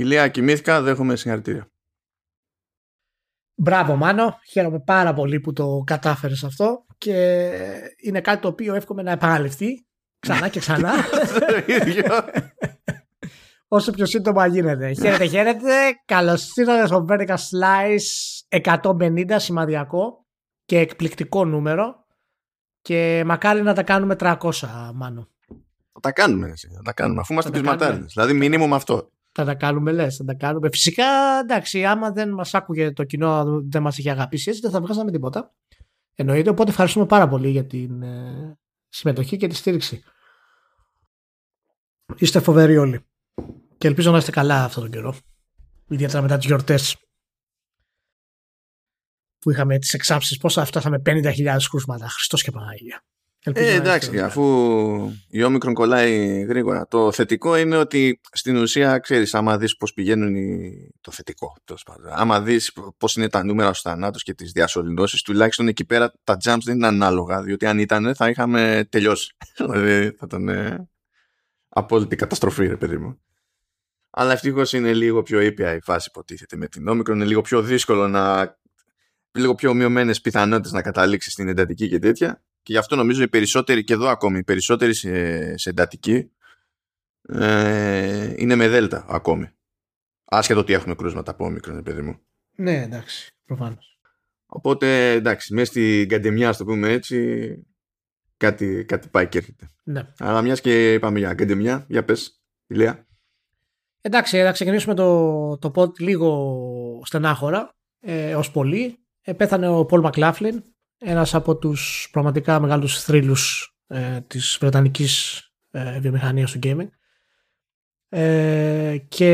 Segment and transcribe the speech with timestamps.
[0.00, 1.70] Ηλία, κοιμήθηκα, δέχομαι συγχαρητήρια.
[3.54, 7.14] Μπράβο Μάνο, χαίρομαι πάρα πολύ που το κατάφερες αυτό και
[7.96, 9.86] είναι κάτι το οποίο εύχομαι να επαναληφθεί
[10.18, 10.92] ξανά και ξανά.
[13.68, 14.92] Όσο πιο σύντομα γίνεται.
[14.92, 15.74] χαίρετε, χαίρετε.
[16.04, 17.98] Καλώς ήρθατε στο Vertical Slice
[18.82, 20.26] 150 σημαδιακό
[20.64, 22.06] και εκπληκτικό νούμερο.
[22.80, 24.36] Και μακάρι να τα κάνουμε 300,
[24.94, 25.28] Μάνο.
[25.92, 27.20] Θα τα κάνουμε, εσύ, θα τα κάνουμε.
[27.20, 28.06] Αφού είμαστε πεισματάριδε.
[28.08, 29.10] Δηλαδή, μήνυμο αυτό.
[29.32, 30.68] Θα τα κάνουμε, λες, θα τα κάνουμε.
[30.70, 34.80] Φυσικά, εντάξει, άμα δεν μας άκουγε το κοινό, δεν μας είχε αγαπήσει έτσι, δεν θα
[34.80, 35.54] βγάζαμε τίποτα.
[36.14, 36.50] Εννοείται.
[36.50, 38.58] Οπότε ευχαριστούμε πάρα πολύ για την ε,
[38.88, 40.02] συμμετοχή και τη στήριξη.
[42.16, 43.04] Είστε φοβεροί όλοι.
[43.78, 45.14] Και ελπίζω να είστε καλά αυτόν τον καιρό.
[45.88, 46.96] Ιδιαίτερα μετά τις γιορτές
[49.38, 50.36] που είχαμε τις εξάψεις.
[50.36, 52.08] Πόσα φτάσαμε 50.000 κρούσματα.
[52.08, 53.04] Χριστός και Παναγία.
[53.42, 54.42] Ε, εντάξει, αφού
[55.28, 56.86] η όμικρον κολλάει γρήγορα.
[56.86, 60.90] Το θετικό είναι ότι στην ουσία ξέρεις, άμα δεις πώς πηγαίνουν οι...
[61.00, 62.10] το θετικό, τέλος πάντων.
[62.12, 66.36] Άμα δεις πώς είναι τα νούμερα στους θανάτους και τις διασωληνώσεις, τουλάχιστον εκεί πέρα τα
[66.44, 67.42] jumps δεν είναι ανάλογα.
[67.42, 69.36] Διότι αν ήταν, θα είχαμε τελειώσει.
[69.70, 70.88] δηλαδή θα ήταν ε,
[71.68, 73.20] απόλυτη καταστροφή, ρε παιδί μου.
[74.10, 77.16] Αλλά ευτυχώς είναι λίγο πιο ήπια η φάση υποτίθεται με την όμικρον.
[77.16, 78.54] Είναι λίγο πιο δύσκολο να.
[79.32, 83.28] λίγο πιο μειωμένε πιθανότητες να καταλήξεις στην εντατική και τέτοια και γι' αυτό νομίζω οι
[83.28, 86.30] περισσότεροι και εδώ ακόμη οι περισσότεροι σε, σε εντατική
[87.28, 89.50] ε, είναι με δέλτα ακόμη.
[90.24, 92.20] Άσχετο ότι έχουμε κρούσματα από όμικρον παιδί μου.
[92.56, 93.98] Ναι εντάξει προφανώς.
[94.46, 97.58] Οπότε εντάξει μέσα στην καντεμιά το πούμε έτσι
[98.36, 99.70] κάτι, κάτι πάει και έρχεται.
[99.84, 100.12] Ναι.
[100.18, 103.06] αλλά μιας και είπαμε για καντεμιά για πες Ηλία
[104.00, 108.98] εντάξει θα ξεκινήσουμε το, το pod λίγο στενάχωρα ε, ως πολύ.
[109.22, 110.64] Ε, πέθανε ο Πολ Μακλάφλιν
[111.02, 116.88] ένας από τους πραγματικά μεγάλους θρύλους ε, της βρετανικής ε, βιομηχανίας του gaming.
[118.08, 119.30] Ε, και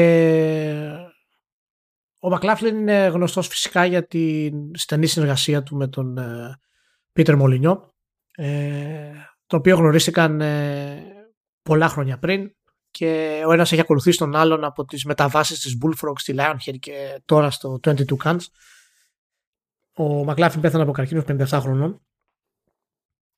[2.20, 6.58] ο Μακλάφλιν είναι γνωστός φυσικά για την στενή συνεργασία του με τον ε,
[7.12, 7.94] Πίτερ Μολυνιό
[8.36, 9.12] ε,
[9.46, 11.02] το οποίο γνωρίστηκαν ε,
[11.62, 12.50] πολλά χρόνια πριν
[12.90, 17.22] και ο ένας έχει ακολουθήσει τον άλλον από τις μεταβάσεις της Bullfrog στη Lionhead και
[17.24, 17.94] τώρα στο 22
[18.24, 18.40] Cans
[19.96, 22.00] ο Μακλάφιν πέθανε από καρκίνος 57 χρονών.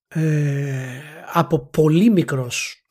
[0.09, 1.01] Ε,
[1.33, 2.83] από πολύ μικρός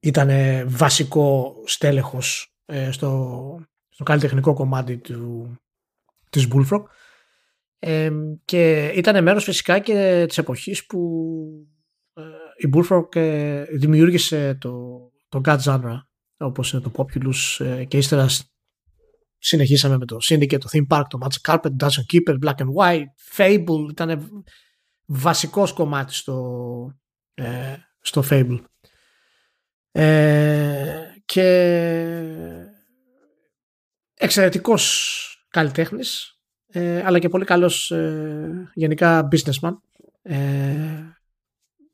[0.00, 0.30] ήταν
[0.66, 5.54] βασικό στέλεχος ε, στο, στο καλλιτεχνικό κομμάτι του,
[6.30, 6.82] της Bullfrog
[7.78, 8.10] ε,
[8.44, 11.00] και ήταν μέρος φυσικά και της εποχής που
[12.12, 12.22] ε,
[12.56, 16.00] η Bullfrog ε, δημιούργησε το, το God genre
[16.36, 18.26] όπως είναι το Populous ε, και ύστερα
[19.38, 23.04] συνεχίσαμε με το Syndicate, το Theme Park, το Magic Carpet, Dungeon Keeper, Black and White,
[23.36, 24.30] Fable, ήταν
[25.04, 26.98] βασικός κομμάτι στο,
[27.34, 28.60] ε, στο Fable.
[29.92, 31.48] Ε, και
[34.14, 39.72] εξαιρετικός καλλιτέχνης, ε, αλλά και πολύ καλός ε, γενικά businessman.
[40.22, 40.36] Ε,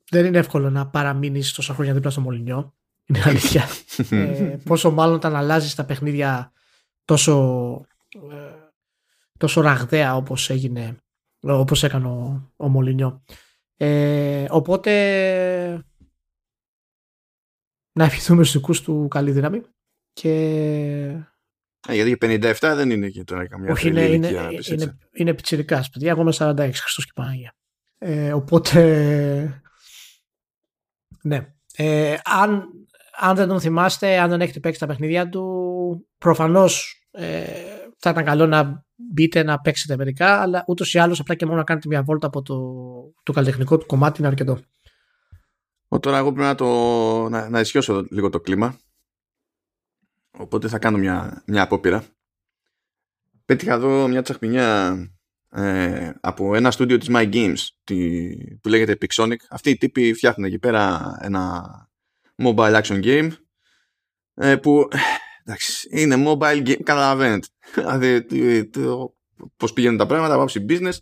[0.09, 2.73] δεν είναι εύκολο να παραμείνεις τόσα χρόνια δίπλα στο Μολυνιό.
[3.05, 3.63] Είναι αλήθεια.
[4.09, 6.51] ε, πόσο μάλλον όταν αλλάζεις τα παιχνίδια
[7.05, 7.85] τόσο,
[8.31, 8.53] ε,
[9.37, 10.97] τόσο ραγδαία όπως έγινε
[11.39, 13.23] όπως έκανε ο, ο Μολυνιό.
[13.77, 14.91] Ε, οπότε
[17.91, 19.61] να ευχηθούμε στους δικούς του καλή δύναμη
[20.13, 20.31] και
[21.87, 24.27] ε, γιατί 57 δεν είναι και τώρα καμιά Όχι, είναι, είναι,
[24.69, 26.09] είναι, είναι πιτσιρικάς, παιδιά.
[26.09, 27.55] Εγώ είμαι 46, Χριστός και Παναγία.
[27.97, 29.63] Ε, οπότε,
[31.21, 31.53] ναι.
[31.75, 32.69] Ε, αν
[33.19, 37.43] αν δεν τον θυμάστε, αν δεν έχετε παίξει τα παιχνίδια του, προφανώς ε,
[37.97, 41.57] θα ήταν καλό να μπείτε να παίξετε μερικά, αλλά ούτως ή άλλως απλά και μόνο
[41.57, 42.55] να κάνετε μια βόλτα από το,
[43.23, 44.59] το καλλιτεχνικό του κομμάτι είναι αρκετό.
[45.87, 48.77] Ο, τώρα εγώ πρέπει να, το, να, να ισιώσω λίγο το κλίμα.
[50.37, 52.03] Οπότε θα κάνω μια, μια απόπειρα.
[53.45, 54.97] Πέτυχα εδώ μια τσαχπινιά
[55.49, 59.35] ε, από ένα στούντιο της My Games τη, που λέγεται Pixonic.
[59.49, 61.63] Αυτοί οι τύποι φτιάχνουν εκεί πέρα ένα
[62.43, 63.29] mobile action game
[64.33, 64.87] ε, που
[65.43, 67.47] εντάξει, είναι mobile game, καταλαβαίνετε.
[67.75, 68.29] Δηλαδή
[69.57, 70.93] πώς πηγαίνουν τα πράγματα, άψη business.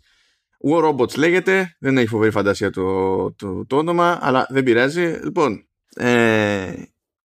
[0.70, 5.18] War Robots λέγεται, δεν έχει φοβερή φαντασία το, το, το όνομα, αλλά δεν πειράζει.
[5.22, 6.72] Λοιπόν, ε,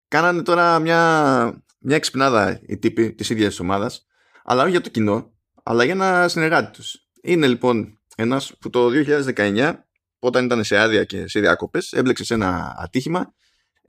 [0.07, 4.05] κάνανε τώρα μια, μια εξυπνάδα οι τύποι της ίδιας της ομάδας,
[4.43, 6.95] αλλά όχι για το κοινό, αλλά για ένα συνεργάτη τους.
[7.21, 8.89] Είναι λοιπόν ένας που το
[9.35, 9.73] 2019,
[10.19, 13.33] όταν ήταν σε άδεια και σε διακοπές, έμπλεξε σε ένα ατύχημα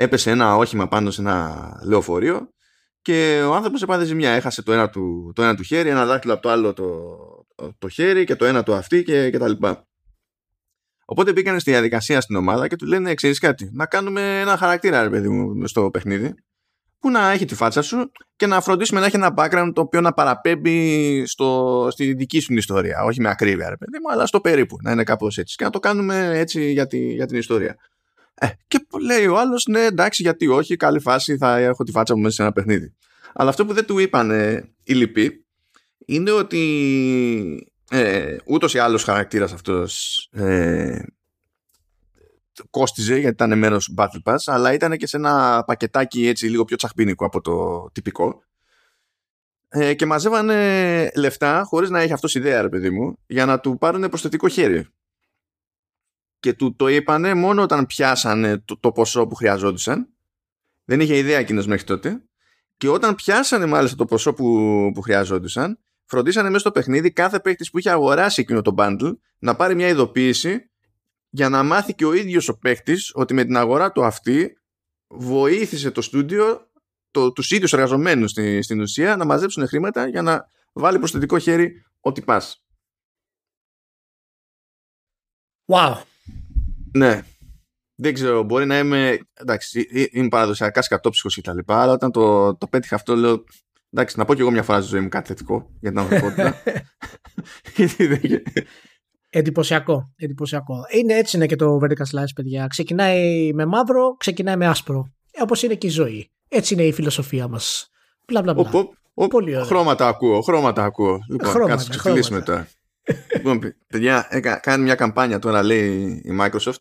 [0.00, 2.48] έπεσε ένα όχημα πάνω σε ένα λεωφορείο
[3.02, 4.30] και ο άνθρωπος έπαθε ζημιά.
[4.30, 6.86] Έχασε το ένα του, το ένα του χέρι, ένα δάχτυλο από το άλλο το,
[7.78, 9.88] το χέρι και το ένα του αυτή και, και τα λοιπά.
[11.04, 15.02] Οπότε μπήκαν στη διαδικασία στην ομάδα και του λένε: Ξέρεις κάτι, να κάνουμε ένα χαρακτήρα,
[15.02, 16.34] ρε παιδί μου, στο παιχνίδι.
[16.98, 20.00] που να έχει τη φάτσα σου και να φροντίσουμε να έχει ένα background το οποίο
[20.00, 23.02] να παραπέμπει στο, στη δική σου ιστορία.
[23.04, 24.76] Όχι με ακρίβεια, ρε παιδί μου, αλλά στο περίπου.
[24.82, 25.56] Να είναι κάπως έτσι.
[25.56, 27.76] Και να το κάνουμε έτσι για, τη, για την ιστορία.
[28.42, 32.14] Ε, και λέει ο άλλος, ναι, εντάξει, γιατί όχι, καλή φάση, θα έχω τη φάτσα
[32.14, 32.94] μου μέσα σε ένα παιχνίδι.
[33.32, 35.46] Αλλά αυτό που δεν του είπαν ε, οι λοιποί
[36.06, 41.02] είναι ότι ε, ούτως ή άλλως χαρακτήρας αυτός ε,
[42.70, 46.64] κόστιζε γιατί ήταν μέρος του Battle Pass, αλλά ήταν και σε ένα πακετάκι έτσι λίγο
[46.64, 48.42] πιο τσαχπίνικο από το τυπικό.
[49.68, 53.78] Ε, και μαζεύανε λεφτά χωρίς να έχει αυτός ιδέα, ρε παιδί μου, για να του
[53.78, 54.86] πάρουν προσθετικό χέρι.
[56.40, 60.08] Και του το είπανε μόνο όταν πιάσανε το, το ποσό που χρειαζόντουσαν.
[60.84, 62.22] Δεν είχε ιδέα εκείνος μέχρι τότε.
[62.76, 64.44] Και όταν πιάσανε μάλιστα το ποσό που,
[64.94, 69.56] που χρειαζόντουσαν, φροντίσανε μέσα στο παιχνίδι κάθε παίκτης που είχε αγοράσει εκείνο το bundle να
[69.56, 70.70] πάρει μια ειδοποίηση
[71.30, 74.58] για να μάθει και ο ίδιος ο παίκτης ότι με την αγορά του αυτή
[75.08, 76.70] βοήθησε το στούντιο
[77.10, 81.72] το, τους ίδιους εργαζομένους στην, στην ουσία να μαζέψουν χρήματα για να βάλει προσθετικό χέρι
[82.00, 82.64] ό,τι πας.
[85.66, 86.02] Wow.
[86.92, 87.22] Ναι.
[87.94, 89.18] Δεν ξέρω, μπορεί να είμαι.
[89.32, 93.44] Εντάξει, είμαι παραδοσιακά σκατόψυχος και τα λοιπά, αλλά όταν το, το πέτυχα αυτό, λέω.
[93.90, 96.54] Εντάξει, να πω και εγώ μια φορά στη ζωή μου κάτι θετικό για την ανθρωπότητα.
[99.32, 100.74] Εντυπωσιακό, εντυπωσιακό.
[100.90, 102.66] Είναι έτσι είναι και το Vertical Slice, παιδιά.
[102.66, 105.12] Ξεκινάει με μαύρο, ξεκινάει με άσπρο.
[105.40, 106.30] Όπως είναι και η ζωή.
[106.48, 107.88] Έτσι είναι η φιλοσοφία μας.
[108.26, 108.70] Μπλα μπλα μπλα.
[109.28, 109.64] Πολύ ωραία.
[109.64, 111.24] Χρώματα ακούω, χρώματα ακούω.
[111.28, 112.68] Λοιπόν, χρώματα, κάτσε ξεφυλίσουμε τώρα.
[113.34, 114.28] Λοιπόν, παιδιά,
[114.62, 116.74] κάνει μια καμπάνια τώρα, λέει η Microsoft,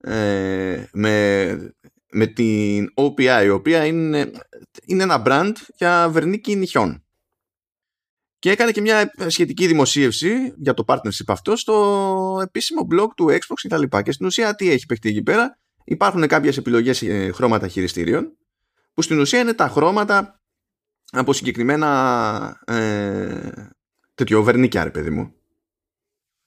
[0.00, 1.74] ε, με,
[2.10, 4.30] με την OPI, η οποία είναι,
[4.84, 7.04] είναι ένα brand για βερνίκι νυχιών.
[8.38, 13.54] Και έκανε και μια σχετική δημοσίευση για το partnership αυτό στο επίσημο blog του Xbox
[13.54, 14.02] και τα λοιπά.
[14.02, 18.36] Και στην ουσία τι έχει παιχτεί εκεί πέρα; Υπάρχουν κάποιες επιλογές ε, χρώματα χειριστήριων
[18.94, 20.40] που στην ουσία είναι τα χρώματα
[21.10, 23.50] από συγκεκριμένα ε,
[24.14, 25.34] τέτοιο βερνίκια ρε παιδί μου.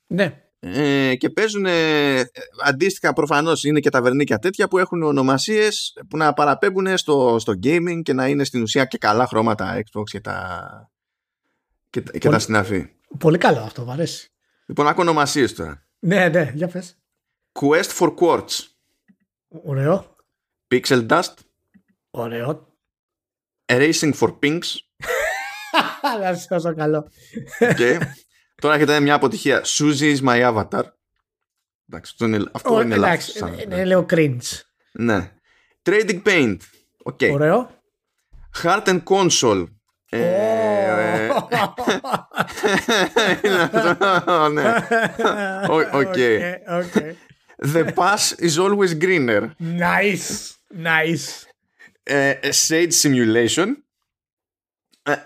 [0.08, 0.42] Ναι.
[0.60, 2.22] Ε, και παίζουν ε,
[2.66, 7.54] αντίστοιχα προφανώς είναι και τα βερνίκια τέτοια που έχουν ονομασίες που να παραπέμπουν στο, στο
[7.64, 10.92] gaming και να είναι στην ουσία και καλά χρώματα Xbox και τα,
[11.90, 12.90] και, και τα συναφή.
[13.20, 14.32] Πολύ καλό αυτό, μου αρέσει.
[14.66, 15.88] Λοιπόν, άκου ονομασίες τώρα.
[16.00, 16.98] Ναι, ναι, για πες.
[17.60, 18.68] Quest for Quartz.
[19.48, 20.16] Ωραίο.
[20.68, 21.34] Pixel Dust.
[22.10, 22.76] Ωραίο.
[23.66, 24.62] Erasing for Pinks.
[26.02, 27.10] Να τόσο καλό.
[27.76, 28.00] Και
[28.56, 29.62] τώρα έχετε μια αποτυχία.
[29.66, 30.84] Suzy is my avatar.
[31.90, 33.64] Εντάξει, αυτό είναι, αυτό είναι εντάξει, λάθος.
[33.64, 34.62] Είναι λίγο cringe.
[34.92, 35.32] Ναι.
[35.90, 36.58] Trading Paint.
[37.04, 37.32] Okay.
[37.32, 37.70] Ωραίο.
[38.64, 39.66] Heart and Console.
[40.10, 41.30] Ε,
[44.52, 44.76] ναι.
[45.92, 46.16] OK.
[47.74, 49.56] The pass is always greener.
[49.60, 50.56] Nice.
[50.74, 51.46] Nice.
[52.52, 53.87] Sage Simulation.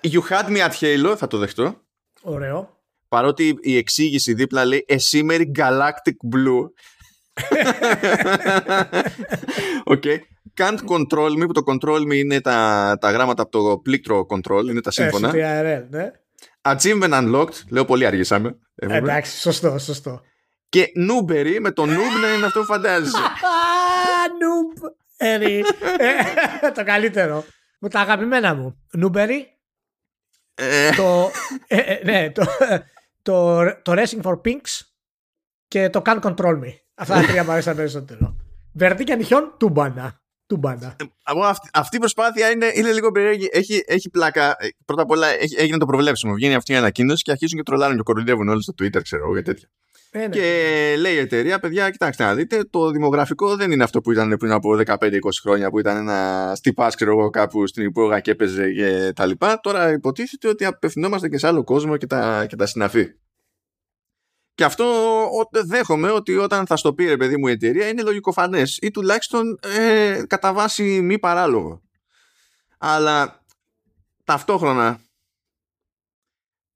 [0.01, 1.81] You had me at Halo, θα το δεχτώ.
[2.21, 2.79] Ωραίο.
[3.07, 6.69] Παρότι η εξήγηση δίπλα λέει A Shimmery Galactic Blue.
[9.83, 10.01] OK.
[10.05, 10.17] Okay.
[10.57, 14.65] Can't control me, που το control me είναι τα, τα γράμματα από το πλήκτρο control,
[14.69, 15.31] είναι τα σύμφωνα.
[15.33, 16.11] CTRL, ναι.
[16.61, 18.57] Achievement unlocked, λέω πολύ αργήσαμε.
[18.75, 20.21] Εντάξει, σωστό, σωστό.
[20.69, 23.17] Και Newberry με το Noob να είναι αυτό που φαντάζεσαι.
[24.41, 24.91] Noob.
[26.75, 27.45] το καλύτερο.
[27.79, 28.77] Με τα αγαπημένα μου.
[29.01, 29.41] Newberry.
[30.97, 31.31] Το,
[32.03, 32.45] ναι, το,
[33.21, 34.79] το, το Racing for Pinks
[35.67, 36.73] και το Can't Control Me.
[36.95, 38.35] Αυτά τα τρία μου αρέσαν περισσότερο.
[38.73, 40.21] Βερτίκια νυχιών, τούμπανα.
[40.45, 40.95] Τούμπανα.
[41.23, 43.49] Αυτή, αυτή η προσπάθεια είναι, είναι λίγο περίεργη.
[43.51, 44.55] Έχει, έχει πλάκα.
[44.85, 46.33] Πρώτα απ' όλα έχει, έγινε το προβλέψιμο.
[46.33, 49.33] Βγαίνει αυτή η ανακοίνωση και αρχίζουν και τρολάρουν και κοροϊδεύουν όλοι στο Twitter, ξέρω εγώ,
[49.33, 49.69] για τέτοια.
[50.13, 50.27] Ε, ναι.
[50.27, 54.35] Και λέει η εταιρεία, παιδιά, κοιτάξτε να δείτε, το δημογραφικό δεν είναι αυτό που ήταν
[54.39, 54.95] πριν από 15-20
[55.41, 59.59] χρόνια, που ήταν ένα στυπά, ξέρω εγώ, κάπου στην υπόγα και έπαιζε και τα λοιπά.
[59.59, 63.07] Τώρα υποτίθεται ότι απευθυνόμαστε και σε άλλο κόσμο και τα, και τα συναφή.
[64.53, 64.85] Και αυτό
[65.65, 69.59] δέχομαι ότι όταν θα στο πει ρε παιδί μου η εταιρεία είναι λογικοφανές ή τουλάχιστον
[69.77, 71.81] ε, κατά βάση μη παράλογο.
[72.77, 73.43] Αλλά
[74.23, 74.99] ταυτόχρονα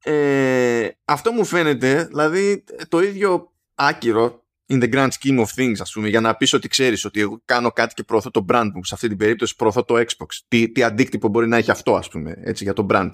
[0.07, 5.91] ε, αυτό μου φαίνεται δηλαδή το ίδιο άκυρο in the grand scheme of things ας
[5.91, 8.83] πούμε για να πεις ότι ξέρεις ότι εγώ κάνω κάτι και προωθώ το brand μου.
[8.83, 10.27] Σε αυτή την περίπτωση προωθώ το Xbox.
[10.47, 13.09] Τι, τι αντίκτυπο μπορεί να έχει αυτό ας πούμε έτσι για το brand.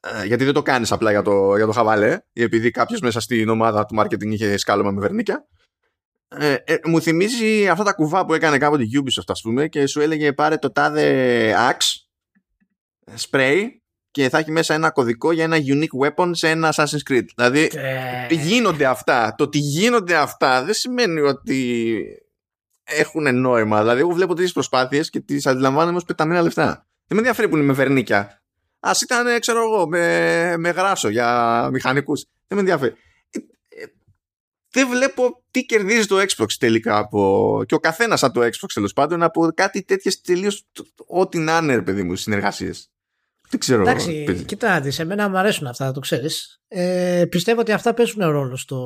[0.00, 3.20] Ε, γιατί δεν το κάνεις απλά για το, για το χαβαλέ ή επειδή κάποιος μέσα
[3.20, 5.46] στην ομάδα του marketing είχε σκάλωμα με βερνίκια.
[6.28, 9.86] Ε, ε, μου θυμίζει αυτά τα κουβά που έκανε κάποτε η Ubisoft ας πούμε και
[9.86, 12.04] σου έλεγε πάρε το τάδε axe
[13.20, 13.68] spray
[14.14, 17.24] και θα έχει μέσα ένα κωδικό για ένα unique weapon σε ένα Assassin's Creed.
[17.34, 17.70] Δηλαδή
[18.30, 22.04] γίνονται αυτά; Το ότι γίνονται αυτά δεν σημαίνει ότι
[22.84, 23.80] έχουν νόημα.
[23.80, 26.66] Δηλαδή, εγώ βλέπω τι προσπάθειες και τις αντιλαμβάνομαι ως πεταμένα λεφτά.
[27.06, 28.42] Δεν με ενδιαφέρει που είναι με βερνίκια.
[28.80, 32.24] Α ήταν, ξέρω εγώ, με, με γράσο για μηχανικούς.
[32.46, 32.94] Δεν με ενδιαφέρει.
[33.30, 33.38] Ε,
[33.82, 33.86] ε,
[34.70, 37.62] δεν βλέπω τι κερδίζει το Xbox τελικά από.
[37.66, 40.66] και ο καθένας από το Xbox τέλος πάντων από κάτι τέτοιες τελείως.
[41.06, 42.93] ό,τι να είναι, παιδί μου, συνεργασίες.
[43.54, 43.82] Δεν ξέρω.
[43.82, 46.60] Εντάξει, κοιτάξτε, σε μένα μου αρέσουν αυτά, το ξέρεις.
[46.68, 48.80] Ε, πιστεύω ότι αυτά παίζουν ρόλο στο,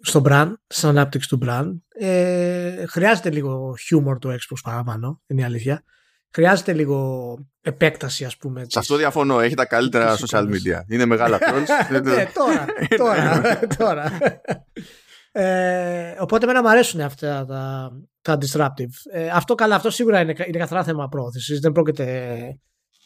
[0.00, 1.70] στο brand, στην ανάπτυξη του brand.
[1.88, 5.82] Ε, χρειάζεται λίγο χιούμορ το Xbox παραπάνω, είναι η αλήθεια.
[6.34, 8.64] Χρειάζεται λίγο επέκταση, ας πούμε.
[8.68, 9.40] Σε αυτό διαφωνώ.
[9.40, 10.80] Έχει τα καλύτερα social media.
[10.88, 11.90] Είναι μεγάλα trolls.
[12.02, 12.66] ναι, τώρα.
[12.96, 13.40] τώρα,
[13.78, 14.18] τώρα.
[15.32, 17.90] Ε, οπότε εμένα μου αρέσουν αυτά τα,
[18.22, 19.12] τα disruptive.
[19.12, 21.58] Ε, αυτό καλά, αυτό σίγουρα είναι, είναι καθαρά θέμα πρόθεση.
[21.58, 22.38] Δεν πρόκειται.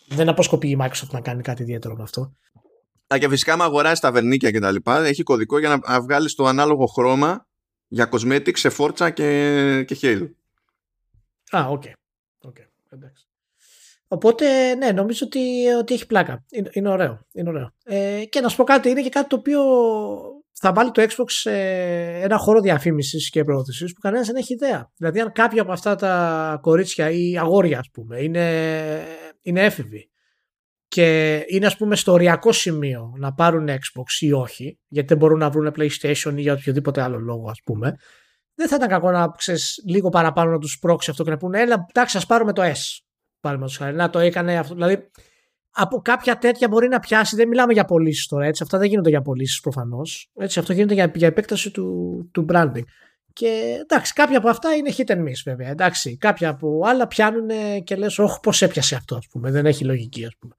[0.09, 2.33] Δεν αποσκοπεί η Microsoft να κάνει κάτι ιδιαίτερο με αυτό.
[3.15, 6.35] Α, και φυσικά, άμα αγοράσει τα βερνίκια και τα λοιπά, έχει κωδικό για να βγάλεις
[6.35, 7.47] το ανάλογο χρώμα
[7.89, 10.29] για cosmetics σε Forza και, και Halo.
[11.51, 11.83] Α, OK.
[11.87, 11.93] Okay.
[12.49, 12.67] okay.
[12.91, 13.27] Εντάξει.
[14.09, 16.45] Οπότε, ναι, νομίζω ότι, ότι έχει πλάκα.
[16.51, 17.21] Είναι, είναι ωραίο.
[17.33, 17.71] Είναι ωραίο.
[17.85, 19.61] Ε, και να σου πω κάτι, είναι και κάτι το οποίο
[20.53, 21.53] θα βάλει το Xbox σε
[22.23, 24.91] ένα χώρο διαφήμισης και προώθησης που κανένας δεν έχει ιδέα.
[24.97, 29.05] Δηλαδή, αν κάποια από αυτά τα κορίτσια ή αγόρια, ας πούμε, είναι,
[29.47, 30.11] είναι έφηβοι
[30.89, 35.39] και είναι ας πούμε στο οριακό σημείο να πάρουν Xbox ή όχι, γιατί δεν μπορούν
[35.39, 37.97] να βρουν PlayStation ή για οποιοδήποτε άλλο λόγο ας πούμε,
[38.55, 41.61] δεν θα ήταν κακό να ξέρεις, λίγο παραπάνω να τους πρόξει αυτό και να πούνε
[41.61, 43.01] έλα εντάξει ας πάρουμε το S.
[43.41, 44.75] Πάρουμε το να το έκανε αυτό.
[44.75, 45.11] Δηλαδή
[45.71, 49.09] από κάποια τέτοια μπορεί να πιάσει, δεν μιλάμε για πωλήσεις τώρα έτσι, αυτά δεν γίνονται
[49.09, 50.31] για πωλήσεις προφανώς.
[50.57, 52.85] Αυτό γίνεται για, για επέκταση του, του branding.
[53.39, 55.69] Και εντάξει, κάποια από αυτά είναι hit and miss βέβαια.
[55.69, 57.49] Εντάξει, κάποια από άλλα πιάνουν
[57.85, 59.51] και λες, Όχι, πώς έπιασε αυτό, ας πούμε.
[59.51, 60.55] Δεν έχει λογική, ας πούμε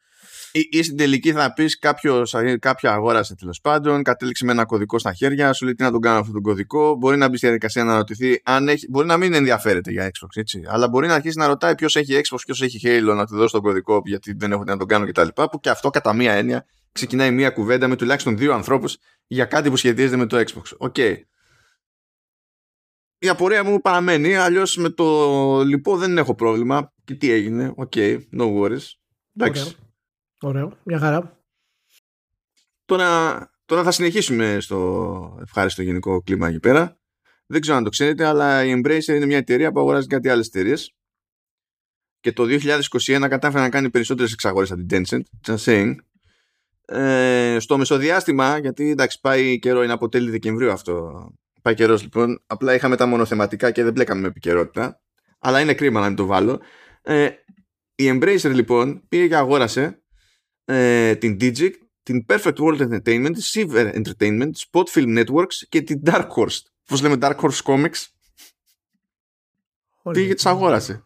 [0.52, 1.80] ή, στην τελική θα πεις
[2.60, 6.02] κάποια αγόρασε τέλος πάντων, κατέληξε με ένα κωδικό στα χέρια, σου λέει τι να τον
[6.02, 6.96] κάνω αυτόν τον κωδικό.
[6.96, 10.30] Μπορεί να μπει στη διαδικασία να ρωτηθεί, αν έχει, μπορεί να μην ενδιαφέρεται για Xbox,
[10.34, 10.62] έτσι.
[10.68, 13.54] Αλλά μπορεί να αρχίσει να ρωτάει ποιος έχει Xbox, ποιος έχει Halo, να του δώσει
[13.54, 15.28] τον κωδικό, γιατί δεν έχω τι να τον κάνω κτλ.
[15.34, 19.70] Που και αυτό κατά μία έννοια ξεκινάει μία κουβέντα με τουλάχιστον δύο ανθρώπους για κάτι
[19.70, 20.64] που σχετίζεται με το Xbox.
[20.78, 20.96] OK.
[20.98, 21.16] Okay.
[23.20, 26.94] Η απορία μου παραμένει, αλλιώς με το λοιπόν δεν έχω πρόβλημα.
[27.04, 28.84] Και τι έγινε, OK, okay, no worries.
[29.36, 29.76] Εντάξει.
[30.42, 31.42] Ωραίο, μια χαρά.
[32.86, 37.00] Τώρα, τώρα θα συνεχίσουμε στο ευχάριστο γενικό κλίμα εκεί πέρα.
[37.46, 40.48] Δεν ξέρω αν το ξέρετε, αλλά η Embracer είναι μια εταιρεία που αγοράζει κάτι άλλες
[40.48, 40.96] εταιρείες.
[42.20, 45.22] Και το 2021 κατάφερε να κάνει περισσότερες εξαγορές από την Tencent.
[45.48, 45.96] Just saying.
[46.86, 51.30] Ε, στο μεσοδιάστημα, γιατί εντάξει, πάει καιρό, είναι από τέλη Δεκεμβρίου αυτό.
[51.68, 52.44] Πάει καιρός λοιπόν.
[52.48, 55.02] Απλά είχαμε τα μονοθεματικά και δεν μπλέκαμε με επικαιρότητα.
[55.40, 56.62] Αλλά είναι κρίμα να μην το βάλω.
[57.02, 57.30] Ε,
[57.96, 60.02] η Embracer λοιπόν πήγε και αγόρασε
[60.66, 61.72] ε, την Digic,
[62.04, 66.60] την Perfect World Entertainment, τη Silver Entertainment, Spot Film Networks και την Dark Horse.
[66.86, 68.06] Πώς λέμε Dark Horse Comics;
[70.12, 71.04] Πήγε τις αγόρασε.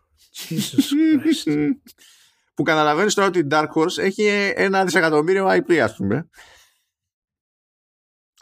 [2.56, 6.30] Που καταλαβαίνεις τώρα ότι η Dark Horse έχει ένα δισεκατομμύριο IP ας πούμε.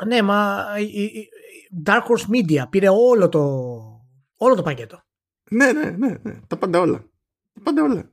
[0.06, 1.30] Ναι, μα η
[1.86, 3.44] Dark Horse Media πήρε όλο το,
[4.36, 5.02] όλο το πακέτο.
[5.50, 6.40] Ναι, ναι, ναι, ναι.
[6.48, 7.06] Τα πάντα όλα.
[7.54, 8.12] Τα πάντα όλα.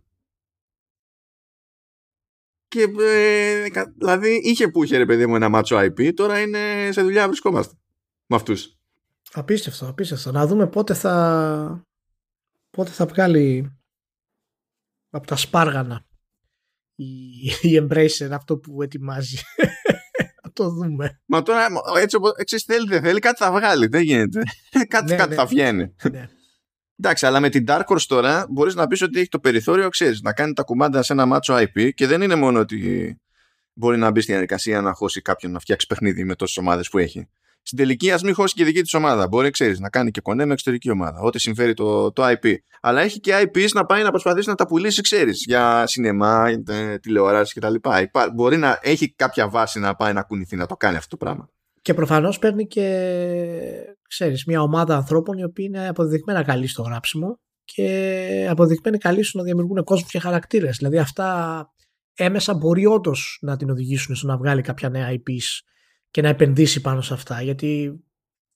[2.69, 7.02] Και ε, δηλαδή είχε που είχε ρε παιδί μου ένα μάτσο IP, τώρα είναι σε
[7.02, 7.75] δουλειά βρισκόμαστε
[8.26, 8.76] με αυτούς.
[9.33, 10.33] Απίστευτο, απίστευτο.
[10.33, 11.87] Να δούμε πότε θα
[12.71, 13.76] πότε θα βγάλει
[15.11, 16.07] από τα σπάργανα
[16.95, 17.07] η,
[17.62, 19.38] η Embracer αυτό που ετοιμάζει.
[20.62, 21.20] Να το δούμε.
[21.26, 21.66] Μα τώρα
[22.00, 24.42] έτσι, έτσι θέλει δεν θέλει κάτι θα βγάλει, δεν γίνεται.
[24.88, 25.34] κάτι, ναι, κάτι ναι.
[25.34, 25.94] θα βγαίνει.
[26.10, 26.28] Ναι.
[26.98, 30.20] Εντάξει, αλλά με την Dark Horse τώρα μπορείς να πεις ότι έχει το περιθώριο, ξέρεις,
[30.20, 33.20] να κάνει τα κουμάντα σε ένα μάτσο IP και δεν είναι μόνο ότι
[33.72, 36.98] μπορεί να μπει στη διαδικασία να χώσει κάποιον να φτιάξει παιχνίδι με τόσες ομάδες που
[36.98, 37.28] έχει.
[37.66, 39.28] Στην τελική, ας μην χώσει και δική της ομάδα.
[39.28, 41.20] Μπορεί, ξέρεις, να κάνει και κονέ με εξωτερική ομάδα.
[41.20, 42.54] Ό,τι συμφέρει το, το IP.
[42.80, 46.44] Αλλά έχει και IPs να πάει να προσπαθήσει να τα πουλήσει, ξέρεις, για σινεμά,
[47.00, 47.75] τηλεόραση κτλ.
[48.35, 51.49] Μπορεί να έχει κάποια βάση να πάει να κουνηθεί να το κάνει αυτό το πράγμα.
[51.82, 52.87] Και προφανώς παίρνει και
[54.08, 59.38] ξέρεις, μια ομάδα ανθρώπων οι οποίοι είναι αποδεδειγμένα καλοί στο γράψιμο και αποδεδειγμένοι καλοί στο
[59.38, 60.76] να δημιουργούν κόσμο και χαρακτήρες.
[60.76, 61.68] Δηλαδή αυτά
[62.14, 65.66] έμεσα μπορεί όντως να την οδηγήσουν στο να βγάλει κάποια νέα IPs
[66.16, 67.42] και να επενδύσει πάνω σε αυτά.
[67.42, 68.00] Γιατί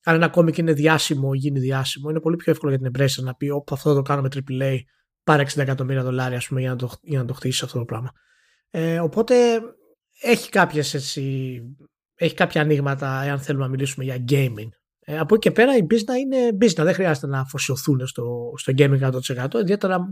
[0.05, 3.35] αν ένα κόμικ είναι διάσημο, γίνει διάσημο, είναι πολύ πιο εύκολο για την Embracer να
[3.35, 4.77] πει: Όπου αυτό το κάνω με AAA,
[5.25, 7.85] πάρε 60 εκατομμύρια δολάρια ας πούμε, για, να το, για να το χτίσει αυτό το
[7.85, 8.11] πράγμα.
[8.71, 9.35] Ε, οπότε
[10.21, 11.61] έχει κάποιες έτσι,
[12.15, 14.69] έχει κάποια ανοίγματα εάν θέλουμε να μιλήσουμε για gaming
[15.01, 16.85] ε, από εκεί και πέρα η business είναι business.
[16.85, 19.55] Δεν χρειάζεται να αφοσιωθούν στο, στο gaming 100%.
[19.61, 20.07] Ιδιαίτερα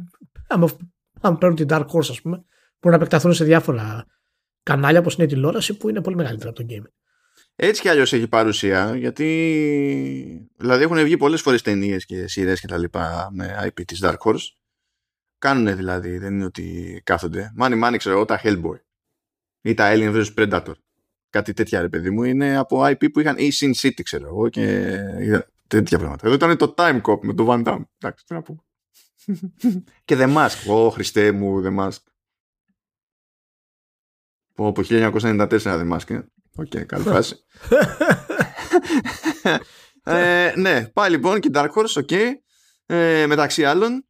[1.21, 2.37] αν, παίρνουν την Dark Horse, ας πούμε,
[2.81, 4.07] μπορούν να επεκταθούν σε διάφορα
[4.63, 6.99] κανάλια όπως είναι η τηλεόραση που είναι πολύ μεγαλύτερα από το gaming.
[7.61, 12.67] Έτσι κι αλλιώς έχει παρουσία γιατί δηλαδή έχουν βγει πολλές φορές ταινίες και σειρές και
[12.67, 14.47] τα λοιπά με IP της Dark Horse.
[15.39, 17.53] Κάνουν δηλαδή δεν είναι ότι κάθονται.
[17.55, 18.81] Μάνι μάνι ξέρω εγώ τα Hellboy.
[19.61, 20.73] Ή τα Alien vs Predator.
[21.31, 24.49] Κάτι τέτοια ρε παιδί μου είναι από IP που είχαν ή Sin City ξέρω εγώ
[24.49, 26.27] και τέτοια πράγματα.
[26.27, 27.83] Εδώ ήταν το Time Cop με το Van Damme.
[27.99, 28.59] Εντάξει τι να πούμε
[30.05, 30.71] και The Mask.
[30.71, 32.03] Ω Χριστέ μου The Mask.
[34.55, 36.23] Από 1994 The Mask
[36.59, 37.45] OK, okay, καλή φάση.
[40.05, 42.33] ε, ναι, πάει λοιπόν και Dark Horse, OK, okay,
[42.87, 44.03] ε, μεταξύ άλλων.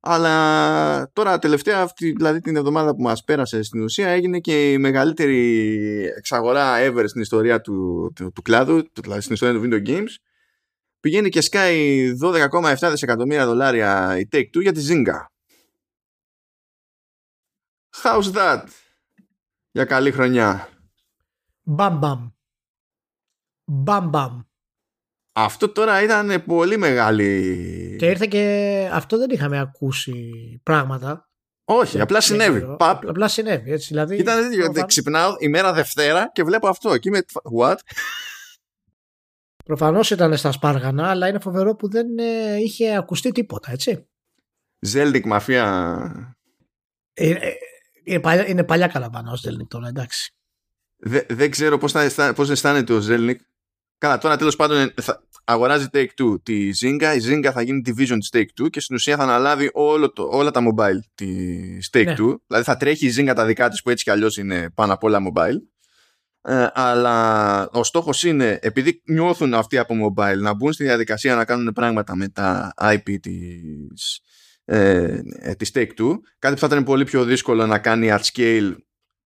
[0.00, 4.78] Αλλά τώρα τελευταία, αυτή, δηλαδή την εβδομάδα που μας πέρασε στην ουσία, έγινε και η
[4.78, 10.10] μεγαλύτερη εξαγορά ever στην ιστορία του, του, του κλάδου, δηλαδή στην ιστορία του video games.
[11.00, 15.26] Πηγαίνει και σκάει 12,7 δισεκατομμύρια δολάρια η Take-Two για τη Zynga.
[18.02, 18.62] How's that?
[19.70, 20.68] Για καλή χρονιά.
[21.62, 21.98] Μπαμ
[23.64, 24.40] μπαμ.
[25.32, 27.96] Αυτό τώρα ήταν πολύ μεγάλη.
[27.98, 31.26] Και ήρθε και αυτό δεν είχαμε ακούσει πράγματα.
[31.64, 32.76] Όχι, απλά συνέβη.
[32.78, 33.72] Απλά συνέβη.
[33.72, 34.86] Έτσι, δηλαδή, ήταν τέτοιο.
[34.86, 36.98] Ξυπνάω ημέρα Δευτέρα και βλέπω αυτό.
[36.98, 37.22] Και είμαι.
[37.58, 37.76] What?
[39.64, 44.06] Προφανώς ήταν στα σπάργανα, αλλά είναι φοβερό που δεν ε, είχε ακουστεί τίποτα, έτσι.
[44.80, 46.36] Ζέλνικ μαφία.
[47.12, 47.52] Ε, ε,
[48.04, 50.34] είναι, παλιά, είναι παλιά καραβάνα ο Ζέλνικ τώρα, εντάξει
[51.28, 53.40] δεν ξέρω πώς, θα, πώς αισθάνεται ο Ζέλνικ.
[53.98, 57.16] Καλά, τώρα τέλος πάντων θα, αγοράζει Take-Two τη Zynga.
[57.16, 60.50] Η Zynga θα γίνει division της Take-Two και στην ουσία θα αναλάβει όλο το, όλα
[60.50, 62.26] τα mobile της Take-Two.
[62.26, 62.34] Ναι.
[62.46, 65.04] Δηλαδή θα τρέχει η Zynga τα δικά της που έτσι κι αλλιώς είναι πάνω απ'
[65.04, 65.56] όλα mobile.
[66.44, 71.44] Ε, αλλά ο στόχος είναι επειδή νιώθουν αυτοί από mobile να μπουν στη διαδικασία να
[71.44, 74.20] κάνουν πράγματα με τα IP της,
[74.64, 78.72] ε, ε, της Take-Two κάτι που θα ήταν πολύ πιο δύσκολο να κάνει at scale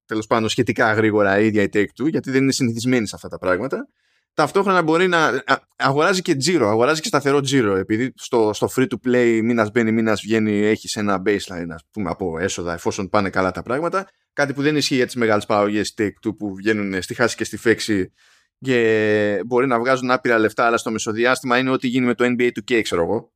[0.06, 3.38] τέλος πάντων σχετικά γρήγορα η ίδια η Take-Two, γιατί δεν είναι συνηθισμένη σε αυτά τα
[3.38, 3.88] πράγματα.
[4.34, 5.42] Ταυτόχρονα μπορεί να
[5.76, 9.92] αγοράζει και τζίρο, αγοράζει και σταθερό τζίρο, επειδή στο, στο free to play μήνας μπαίνει,
[9.92, 14.08] μήνας βγαίνει, έχεις ένα baseline ας πούμε, από έσοδα εφόσον πάνε καλά τα πράγματα.
[14.32, 17.56] Κάτι που δεν ισχύει για τις μεγάλες παραγωγές Take-Two που βγαίνουν στη χάση και στη
[17.56, 18.12] φέξη
[18.58, 22.50] και μπορεί να βγάζουν άπειρα λεφτά, αλλά στο μεσοδιάστημα είναι ό,τι γίνει με το NBA
[22.50, 23.32] 2K, ξέρω εγώ.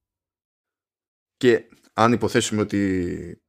[1.36, 3.42] Και αν υποθέσουμε ότι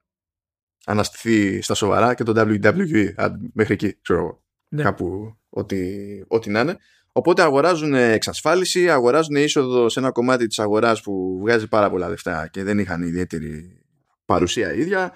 [0.86, 3.13] αναστηθεί στα σοβαρά και το WWE
[3.54, 4.44] μέχρι εκεί, ξέρω εγώ.
[4.67, 4.84] Ναι.
[4.84, 5.78] Κάπου ό,τι,
[6.28, 6.78] ό,τι να είναι.
[7.12, 12.48] Οπότε αγοράζουν εξασφάλιση, αγοράζουν είσοδο σε ένα κομμάτι της αγοράς που βγάζει πάρα πολλά λεφτά
[12.52, 13.82] και δεν είχαν ιδιαίτερη
[14.26, 15.15] παρουσία ίδια.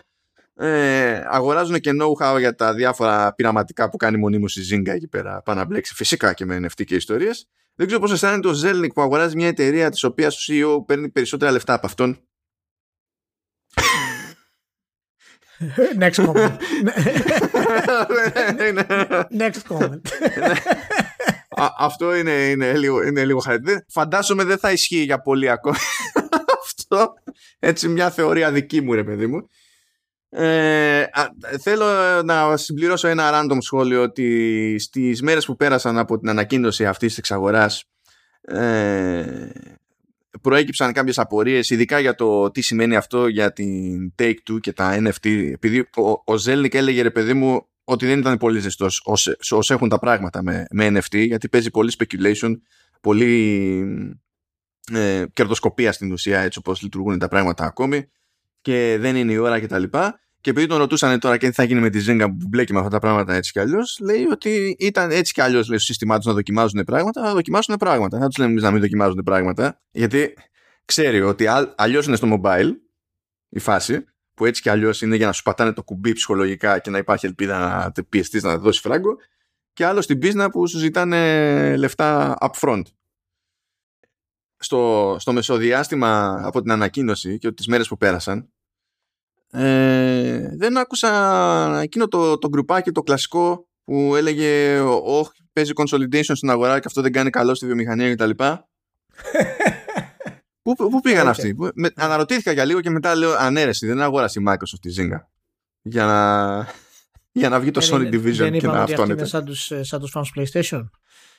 [0.58, 5.41] Ε, αγοράζουν και know-how για τα διάφορα πειραματικά που κάνει μονίμως η Zynga εκεί πέρα
[5.41, 7.47] πάνω να μπλέξει φυσικά και με NFT και ιστορίες.
[7.75, 11.10] Δεν ξέρω πώς αισθάνεται ο Zelnik που αγοράζει μια εταιρεία της οποίας ο CEO παίρνει
[11.10, 12.19] περισσότερα λεφτά από αυτόν
[15.97, 16.55] Next comment.
[19.31, 20.01] Next comment.
[21.77, 23.41] Αυτό είναι, είναι λίγο, είναι λίγο
[23.87, 25.75] Φαντάζομαι δεν θα ισχύει για πολύ ακόμα.
[26.65, 27.13] Αυτό.
[27.59, 29.49] Έτσι μια θεωρία δική μου ρε παιδί μου.
[30.29, 31.05] Ε,
[31.61, 31.85] θέλω
[32.23, 37.17] να συμπληρώσω ένα random σχόλιο ότι στις μέρες που πέρασαν από την ανακοίνωση αυτής της
[37.17, 37.83] εξαγοράς
[38.41, 39.49] ε,
[40.41, 45.51] προέκυψαν κάποιες απορίες ειδικά για το τι σημαίνει αυτό για την Take-Two και τα NFT
[45.53, 49.01] επειδή ο, ο Zelnik έλεγε ρε παιδί μου ότι δεν ήταν πολύ ζεστός
[49.49, 52.51] όσο έχουν τα πράγματα με, με NFT γιατί παίζει πολύ speculation
[53.01, 53.83] πολύ
[54.93, 58.09] ε, κερδοσκοπία στην ουσία έτσι όπως λειτουργούν τα πράγματα ακόμη
[58.61, 59.83] και δεν είναι η ώρα κτλ.
[59.83, 59.99] Και
[60.49, 62.91] επειδή τον ρωτούσαν τώρα και τι θα γίνει με τη Zynga που μπλέκει με αυτά
[62.91, 66.34] τα πράγματα έτσι κι αλλιώς, λέει ότι ήταν έτσι κι αλλιώς στο σύστημά τους να
[66.34, 68.17] δοκιμάζουν πράγματα, να δοκιμάσουν πράγματα.
[68.17, 70.34] Δεν τους λέμε εμείς να μην δοκιμάζουν πράγματα, γιατί
[70.86, 72.71] ξέρει ότι αλλιώς είναι στο mobile
[73.49, 76.89] η φάση, που έτσι κι αλλιώς είναι για να σου πατάνε το κουμπί ψυχολογικά και
[76.89, 79.15] να υπάρχει ελπίδα να πιεστείς να δώσεις φράγκο,
[79.73, 82.81] και άλλο στην πίσνα που σου ζητάνε λεφτά upfront.
[84.58, 88.49] Στο, στο μεσοδιάστημα από την ανακοίνωση και τις μέρες που πέρασαν
[89.55, 96.49] ε, δεν άκουσα εκείνο το, το γκρουπάκι το κλασικό που έλεγε όχι παίζει consolidation στην
[96.49, 98.29] αγορά και αυτό δεν κάνει καλό στη βιομηχανία κτλ.
[100.61, 104.43] πού, πού πήγαν αυτοί; με, αναρωτήθηκα για λίγο και μετά λέω ανέρεση δεν αγόρασε η
[104.47, 105.19] Microsoft τη Zynga
[105.81, 106.67] για να,
[107.41, 109.13] για να βγει το Sony Division και να αυτόνεται.
[109.13, 110.89] Είναι σαν τους, ε, σαν τους fans PlayStation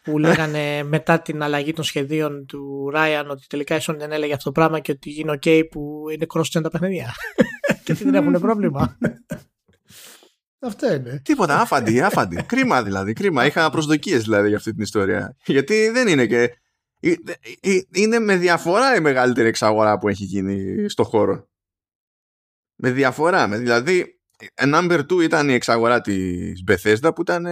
[0.06, 4.32] που λέγανε μετά την αλλαγή των σχεδίων του Ryan ότι τελικά η Sony δεν έλεγε
[4.32, 7.14] αυτό το πράγμα και ότι είναι ok που είναι cross-gen τα παιχνίδια
[7.84, 8.96] και δεν έχουν πρόβλημα.
[10.58, 11.20] Αυτό είναι.
[11.24, 12.42] Τίποτα, άφαντη, άφαντη.
[12.42, 13.46] κρίμα δηλαδή, κρίμα.
[13.46, 15.36] Είχα προσδοκίες δηλαδή για αυτή την ιστορία.
[15.44, 16.58] Γιατί δεν είναι και...
[17.00, 17.12] Ε,
[17.60, 21.48] ε, είναι με διαφορά η μεγαλύτερη εξαγορά που έχει γίνει στο χώρο.
[22.74, 23.46] Με διαφορά.
[23.46, 24.15] Με, δηλαδή,
[24.74, 27.46] number 2 ήταν η εξαγορά της Bethesda που ήταν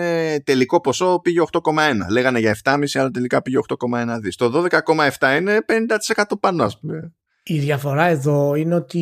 [0.45, 1.95] τελικό ποσό πήγε 8,1.
[2.11, 4.37] Λέγανε για 7,5 αλλά τελικά πήγε 8,1 δις.
[4.37, 7.15] Το 12,7 είναι 50% πάνω ας πούμε.
[7.43, 8.99] Η διαφορά εδώ είναι ότι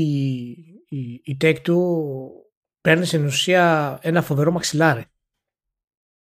[0.88, 1.77] η, η Take-Two
[2.81, 5.05] παίρνει στην ουσία ένα φοβερό μαξιλάρι.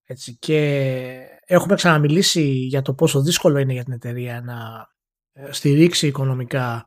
[0.03, 0.59] Έτσι, και
[1.45, 4.87] έχουμε ξαναμιλήσει για το πόσο δύσκολο είναι για την εταιρεία να
[5.33, 6.85] ε, στηρίξει οικονομικά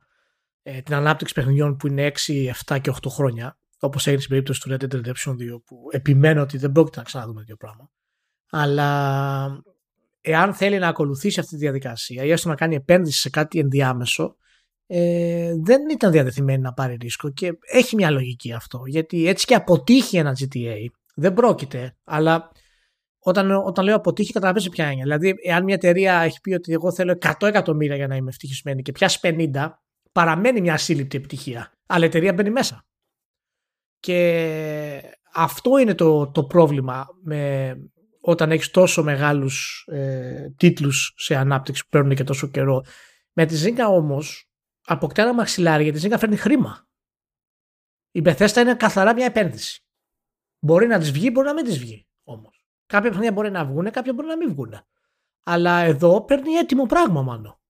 [0.62, 4.60] ε, την ανάπτυξη παιχνιδιών που είναι 6, 7 και 8 χρόνια, όπως έγινε στην περίπτωση
[4.60, 7.90] του Red Dead Redemption 2, που επιμένω ότι δεν πρόκειται να ξαναδούμε τέτοιο πράγμα.
[8.50, 9.62] Αλλά
[10.20, 14.36] εάν θέλει να ακολουθήσει αυτή τη διαδικασία ή έστω να κάνει επένδυση σε κάτι ενδιάμεσο,
[14.86, 18.82] ε, δεν ήταν διαδεθειμένη να πάρει ρίσκο και έχει μια λογική αυτό.
[18.86, 22.50] Γιατί έτσι και αποτύχει ένα GTA, δεν πρόκειται, αλλά
[23.18, 25.02] όταν, όταν λέω αποτύχει, καταλαβαίνεις ποια είναι.
[25.02, 28.82] Δηλαδή, εάν μια εταιρεία έχει πει ότι εγώ θέλω 100 εκατομμύρια για να είμαι ευτυχισμένη
[28.82, 29.68] και πιάσει 50,
[30.12, 31.72] παραμένει μια ασύλληπτη επιτυχία.
[31.86, 32.84] Αλλά η εταιρεία μπαίνει μέσα.
[34.00, 37.74] Και αυτό είναι το, το πρόβλημα με,
[38.20, 42.84] όταν έχεις τόσο μεγάλους ε, τίτλους σε ανάπτυξη που παίρνουν και τόσο καιρό.
[43.32, 44.50] Με τη Zynga όμως
[44.84, 46.88] αποκτά ένα μαξιλάρι γιατί η Zynga φέρνει χρήμα.
[48.10, 49.84] Η Bethesda είναι καθαρά μια επένδυση.
[50.58, 52.66] Μπορεί να της βγει, μπορεί να μην της βγει όμως.
[52.86, 54.74] Κάποια παιχνίδια μπορεί να βγουν, κάποια μπορεί να μην βγουν.
[55.44, 57.60] Αλλά εδώ παίρνει έτοιμο πράγμα μάλλον.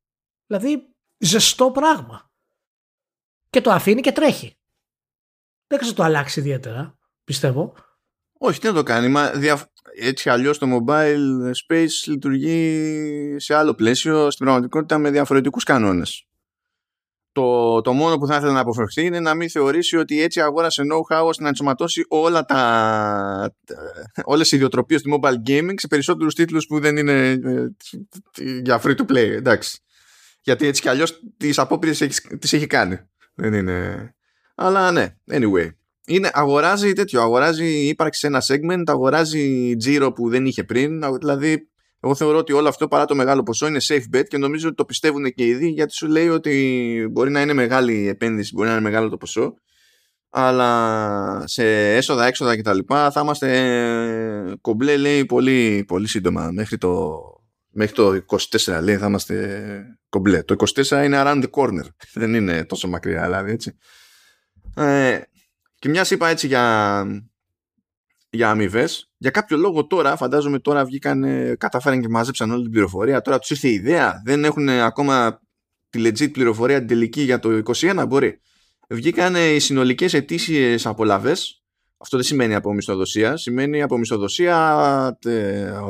[0.47, 2.31] Δηλαδή ζεστό πράγμα.
[3.51, 4.60] Και το αφήνει και τρέχει.
[5.71, 7.75] Δεν ξέρω το αλλάξει ιδιαίτερα, πιστεύω.
[8.39, 9.09] Όχι, τι να το κάνει.
[9.09, 9.31] Μα
[10.01, 16.31] Έτσι αλλιώς το mobile space λειτουργεί σε άλλο πλαίσιο, στην πραγματικότητα με διαφορετικούς κανόνες
[17.33, 20.83] το, το μόνο που θα ήθελα να αποφευχθεί είναι να μην θεωρήσει ότι έτσι αγόρασε
[20.93, 23.55] know-how ώστε να ενσωματώσει όλα τα,
[24.25, 27.69] όλες οι ιδιοτροπίες του mobile gaming σε περισσότερους τίτλους που δεν είναι ε,
[28.63, 29.31] για free to play.
[29.31, 29.79] Εντάξει.
[30.41, 31.99] Γιατί έτσι κι αλλιώς τις απόπειρες
[32.39, 32.99] τις έχει κάνει.
[33.35, 34.15] Δεν είναι...
[34.63, 35.69] Αλλά ναι, anyway.
[36.07, 41.69] Είναι, αγοράζει τέτοιο, αγοράζει ύπαρξη σε ένα segment, αγοράζει τζίρο που δεν είχε πριν, δηλαδή
[42.01, 44.77] εγώ θεωρώ ότι όλο αυτό παρά το μεγάλο ποσό είναι safe bet και νομίζω ότι
[44.77, 48.69] το πιστεύουν και ήδη γιατί σου λέει ότι μπορεί να είναι μεγάλη η επένδυση, μπορεί
[48.69, 49.55] να είναι μεγάλο το ποσό
[50.31, 52.79] αλλά σε έσοδα, έξοδα κτλ.
[52.87, 57.21] θα είμαστε κομπλέ λέει πολύ, πολύ σύντομα μέχρι το,
[57.71, 60.43] μέχρι το 24 λέει θα είμαστε κομπλέ.
[60.43, 61.87] Το 24 είναι around the corner
[62.21, 63.79] δεν είναι τόσο μακριά δηλαδή έτσι.
[64.81, 65.21] Ε,
[65.79, 67.05] και μια είπα έτσι για,
[68.31, 69.11] για αμοιβές.
[69.17, 71.25] Για κάποιο λόγο τώρα, φαντάζομαι τώρα βγήκαν,
[71.59, 73.21] κατάφεραν και μαζέψαν όλη την πληροφορία.
[73.21, 74.23] Τώρα τους ήρθε η ιδέα.
[74.25, 75.41] Δεν έχουν ακόμα
[75.91, 78.05] τη legit πληροφορία την τελική για το 21.
[78.09, 78.41] Μπορεί.
[78.89, 81.33] Βγήκαν οι συνολικές ετήσιε απολαυέ.
[81.99, 83.37] Αυτό δεν σημαίνει από μισθοδοσία.
[83.37, 85.19] Σημαίνει από μισθοδοσία,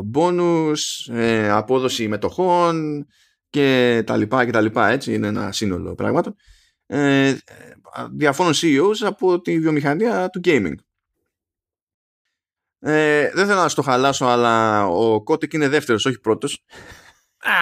[0.05, 3.07] μπόνους, ε, απόδοση μετοχών
[3.51, 4.89] και τα λοιπά και τα λοιπά.
[4.89, 6.37] Έτσι είναι ένα σύνολο πράγματων.
[6.93, 7.37] Ε,
[8.11, 10.75] διαφόρων CEOs από τη βιομηχανία του gaming.
[12.79, 16.65] Ε, δεν θέλω να στο χαλάσω, αλλά ο Κότικ είναι δεύτερος, όχι πρώτος.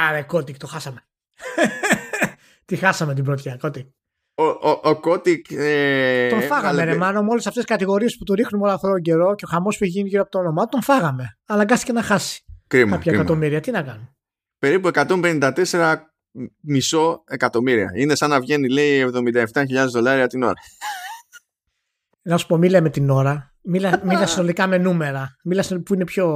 [0.09, 1.05] Άρε, Κότικ, το χάσαμε.
[2.65, 3.87] Τη χάσαμε την πρώτη, Κότικ.
[4.35, 5.47] Ο, ο, ο Κότικ.
[5.51, 8.91] Ε, τον φάγαμε, ρε Μάνο, με όλες αυτές τις κατηγορίες που του ρίχνουμε όλο αυτόν
[8.91, 11.39] τον καιρό και ο χαμός που έχει γίνει γύρω από το όνομά τον φάγαμε.
[11.47, 12.45] Αλλά αναγκάστηκε να χάσει.
[12.67, 12.91] Κρίμα.
[12.91, 13.25] Κάποια κρίμα.
[13.25, 14.17] εκατομμύρια, τι να κάνουμε;
[14.59, 15.97] Περίπου 154
[16.61, 17.91] μισό εκατομμύρια.
[17.95, 20.55] Είναι σαν να βγαίνει, λέει, 77.000 δολάρια την ώρα.
[22.23, 23.55] Να σου πω, μίλα με την ώρα.
[23.63, 25.37] Μίλα, μίλα συνολικά με νούμερα.
[25.43, 26.27] Μίλα που είναι πιο.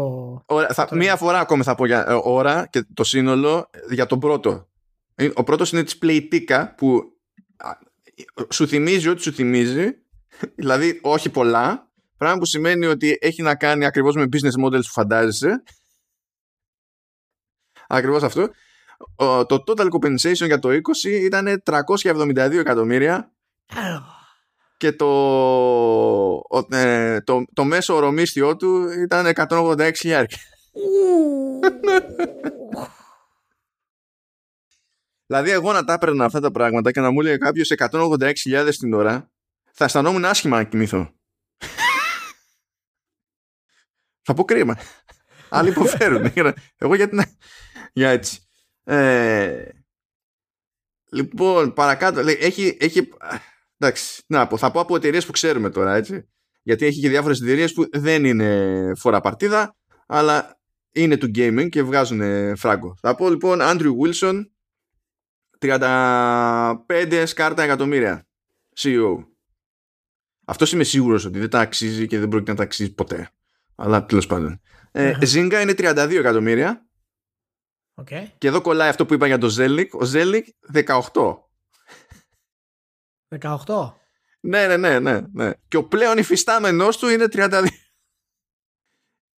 [0.46, 4.18] Ωραία, θα, μία φορά ακόμη θα πω για ε, ώρα και το σύνολο για τον
[4.18, 4.68] πρώτο.
[5.14, 7.02] Ε, ο πρώτος είναι της Playtika που
[8.50, 9.90] σου θυμίζει ό,τι σου θυμίζει.
[10.60, 11.90] Δηλαδή, όχι πολλά.
[12.16, 15.62] Πράγμα που σημαίνει ότι έχει να κάνει ακριβώς με business models που φαντάζεσαι.
[17.88, 18.50] Ακριβώς αυτό.
[19.16, 23.32] Το total compensation για το 20 ήταν 372 εκατομμύρια
[24.76, 25.10] και το,
[26.70, 30.38] ε, το, το μέσο ορομίστιό του ήταν 186 χιλιάρια.
[35.26, 38.94] δηλαδή εγώ να τα έπαιρνα αυτά τα πράγματα και να μου λέει κάποιος 186.000 την
[38.94, 39.30] ώρα
[39.72, 41.14] θα αισθανόμουν άσχημα να κοιμηθώ.
[44.26, 44.78] θα πω κρίμα.
[45.48, 46.32] Άλλοι υποφέρουν.
[46.82, 47.24] εγώ γιατί να...
[47.92, 48.41] Για έτσι.
[48.84, 49.64] Ε,
[51.10, 52.22] λοιπόν, παρακάτω.
[52.22, 53.08] Λέει, έχει, έχει,
[53.82, 56.28] Εντάξει, να πω, θα πω από εταιρείες που ξέρουμε τώρα, έτσι.
[56.62, 60.60] Γιατί έχει και διάφορες εταιρείες που δεν είναι φορά παρτίδα, αλλά
[60.92, 62.22] είναι του gaming και βγάζουν
[62.56, 62.96] φράγκο.
[63.00, 64.40] Θα πω λοιπόν Andrew Wilson,
[65.58, 68.26] 35 σκάρτα εκατομμύρια
[68.76, 69.24] CEO.
[70.44, 73.30] Αυτός είμαι σίγουρος ότι δεν τα αξίζει και δεν πρόκειται να τα αξίζει ποτέ.
[73.74, 74.60] Αλλά τέλος πάντων.
[74.90, 76.86] Ε, Zynga είναι 32 εκατομμύρια.
[78.02, 78.26] Okay.
[78.38, 79.88] Και εδώ κολλάει αυτό που είπα για το Zellik.
[79.92, 80.42] Ο Zellik
[80.84, 81.36] 18.
[83.40, 83.92] 18.
[84.40, 85.50] ναι, ναι, ναι, ναι, ναι.
[85.68, 87.64] Και ο πλέον υφιστάμενός του είναι 32.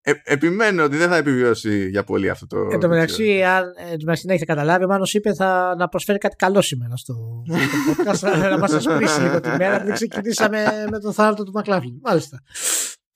[0.05, 2.67] Ε, επιμένω ότι δεν θα επιβιώσει για πολύ αυτό το.
[2.71, 6.35] Εν τω μεταξύ, αν ε, την έχετε καταλάβει, ο Μάνος είπε θα, να προσφέρει κάτι
[6.35, 7.55] καλό σήμερα στο, στο
[8.03, 8.37] podcast.
[8.51, 11.99] να μας ασπρίσει λίγο τη μέρα, γιατί ξεκινήσαμε με το θάνατο του Μακλάφλιν.
[12.01, 12.43] Μάλιστα.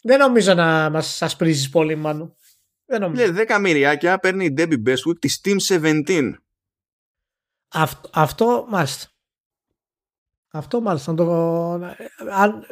[0.03, 2.35] Δεν νομίζω να μας ασπρίζεις πολύ, Μάνο.
[2.89, 3.31] Δεν νομίζω.
[3.31, 5.57] Λέει 10 μυριάκια παίρνει η Debbie Bestwood της Steam
[6.05, 6.33] 17.
[7.67, 9.11] Αυτό, αυτό μάλιστα.
[10.51, 11.13] Αυτό μάλιστα.
[11.13, 11.33] Το,
[12.31, 12.65] αν,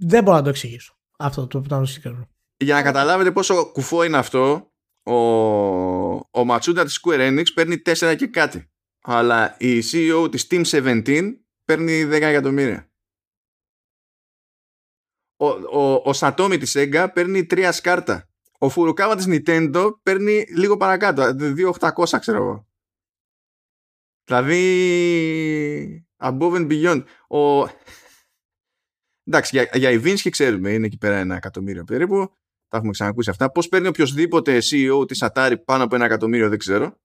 [0.00, 0.94] δεν μπορώ να το εξηγήσω.
[1.18, 2.28] Αυτό το που συγκεκριμένο.
[2.56, 5.14] Για να καταλάβετε πόσο κουφό είναι αυτό, ο,
[6.14, 8.70] ο Ματσούντα της Square Enix παίρνει 4 και κάτι.
[9.02, 11.32] Αλλά η CEO της Team 17
[11.64, 12.92] παίρνει 10 εκατομμύρια.
[15.36, 18.29] Ο, ο, ο Σατόμι της Sega παίρνει 3 σκάρτα.
[18.62, 21.22] Ο Φουρουκάβα της Nintendo παίρνει λίγο παρακάτω.
[21.38, 22.66] 2.800 ξέρω εγώ.
[24.24, 27.02] Δηλαδή above and beyond.
[27.28, 27.68] Ο...
[29.24, 32.34] Εντάξει, για, για Ιβίνσκι ξέρουμε, είναι εκεί πέρα ένα εκατομμύριο περίπου.
[32.68, 33.50] Τα έχουμε ξανακούσει αυτά.
[33.50, 37.00] Πώς παίρνει οποιοδήποτε CEO της Atari πάνω από ένα εκατομμύριο, δεν ξέρω.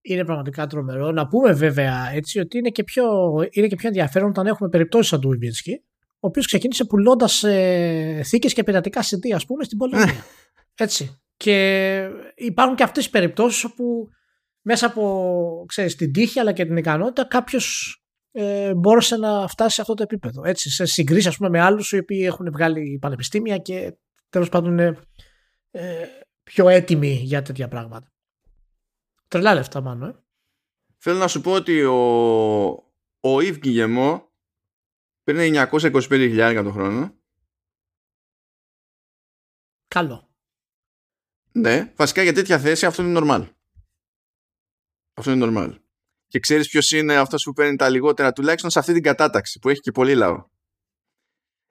[0.00, 1.10] Είναι πραγματικά τρομερό.
[1.10, 3.04] Να πούμε βέβαια έτσι ότι είναι και πιο,
[3.50, 5.84] είναι και πιο ενδιαφέρον όταν έχουμε περιπτώσεις σαν του Ιβίνσκι,
[6.22, 10.24] ο οποίος ξεκίνησε πουλώντας ε, θήκες και πειρατικά CD, ας πούμε, στην Πολωνία.
[10.74, 11.22] έτσι.
[11.36, 14.08] Και υπάρχουν και αυτές τι περιπτώσεις όπου
[14.62, 17.96] μέσα από ξέρεις, την τύχη αλλά και την ικανότητα κάποιος
[18.30, 20.42] ε, μπόρεσε να φτάσει σε αυτό το επίπεδο.
[20.44, 23.96] Έτσι, σε συγκρίση ας πούμε, με άλλους οι οποίοι έχουν βγάλει πανεπιστήμια και
[24.28, 24.98] τέλος πάντων είναι
[25.70, 26.06] ε,
[26.42, 28.12] πιο έτοιμοι για τέτοια πράγματα.
[29.28, 30.08] Τρελά λεφτά μάλλον.
[30.08, 30.14] Ε.
[30.98, 31.96] Θέλω να σου πω ότι ο,
[33.20, 34.31] ο Ιβ Κιγεμό
[35.22, 37.16] παίρνει 925.000 το χρόνο.
[39.88, 40.30] Καλό.
[41.52, 43.48] Ναι, βασικά για τέτοια θέση αυτό είναι normal.
[45.14, 45.78] Αυτό είναι normal.
[46.26, 49.68] Και ξέρεις ποιος είναι αυτός που παίρνει τα λιγότερα τουλάχιστον σε αυτή την κατάταξη που
[49.68, 50.48] έχει και πολύ λαό.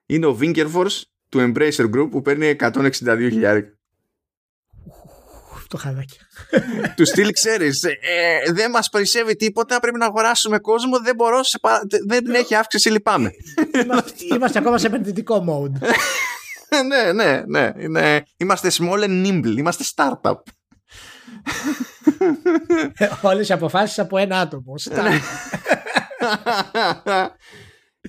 [0.05, 3.63] Είναι ο Winkerforce του Embracer Group που παίρνει 162.000.
[3.63, 3.80] Το
[5.77, 6.17] χαδάκι.
[6.95, 7.84] του στυλ ξέρεις.
[7.84, 9.79] Ε, δεν μας περισσεύει τίποτα.
[9.79, 10.99] Πρέπει να αγοράσουμε κόσμο.
[10.99, 11.43] Δεν μπορώ.
[11.43, 11.60] Σε
[12.07, 12.89] δεν έχει αύξηση.
[12.89, 13.31] Λυπάμαι.
[14.36, 15.88] Είμαστε ακόμα σε επενδυτικό mode.
[16.88, 17.71] ναι, ναι, ναι.
[17.77, 19.57] Είναι, είμαστε small and nimble.
[19.57, 20.41] Είμαστε startup.
[23.21, 24.73] Όλες οι αποφάσεις από ένα άτομο.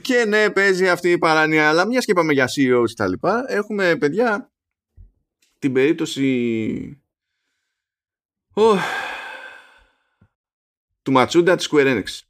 [0.01, 1.69] Και ναι, παίζει αυτή η παράνοια.
[1.69, 4.53] Αλλά μιας και είπαμε για CEOs και τα λοιπά, έχουμε παιδιά
[5.59, 7.02] την περίπτωση
[8.55, 8.79] oh,
[11.03, 12.21] του Ματσούντα της Square Enix.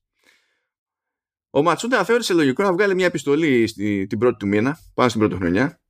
[1.50, 5.20] Ο Ματσούντα θεώρησε λογικό να βγάλει μια επιστολή στη, την πρώτη του μήνα, πάνω στην
[5.20, 5.80] πρώτη χρονιά,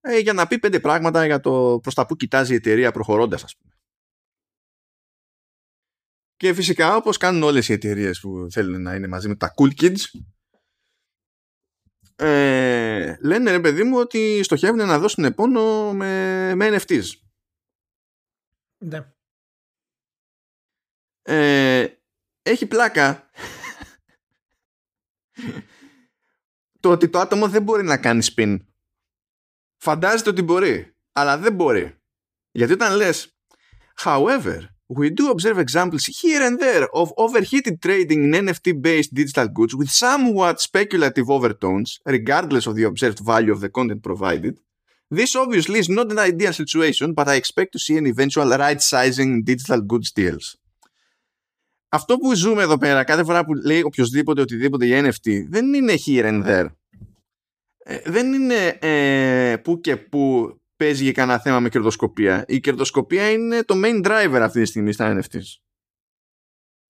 [0.00, 3.44] ε, για να πει πέντε πράγματα για το προς τα που κοιτάζει η εταιρεία προχωρώντας,
[3.44, 3.74] ας πούμε.
[6.36, 9.80] Και φυσικά, όπως κάνουν όλες οι εταιρείες που θέλουν να είναι μαζί με τα cool
[9.80, 10.20] kids,
[12.16, 17.25] ε, λένε ρε παιδί μου ότι στοχεύουν να δώσουν πόνο με, με NFTs.
[18.86, 19.12] Ναι.
[21.22, 21.86] Ε,
[22.42, 23.30] έχει πλάκα
[26.80, 28.58] το ότι το άτομο δεν μπορεί να κάνει spin.
[29.76, 31.98] Φαντάζεται ότι μπορεί, αλλά δεν μπορεί.
[32.50, 33.38] Γιατί όταν λες
[34.04, 39.74] however, we do observe examples here and there of overheated trading in NFT-based digital goods
[39.74, 44.60] with somewhat speculative overtones, regardless of the observed value of the content provided.
[45.08, 49.44] This obviously is not an ideal situation, but I expect to see an eventual right-sizing
[49.44, 50.54] digital goods deals.
[51.88, 55.94] Αυτό που ζούμε εδώ πέρα κάθε φορά που λέει οποιοδήποτε οτιδήποτε για NFT δεν είναι
[56.06, 56.66] here and there.
[57.78, 62.44] Ε, δεν είναι ε, που και που παίζει για κανένα θέμα με κερδοσκοπία.
[62.48, 65.60] Η κερδοσκοπία είναι το main driver αυτή τη στιγμή στα NFTs.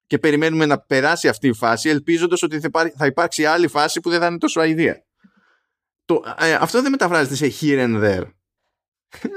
[0.07, 2.59] Και περιμένουμε να περάσει αυτή η φάση ελπίζοντας ότι
[2.97, 5.05] θα υπάρξει άλλη φάση που δεν θα είναι τόσο αηδία.
[6.13, 8.31] Το, ε, αυτό δεν μεταφράζεται σε here and there.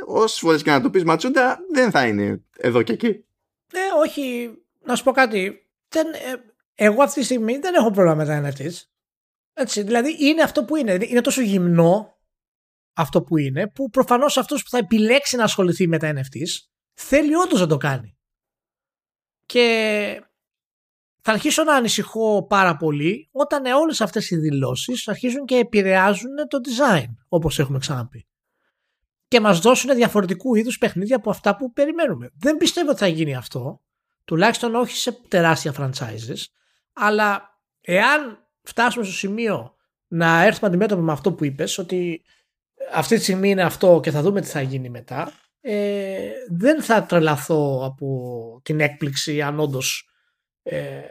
[0.06, 3.24] Όσες φορές και να το πεις ματσούντα, δεν θα είναι εδώ και εκεί.
[3.72, 4.50] Ε, όχι.
[4.80, 5.68] Να σου πω κάτι.
[5.88, 6.34] Δεν, ε,
[6.74, 8.74] εγώ αυτή τη στιγμή δεν έχω πρόβλημα με τα NFTs.
[9.52, 10.98] Έτσι, δηλαδή είναι αυτό που είναι.
[11.00, 12.18] Είναι τόσο γυμνό
[12.96, 17.34] αυτό που είναι, που προφανώς αυτός που θα επιλέξει να ασχοληθεί με τα NFTs θέλει
[17.34, 18.18] όντως να το κάνει.
[19.46, 20.26] Και
[21.26, 26.58] θα αρχίσω να ανησυχώ πάρα πολύ όταν όλες αυτές οι δηλώσεις αρχίζουν και επηρεάζουν το
[26.64, 28.26] design, όπως έχουμε ξαναπεί.
[29.28, 32.30] Και μας δώσουν διαφορετικού είδους παιχνίδια από αυτά που περιμένουμε.
[32.38, 33.82] Δεν πιστεύω ότι θα γίνει αυτό,
[34.24, 36.44] τουλάχιστον όχι σε τεράστια franchises,
[36.92, 39.74] αλλά εάν φτάσουμε στο σημείο
[40.06, 42.22] να έρθουμε αντιμέτωποι με αυτό που είπες, ότι
[42.94, 45.32] αυτή τη στιγμή είναι αυτό και θα δούμε τι θα γίνει μετά.
[45.60, 50.08] Ε, δεν θα τρελαθώ από την έκπληξη αν όντως
[50.64, 51.08] ε,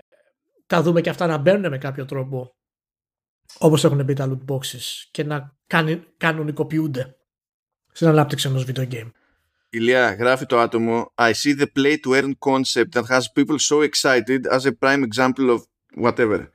[0.65, 2.55] τα δούμε και αυτά να μπαίνουν με κάποιο τρόπο
[3.59, 5.57] όπως έχουν πει τα loot boxes και να
[6.17, 7.17] κανονικοποιούνται
[7.91, 9.11] στην ανάπτυξη ενός video game.
[9.69, 13.81] Ηλία, γράφει το άτομο I see the play to earn concept that has people so
[13.81, 15.59] excited as a prime example of
[16.03, 16.47] whatever.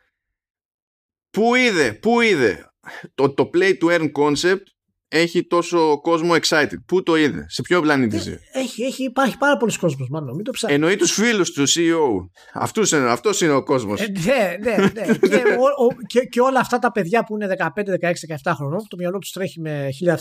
[1.30, 2.72] Πού είδε, πού είδε
[3.14, 4.62] το, το play to earn concept
[5.08, 6.76] έχει τόσο κόσμο excited.
[6.86, 10.34] Πού το είδε, σε ποιο πλανήτη ζει; Έχει, έχει, υπάρχει πάρα πολλοί κόσμος, μάλλον.
[10.34, 10.74] Μην το ψάχνει.
[10.74, 12.28] Εννοεί τους φίλους του CEO.
[12.52, 14.00] Αυτούς είναι, αυτός είναι ο κόσμος.
[14.00, 15.14] Ε, ναι, ναι, ναι.
[15.28, 18.12] και, ο, ο, και, και, όλα αυτά τα παιδιά που είναι 15, 16,
[18.44, 20.20] 17 χρονών, το μυαλό τους τρέχει με χιλιά,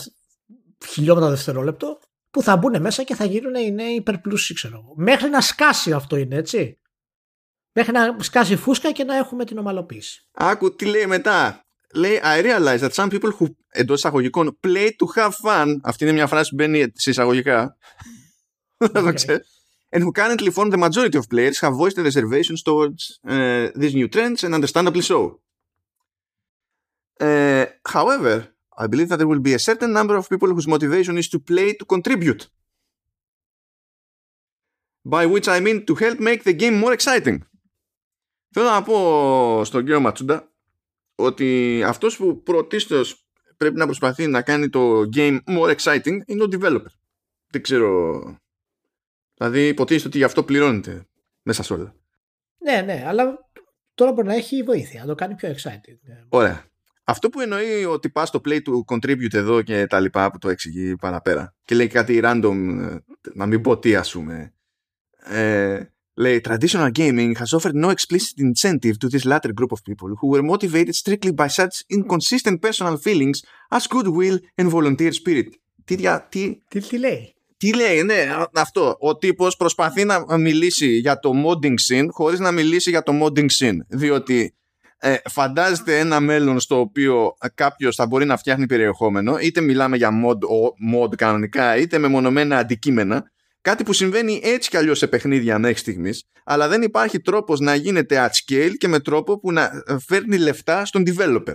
[0.88, 1.98] χιλιόμετρα δευτερόλεπτο,
[2.30, 6.16] που θα μπουν μέσα και θα γίνουν οι νέοι υπερπλούσιοι, ξέρω Μέχρι να σκάσει αυτό
[6.16, 6.78] είναι, έτσι.
[7.72, 10.28] Μέχρι να σκάσει φούσκα και να έχουμε την ομαλοποίηση.
[10.32, 15.21] Άκου τι λέει μετά λέει I realize that some people who εντό εισαγωγικών play to
[15.21, 17.77] have fun αυτή είναι μια φράση που μπαίνει σε εισαγωγικά
[18.79, 19.39] okay.
[19.93, 23.93] and who currently form the majority of players have voiced their reservations towards uh, these
[23.93, 25.19] new trends and understandably so.
[27.27, 28.35] Uh, however,
[28.83, 31.39] I believe that there will be a certain number of people whose motivation is to
[31.39, 32.41] play to contribute.
[35.05, 37.39] By which I mean to help make the game more exciting.
[38.55, 40.46] Θέλω να πω στον κύριο Ματσούντα
[41.18, 46.48] ότι αυτός που πρωτίστως πρέπει να προσπαθεί να κάνει το game more exciting είναι ο
[46.52, 46.92] developer.
[47.50, 48.20] Δεν ξέρω...
[49.34, 51.06] Δηλαδή υποτίθεται ότι γι' αυτό πληρώνεται
[51.42, 51.94] μέσα σε όλα.
[52.58, 53.50] Ναι, ναι, αλλά
[53.94, 56.26] τώρα μπορεί να έχει βοήθεια, να το κάνει πιο exciting.
[56.28, 56.64] Ωραία.
[57.04, 60.48] Αυτό που εννοεί ότι πας στο play του contribute εδώ και τα λοιπά που το
[60.48, 62.96] εξηγεί παραπέρα και λέει κάτι random, ε,
[63.34, 64.54] να μην πω τι ας πούμε,
[65.16, 65.82] ε,
[66.18, 70.26] Λέει, traditional gaming has offered no explicit incentive to this latter group of people who
[70.32, 73.38] were motivated strictly by such inconsistent personal feelings
[73.76, 75.48] as goodwill and volunteer spirit.
[75.84, 75.96] Τι,
[76.28, 78.96] τι, τι, τι λέει; Τι λέει, ναι, αυτό.
[79.00, 83.48] Ο τύπος προσπαθεί να μιλήσει για το modding scene χωρίς να μιλήσει για το modding
[83.58, 83.76] scene.
[83.88, 84.54] Διότι
[84.98, 90.10] ε, φαντάζεται ένα μέλλον στο οποίο κάποιος θα μπορεί να φτιάχνει περιεχόμενο, είτε μιλάμε για
[90.24, 90.38] mod,
[90.94, 95.78] mod κανονικά, είτε με μονομένα αντικείμενα, Κάτι που συμβαίνει έτσι κι αλλιώς σε παιχνίδια μέχρι
[95.78, 99.70] στιγμής, αλλά δεν υπάρχει τρόπος να γίνεται at scale και με τρόπο που να
[100.06, 101.54] φέρνει λεφτά στον developer.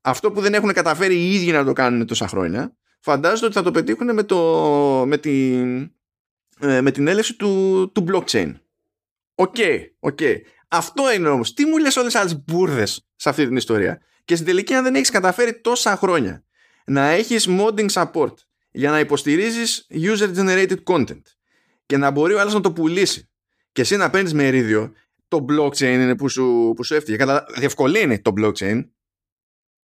[0.00, 3.62] Αυτό που δεν έχουν καταφέρει οι ίδιοι να το κάνουν τόσα χρόνια, φαντάζομαι ότι θα
[3.62, 4.36] το πετύχουν με, το,
[5.06, 5.82] με, την,
[6.60, 8.52] ε, με την έλευση του, του blockchain.
[9.34, 10.36] OK, okay, okay.
[10.68, 11.54] Αυτό είναι όμως.
[11.54, 14.94] Τι μου λες όλες άλλες μπουρδες σε αυτή την ιστορία; Και στην τελική, αν δεν
[14.94, 16.44] έχεις καταφέρει τόσα χρόνια
[16.86, 18.34] να έχεις modding support
[18.76, 21.22] για να υποστηρίζεις user-generated content
[21.86, 23.30] και να μπορεί ο άλλος να το πουλήσει
[23.72, 24.92] και εσύ να παίρνεις μερίδιο,
[25.28, 27.24] το blockchain είναι που σου, που σου έφταιγε.
[27.24, 27.46] Κατα...
[27.56, 28.84] Διευκολύνει το blockchain.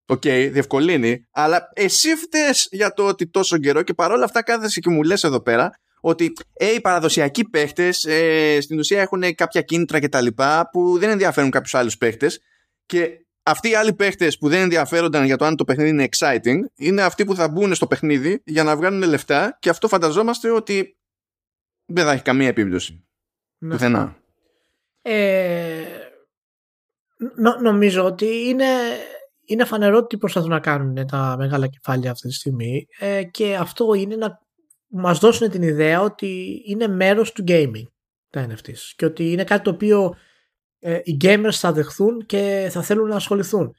[0.06, 4.80] Οκ, okay, διευκολύνει, αλλά εσύ φταίς για το ότι τόσο καιρό και παρόλα αυτά κάθεσαι
[4.80, 5.70] και μου λες εδώ πέρα
[6.00, 10.98] ότι ε, οι παραδοσιακοί παίχτες ε, στην ουσία έχουν κάποια κίνητρα και τα λοιπά που
[10.98, 12.40] δεν ενδιαφέρουν κάποιους άλλους παίχτες
[12.86, 16.58] και αυτοί οι άλλοι παίχτες που δεν ενδιαφέρονταν για το αν το παιχνίδι είναι exciting
[16.74, 20.96] είναι αυτοί που θα μπουν στο παιχνίδι για να βγάλουν λεφτά και αυτό φανταζόμαστε ότι
[21.84, 23.04] δεν θα έχει καμία επίπτωση.
[23.58, 23.70] Ναι.
[23.70, 24.16] Πουθενά.
[25.02, 25.84] Ε,
[27.62, 28.66] νομίζω ότι είναι,
[29.44, 33.94] είναι φανερό ότι προσπαθούν να κάνουν τα μεγάλα κεφάλια αυτή τη στιγμή ε, και αυτό
[33.94, 34.38] είναι να
[34.86, 37.86] μας δώσουν την ιδέα ότι είναι μέρος του gaming
[38.30, 40.16] τα NFTs και ότι είναι κάτι το οποίο
[40.78, 43.74] ε, οι gamers θα δεχθούν και θα θέλουν να ασχοληθούν.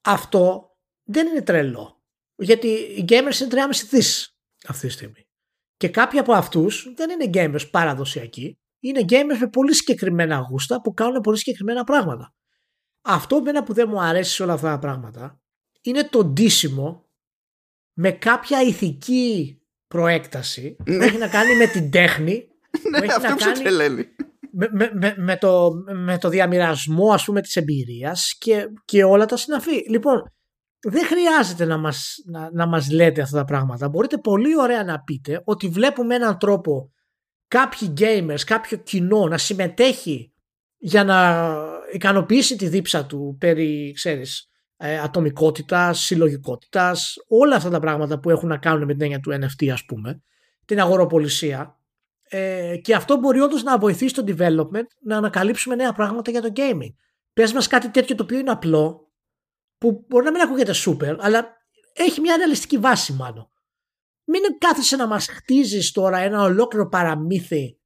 [0.00, 0.70] Αυτό
[1.02, 2.02] δεν είναι τρελό.
[2.36, 5.28] Γιατί οι gamers είναι 3,5 δις αυτή τη στιγμή.
[5.76, 8.58] Και κάποιοι από αυτούς δεν είναι gamers παραδοσιακοί.
[8.80, 12.34] Είναι gamers με πολύ συγκεκριμένα γούστα που κάνουν πολύ συγκεκριμένα πράγματα.
[13.02, 15.40] Αυτό μένα που δεν μου αρέσει σε όλα αυτά τα πράγματα
[15.80, 17.04] είναι το ντύσιμο
[17.92, 22.48] με κάποια ηθική προέκταση που έχει να κάνει με την τέχνη.
[22.90, 24.08] Ναι, αυτό να κάνει
[24.56, 25.70] με, με, με, το,
[26.04, 29.90] με το διαμοιρασμό ας πούμε της εμπειρίας και, και όλα τα συναφή.
[29.90, 30.32] Λοιπόν,
[30.80, 33.88] δεν χρειάζεται να μας, να, να μας λέτε αυτά τα πράγματα.
[33.88, 36.92] Μπορείτε πολύ ωραία να πείτε ότι βλέπουμε έναν τρόπο
[37.48, 40.32] κάποιοι gamers, κάποιο κοινό να συμμετέχει
[40.76, 41.48] για να
[41.92, 48.48] ικανοποιήσει τη δίψα του περί, ξέρεις, ε, ατομικότητας, συλλογικότητας, όλα αυτά τα πράγματα που έχουν
[48.48, 50.22] να κάνουν με την έννοια του NFT ας πούμε,
[50.64, 51.78] την αγοροπολισία
[52.28, 56.52] ε, και αυτό μπορεί όντως να βοηθήσει το development να ανακαλύψουμε νέα πράγματα για το
[56.56, 56.94] gaming.
[57.32, 59.12] Πες μας κάτι τέτοιο το οποίο είναι απλό,
[59.78, 61.56] που μπορεί να μην ακούγεται super, αλλά
[61.92, 63.50] έχει μια ρεαλιστική βάση μάλλον.
[64.24, 67.78] Μην κάθεσαι να μας χτίζεις τώρα ένα ολόκληρο παραμύθι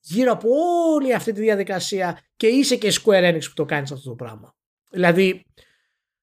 [0.00, 0.48] γύρω από
[0.92, 4.56] όλη αυτή τη διαδικασία και είσαι και Square Enix που το κάνεις αυτό το πράγμα.
[4.90, 5.46] Δηλαδή,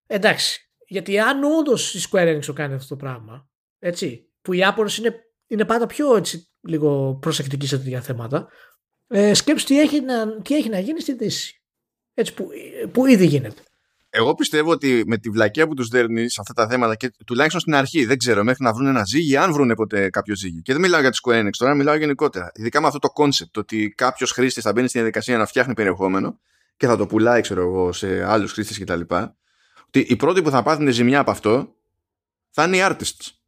[0.08, 3.50] εντάξει, γιατί αν όντως η Square Enix το κάνει αυτό το πράγμα,
[3.80, 5.16] έτσι, που οι Ιάπωνες είναι,
[5.48, 8.48] είναι πάντα πιο έτσι, λίγο προσεκτική σε τέτοια θέματα,
[9.08, 11.62] ε, σκέψου τι έχει, να, τι έχει να γίνει στη Δύση.
[12.14, 12.48] Έτσι που,
[12.92, 13.62] που ήδη γίνεται.
[14.10, 17.62] εγώ πιστεύω ότι με τη βλακεία που τους δέρνει σε αυτά τα θέματα και τουλάχιστον
[17.62, 20.62] στην αρχή, δεν ξέρω, μέχρι να βρουν ένα ζύγι, αν βρουν ποτέ κάποιο ζύγι.
[20.62, 22.52] Και δεν μιλάω για τη Square Enix τώρα, μιλάω γενικότερα.
[22.54, 26.40] Ειδικά με αυτό το concept, ότι κάποιος χρήστης θα μπαίνει στη διαδικασία να φτιάχνει περιεχόμενο
[26.78, 29.02] και θα το πουλάει, ξέρω εγώ, σε άλλους χρήστες κτλ.
[29.88, 31.76] Ότι οι πρώτοι που θα πάθουν ζημιά από αυτό
[32.50, 33.41] θα είναι οι artists.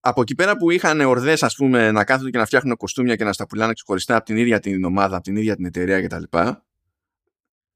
[0.00, 3.24] Από εκεί πέρα που είχαν ορδές, ας πούμε, να κάθονται και να φτιάχνουν κοστούμια και
[3.24, 6.38] να στα πουλάνε ξεχωριστά από την ίδια την ομάδα, από την ίδια την εταιρεία κτλ.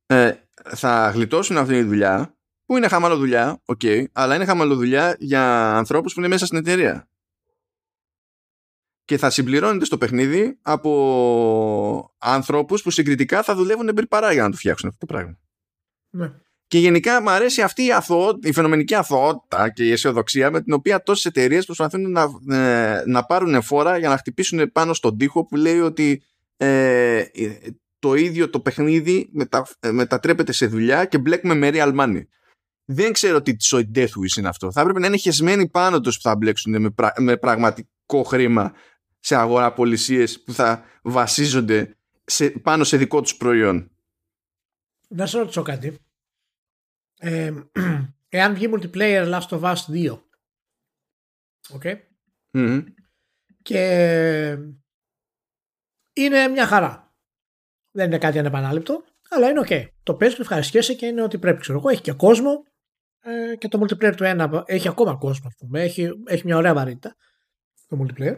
[0.06, 0.32] Ε,
[0.64, 6.14] θα γλιτώσουν αυτή τη δουλειά, που είναι χαμαλοδουλειά, οκ, okay, αλλά είναι χαμαλοδουλειά για ανθρώπους
[6.14, 7.08] που είναι μέσα στην εταιρεία.
[9.04, 14.56] Και θα συμπληρώνεται στο παιχνίδι από ανθρώπους που συγκριτικά θα δουλεύουν παρά για να το
[14.56, 15.38] φτιάξουν αυτό το πράγμα.
[16.10, 16.32] Ναι.
[16.74, 20.72] Και γενικά μου αρέσει αυτή η, αθώο, η φαινομενική αθωότητα και η αισιοδοξία με την
[20.72, 25.46] οποία τόσες εταιρείες προσπαθούν να, ε, να πάρουν φόρα για να χτυπήσουν πάνω στον τοίχο
[25.46, 26.22] που λέει ότι
[26.56, 27.24] ε,
[27.98, 32.22] το ίδιο το παιχνίδι μετα, ε, μετατρέπεται σε δουλειά και μπλέκουμε με real money.
[32.84, 34.72] Δεν ξέρω τι τη death wish είναι αυτό.
[34.72, 38.72] Θα έπρεπε να είναι χεσμένοι πάνω τους που θα μπλέξουν με, με πραγματικό χρήμα
[39.18, 43.90] σε αγοραπολισίες που θα βασίζονται σε, πάνω σε δικό τους προϊόν.
[45.08, 45.98] Να σε ρωτήσω κάτι.
[47.24, 47.52] Ε,
[48.38, 50.18] εάν βγει multiplayer Last of Us 2
[51.68, 51.96] okay.
[53.62, 53.82] και
[56.12, 57.14] είναι μια χαρά.
[57.90, 61.60] Δεν είναι κάτι ανεπανάληπτο αλλά είναι ok το παίζει και ευχαριστιέσαι και είναι ότι πρέπει
[61.60, 61.88] ξέρω εγώ.
[61.88, 62.64] Έχει και κόσμο
[63.20, 65.82] ε, και το multiplayer του ένα έχει ακόμα κόσμο πούμε.
[65.82, 67.16] Έχει, έχει μια ωραία βαρύτητα
[67.88, 68.36] το multiplayer.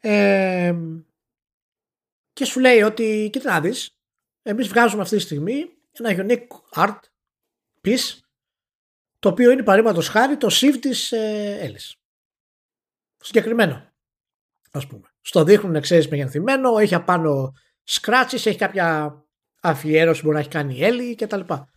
[0.00, 0.74] Ε,
[2.32, 3.98] και σου λέει ότι κοίτα να δεις
[4.42, 6.98] εμείς βγάζουμε αυτή τη στιγμή ένα unique art
[7.86, 8.18] piece
[9.18, 11.76] το οποίο είναι παρήματο χάρη το shift της ε,
[13.16, 13.94] Συγκεκριμένο
[14.76, 15.08] ας πούμε.
[15.20, 17.52] Στο δείχνουν ξέρεις μεγενθυμένο, έχει απάνω
[17.84, 19.16] scratches, έχει κάποια
[19.60, 21.70] αφιέρωση που μπορεί να έχει κάνει η Έλλη και τα λοιπά.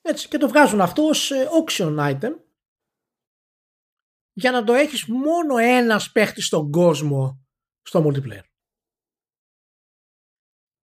[0.00, 2.32] Έτσι και το βγάζουν αυτό ως ε, auction item
[4.32, 7.46] για να το έχεις μόνο ένας παίχτης στον κόσμο
[7.82, 8.44] στο multiplayer.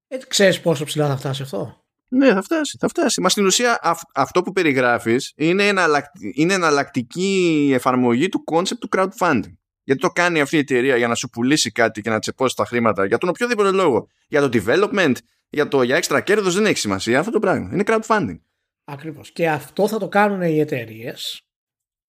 [0.08, 2.78] Έτσι ξέρεις πόσο ψηλά θα φτάσει αυτό; Ναι, θα φτάσει.
[2.80, 3.22] Θα φτάσει.
[3.22, 3.80] Μα στην ουσία
[4.14, 5.64] αυτό που περιγράφεις είναι,
[6.34, 9.54] είναι εναλλακτική εφαρμογή του concept του crowdfunding.
[9.84, 12.66] Γιατί το κάνει αυτή η εταιρεία για να σου πουλήσει κάτι και να τσεπώσει τα
[12.66, 14.08] χρήματα για τον οποιοδήποτε λόγο.
[14.28, 15.14] Για το development,
[15.50, 17.70] για το για έξτρα κέρδος δεν έχει σημασία αυτό το πράγμα.
[17.74, 18.40] Είναι crowdfunding.
[18.84, 19.32] Ακριβώς.
[19.32, 21.42] Και αυτό θα το κάνουν οι εταιρείες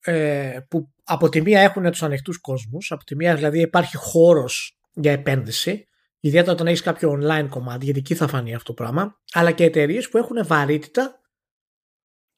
[0.01, 4.79] ε, που από τη μία έχουν τους ανοιχτούς κόσμους, από τη μία δηλαδή υπάρχει χώρος
[4.93, 5.87] για επένδυση,
[6.23, 9.65] ιδιαίτερα όταν έχεις κάποιο online κομμάτι, γιατί εκεί θα φανεί αυτό το πράγμα, αλλά και
[9.65, 11.21] εταιρείες που έχουν βαρύτητα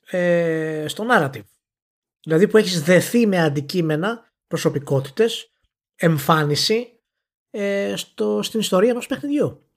[0.06, 1.44] ε, στο narrative.
[2.24, 5.52] Δηλαδή που έχεις δεθεί με αντικείμενα, προσωπικότητες,
[5.94, 7.00] εμφάνιση
[7.50, 9.68] ε, στο, στην ιστορία ενός παιχνιδιού.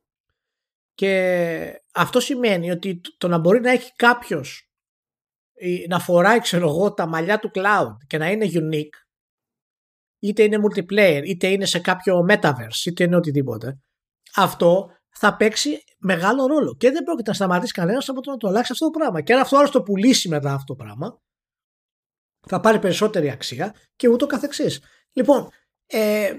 [0.94, 4.72] Και αυτό σημαίνει ότι το να μπορεί να έχει κάποιος
[5.88, 9.06] να φοράει ξέρω εγώ τα μαλλιά του cloud και να είναι unique
[10.20, 13.80] είτε είναι multiplayer είτε είναι σε κάποιο metaverse είτε είναι οτιδήποτε
[14.38, 16.76] αυτό θα παίξει μεγάλο ρόλο.
[16.76, 19.22] Και δεν πρόκειται να σταματήσει κανένας από το να το αλλάξει αυτό το πράγμα.
[19.22, 21.22] Και αν αυτό άλλο το πουλήσει μετά αυτό το πράγμα
[22.48, 24.82] θα πάρει περισσότερη αξία και ούτω καθεξής.
[25.12, 25.50] Λοιπόν
[25.86, 26.34] ε,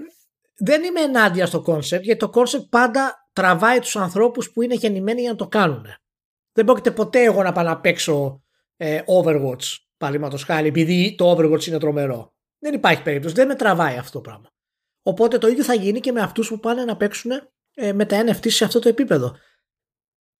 [0.57, 5.21] δεν είμαι ενάντια στο concept γιατί το concept πάντα τραβάει τους ανθρώπους που είναι γεννημένοι
[5.21, 5.85] για να το κάνουν
[6.59, 8.43] δεν πρόκειται ποτέ εγώ να πάω να παίξω
[8.77, 12.33] ε, Overwatch, παραδείγματος χάρη, επειδή το Overwatch είναι τρομερό.
[12.59, 14.49] Δεν υπάρχει περίπτωση, δεν με τραβάει αυτό το πράγμα.
[15.01, 17.31] Οπότε το ίδιο θα γίνει και με αυτούς που πάνε να παίξουν
[17.79, 19.37] ε, με τα NFT σε αυτό το επίπεδο.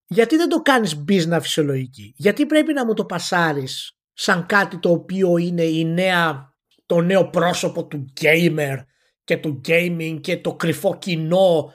[0.05, 4.91] Γιατί δεν το κάνεις business φυσιολογική; Γιατί πρέπει να μου το πασάρεις σαν κάτι το
[4.91, 6.53] οποίο είναι η νέα,
[6.85, 8.77] το νέο πρόσωπο του gamer
[9.23, 11.73] και του gaming και το κρυφό κοινό.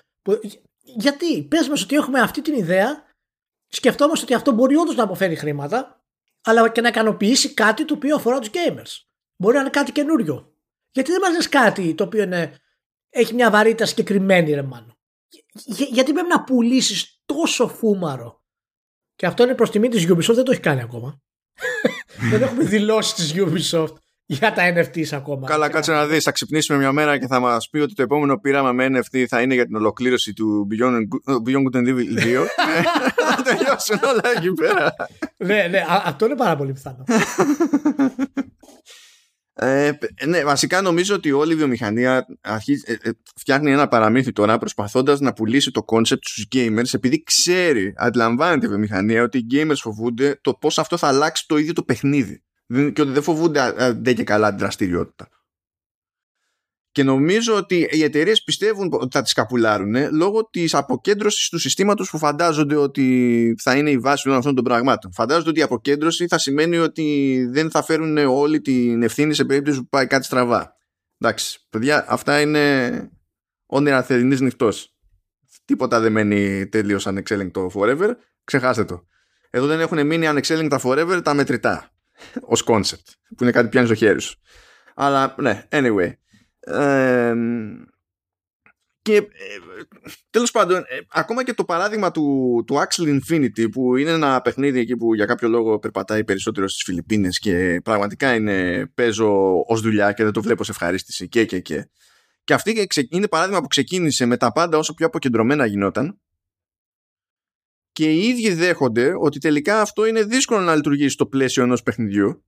[0.81, 3.03] Γιατί πες μας ότι έχουμε αυτή την ιδέα,
[3.69, 6.05] σκεφτόμαστε ότι αυτό μπορεί όντως να αποφέρει χρήματα
[6.45, 9.05] αλλά και να ικανοποιήσει κάτι το οποίο αφορά τους gamers.
[9.37, 10.55] Μπορεί να είναι κάτι καινούριο.
[10.91, 12.59] Γιατί δεν μα λε κάτι το οποίο είναι,
[13.11, 14.94] έχει μια βαρύτητα συγκεκριμένη, ρε μάλλον.
[15.55, 18.43] Για, γιατί πρέπει να πουλήσεις τόσο φούμαρο;
[19.15, 21.21] Και αυτό είναι προς τιμή της Ubisoft, δεν το έχει κάνει ακόμα.
[22.31, 23.95] δεν έχουμε δηλώσει της Ubisoft
[24.27, 25.47] για τα NFTs ακόμα.
[25.47, 26.25] Καλά, κάτσε να δεις.
[26.25, 29.41] Θα ξυπνήσουμε μια μέρα και θα μας πει ότι το επόμενο πείραμα με NFT θα
[29.41, 30.99] είναι για την ολοκλήρωση του Beyond,
[31.47, 32.45] Beyond Good and Evil 2.
[33.37, 34.95] θα τελειώσουν όλα εκεί πέρα.
[35.37, 37.05] ναι, ναι, αυτό είναι πάρα πολύ πιθανό.
[39.57, 39.91] Ε,
[40.27, 45.21] ναι, βασικά νομίζω ότι όλη η βιομηχανία αρχίζει, ε, ε, φτιάχνει ένα παραμύθι τώρα προσπαθώντας
[45.21, 50.39] να πουλήσει το concept στους gamers επειδή ξέρει, αντιλαμβάνεται η βιομηχανία ότι οι gamers φοβούνται
[50.41, 54.25] το πώς αυτό θα αλλάξει το ίδιο το παιχνίδι και ότι δεν φοβούνται δεν και
[54.25, 55.29] καλά την δραστηριότητα.
[56.95, 62.11] Και νομίζω ότι οι εταιρείες πιστεύουν ότι θα τις καπουλάρουν λόγω της αποκέντρωσης του συστήματος
[62.11, 65.13] που φαντάζονται ότι θα είναι η βάση όλων αυτών των πραγμάτων.
[65.13, 69.79] Φαντάζονται ότι η αποκέντρωση θα σημαίνει ότι δεν θα φέρουν όλη την ευθύνη σε περίπτωση
[69.79, 70.77] που πάει κάτι στραβά.
[71.19, 72.91] Εντάξει, παιδιά, αυτά είναι
[73.67, 74.95] όνειρα θερινής νυχτός.
[75.65, 78.11] Τίποτα δεν μένει τέλειος ανεξέλεγκτο forever.
[78.45, 79.07] Ξεχάστε το.
[79.51, 81.91] Εδώ δεν έχουν μείνει ανεξέλεγκτα forever τα μετρητά
[82.53, 84.41] ως concept που είναι κάτι πιάνεις στο χέρι σου.
[84.95, 86.13] Αλλά ναι, anyway.
[89.05, 89.27] Και ε,
[90.31, 94.79] τέλος πάντων, ε, ακόμα και το παράδειγμα του, του Axel Infinity που είναι ένα παιχνίδι
[94.79, 100.13] εκεί που για κάποιο λόγο περπατάει περισσότερο στις Φιλιππίνες και πραγματικά είναι παίζω ως δουλειά
[100.13, 101.89] και δεν το βλέπω σε ευχαρίστηση και και και.
[102.45, 106.21] Και αυτή είναι παράδειγμα που ξεκίνησε με τα πάντα όσο πιο αποκεντρωμένα γινόταν
[107.93, 112.45] και οι ίδιοι δέχονται ότι τελικά αυτό είναι δύσκολο να λειτουργήσει στο πλαίσιο ενός παιχνιδιού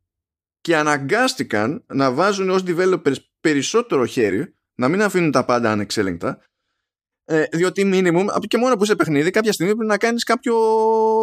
[0.61, 3.17] και αναγκάστηκαν να βάζουν ως developers
[3.51, 6.39] περισσότερο χέρι, να μην αφήνουν τα πάντα ανεξέλεγκτα,
[7.25, 10.57] ε, διότι minimum, και μόνο που είσαι παιχνίδι, κάποια στιγμή πρέπει να κάνεις κάποιο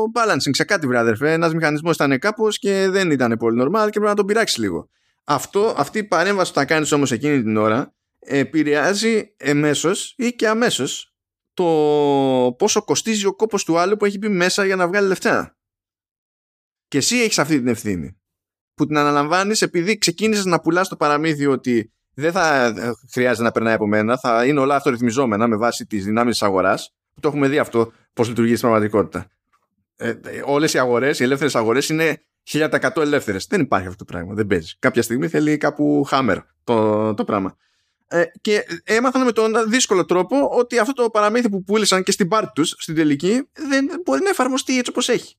[0.04, 1.34] balancing σε κάτι, βρε αδερφέ.
[1.34, 4.90] Ένας μηχανισμός ήταν κάπως και δεν ήταν πολύ normal και πρέπει να τον πειράξεις λίγο.
[5.24, 10.48] Αυτό, αυτή η παρέμβαση που θα κάνεις όμως εκείνη την ώρα επηρεάζει εμέσως ή και
[10.48, 11.16] αμέσως
[11.54, 11.66] το
[12.58, 15.58] πόσο κοστίζει ο κόπος του άλλου που έχει μπει μέσα για να βγάλει λεφτά.
[16.88, 18.18] Και εσύ έχεις αυτή την ευθύνη
[18.74, 23.52] που την αναλαμβάνεις επειδή ξεκίνησες να πουλάς το παραμύθι ότι δεν θα ε, χρειάζεται να
[23.52, 26.94] περνάει από μένα, θα είναι όλα αυτορυθμιζόμενα με βάση τις δυνάμεις της αγοράς.
[27.20, 29.28] Το έχουμε δει αυτό πώς λειτουργεί στην πραγματικότητα.
[29.96, 33.48] Ε, ε, όλες οι αγορές, οι ελεύθερες αγορές είναι 1000% ελεύθερες.
[33.50, 34.76] Δεν υπάρχει αυτό το πράγμα, δεν παίζει.
[34.80, 37.58] Κάποια στιγμή θέλει κάπου χάμερ το, το πράγμα.
[38.08, 42.28] Ε, και έμαθαν με τον δύσκολο τρόπο ότι αυτό το παραμύθι που πούλησαν και στην
[42.28, 45.36] πάρτι τους στην τελική δεν μπορεί να εφαρμοστεί έτσι όπως έχει.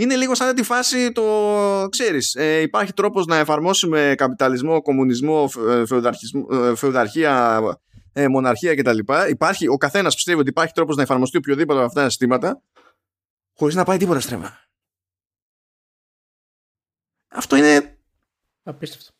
[0.00, 5.84] Είναι λίγο σαν τη φάση το ξέρεις ε, υπάρχει τρόπος να εφαρμόσουμε καπιταλισμό, κομμουνισμό, ε,
[6.50, 7.60] ε, φεουδαρχία,
[8.12, 8.98] ε, μοναρχία κτλ.
[9.28, 12.62] Υπάρχει, ο καθένας πιστεύει ότι υπάρχει τρόπος να εφαρμοστεί οποιοδήποτε από αυτά τα συστήματα
[13.54, 14.68] χωρίς να πάει τίποτα στραβά.
[17.28, 17.98] Αυτό είναι
[18.62, 19.10] απίστευτο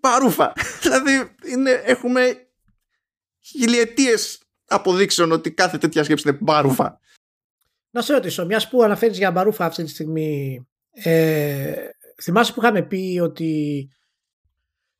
[0.00, 0.52] παρούφα.
[0.82, 2.48] δηλαδή είναι, έχουμε
[3.40, 7.00] χιλιετίες αποδείξεων ότι κάθε τέτοια σκέψη είναι παρούφα.
[7.90, 10.60] Να σε ρωτήσω, μιας που αναφέρεις για μπαρούφα αυτή τη στιγμή,
[10.90, 11.74] ε,
[12.22, 13.88] θυμάσαι που είχαμε πει ότι.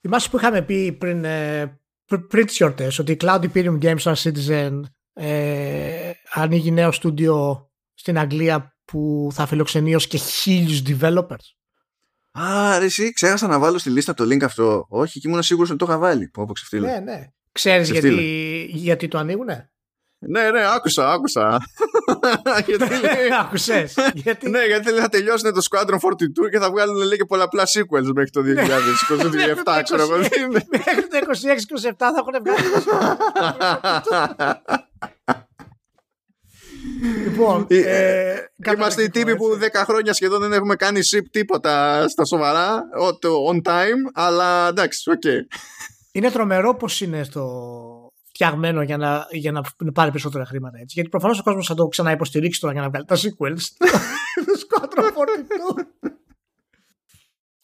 [0.00, 1.80] Θυμάσαι που είχαμε πει πριν, ε,
[2.28, 4.80] πριν τις γιορτές ότι η Cloud Imperium Games Star Citizen
[5.12, 11.60] ε, ανοίγει νέο στούντιο στην Αγγλία που θα φιλοξενεί ως και χίλιους developers;
[12.32, 14.86] Α, ρε, εσύ ξέχασα να βάλω στη λίστα το link αυτό.
[14.88, 16.28] Όχι, και ήμουν σίγουρος ότι το είχα βάλει.
[16.28, 16.86] Πω, πω ξεφτύλω.
[16.86, 17.26] Ναι, ναι.
[17.52, 19.72] Ξέρεις γιατί, γιατί το ανοίγουνε;
[20.22, 21.58] Ναι, ναι, άκουσα, άκουσα.
[22.66, 22.84] γιατί
[23.40, 23.94] Άκουσες.
[24.14, 24.50] γιατί...
[24.50, 25.96] ναι, γιατί θα τελειώσουν το Squadron 42
[26.50, 30.16] και θα βγάλουν λέει, και πολλαπλά sequels μέχρι το 2027, ξέρω εγώ.
[30.16, 31.18] Μέχρι το
[31.82, 32.62] 26-27 θα έχουν βγάλει.
[37.24, 41.24] Λοιπόν, ε, ε, ε είμαστε οι τύποι που 10 χρόνια σχεδόν δεν έχουμε κάνει ship
[41.30, 42.82] τίποτα στα σοβαρά,
[43.50, 45.20] on time, αλλά εντάξει, οκ.
[45.24, 45.56] Okay.
[46.12, 47.70] Είναι τρομερό πώς είναι στο
[48.40, 49.62] φτιαγμένο για να, για να
[49.92, 50.94] πάρει περισσότερα χρήματα έτσι.
[50.94, 53.86] Γιατί προφανώς ο κόσμος θα το ξαναυποστηρίξει τώρα για να βγάλει τα sequels.
[54.60, 55.04] Σκότρο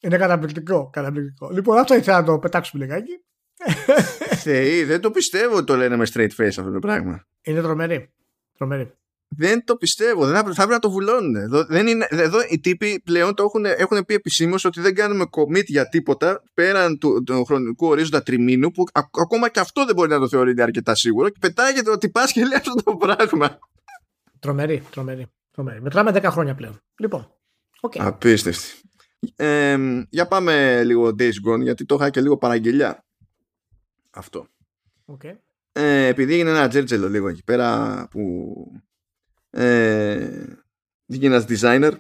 [0.00, 1.50] Είναι καταπληκτικό, καταπληκτικό.
[1.50, 3.24] Λοιπόν, αυτό ήθελα να το πετάξουμε λιγάκι.
[4.44, 7.26] Θεοί, δεν το πιστεύω ότι το λένε με straight face αυτό το πράγμα.
[7.42, 8.12] Είναι τρομερή.
[8.56, 8.92] τρομερή.
[9.28, 10.26] Δεν το πιστεύω.
[10.26, 11.34] Δεν θα, θα πρέπει να το βουλώνουν.
[11.34, 15.24] Εδώ, δεν είναι, εδώ οι τύποι πλέον το έχουν, έχουν πει επισήμως ότι δεν κάνουμε
[15.30, 19.94] commit για τίποτα πέραν του, του χρονικού ορίζοντα τριμήνου που α, ακόμα και αυτό δεν
[19.94, 23.58] μπορεί να το θεωρείται αρκετά σίγουρο και πετάγεται ότι πας και λέει αυτό το πράγμα.
[24.38, 25.26] Τρομερή, τρομερή.
[25.50, 25.80] τρομερή.
[25.80, 26.80] Μετράμε 10 χρόνια πλέον.
[26.98, 27.30] Λοιπόν.
[27.80, 27.98] Okay.
[27.98, 28.66] Απίστευτη.
[29.36, 29.76] Ε,
[30.10, 33.04] για πάμε λίγο Days Gone γιατί το είχα και λίγο παραγγελιά.
[34.10, 34.46] Αυτό.
[35.06, 35.36] Okay.
[35.72, 38.54] Ε, επειδή έγινε ένα τζέρτζελο λίγο εκεί πέρα που
[39.50, 40.46] ε,
[41.06, 41.92] βγήκε ένας designer.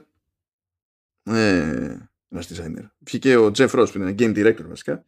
[1.22, 1.96] Ε,
[2.28, 2.90] ένας designer.
[2.98, 5.04] Βγήκε ο Jeff Ross που είναι game director βασικά.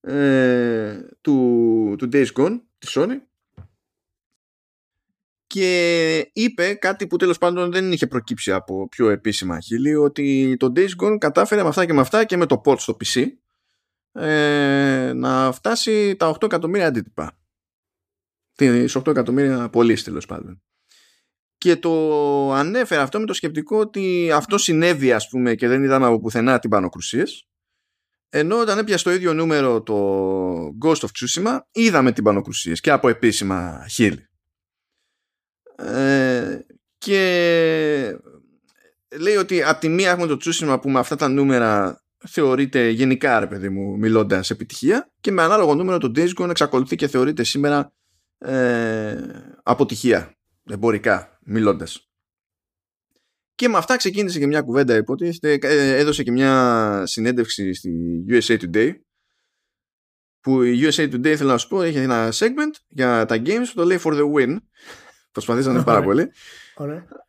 [0.00, 3.16] Ε, του, του Days Gone της Sony.
[5.46, 10.72] Και είπε κάτι που τέλος πάντων δεν είχε προκύψει από πιο επίσημα χείλη ότι το
[10.76, 13.26] Days Gone κατάφερε με αυτά και με αυτά και με το port στο PC
[14.12, 17.38] ε, να φτάσει τα 8 εκατομμύρια αντίτυπα.
[18.54, 20.62] Τις 8 εκατομμύρια πωλήσει τέλος πάντων
[21.58, 26.06] και το ανέφερα αυτό με το σκεπτικό ότι αυτό συνέβη ας πούμε και δεν είδαμε
[26.06, 27.48] από πουθενά την πανοκρουσίες.
[28.30, 29.96] Ενώ όταν έπιασε το ίδιο νούμερο το
[30.84, 34.28] Ghost of Tsushima είδαμε την πανοκρουσίες και από επίσημα χείλη.
[35.76, 36.58] Ε,
[36.98, 38.18] και
[39.20, 43.38] λέει ότι από τη μία έχουμε το Tsushima που με αυτά τα νούμερα θεωρείται γενικά
[43.38, 47.42] ρε παιδί μου μιλώντας επιτυχία και με ανάλογο νούμερο το Days Gone εξακολουθεί και θεωρείται
[47.44, 47.92] σήμερα
[48.38, 49.16] ε,
[49.62, 50.32] αποτυχία
[50.70, 52.08] εμπορικά μιλώντας.
[53.54, 58.58] Και με αυτά ξεκίνησε και μια κουβέντα υποτίθεται, ε, έδωσε και μια συνέντευξη στη USA
[58.58, 58.92] Today
[60.40, 63.74] που η USA Today θέλω να σου πω έχει ένα segment για τα games που
[63.74, 64.56] το λέει for the win.
[65.32, 66.30] Προσπαθήσανε πάρα πολύ.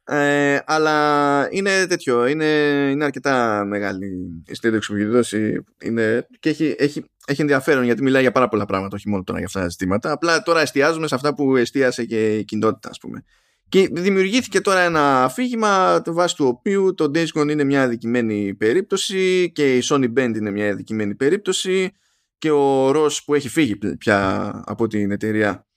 [0.03, 2.45] Ε, αλλά είναι τέτοιο είναι,
[2.91, 4.05] είναι αρκετά μεγάλη
[4.45, 5.63] η συνέντευξη που έχει δώσει.
[5.84, 9.38] Είναι, και έχει, έχει, έχει ενδιαφέρον γιατί μιλάει για πάρα πολλά πράγματα όχι μόνο τώρα
[9.38, 10.11] για αυτά τα ζητήματα.
[10.11, 13.24] Απλά τώρα εστιάζουμε σε αυτά που εστίασε και η κοινότητα ας πούμε
[13.70, 19.51] και δημιουργήθηκε τώρα ένα αφήγημα βάσει του οποίου το Days Gone είναι μια αδικημένη περίπτωση
[19.51, 21.91] και η Sony Band είναι μια αδικημένη περίπτωση
[22.38, 25.67] και ο Ρος που έχει φύγει πια από την εταιρεία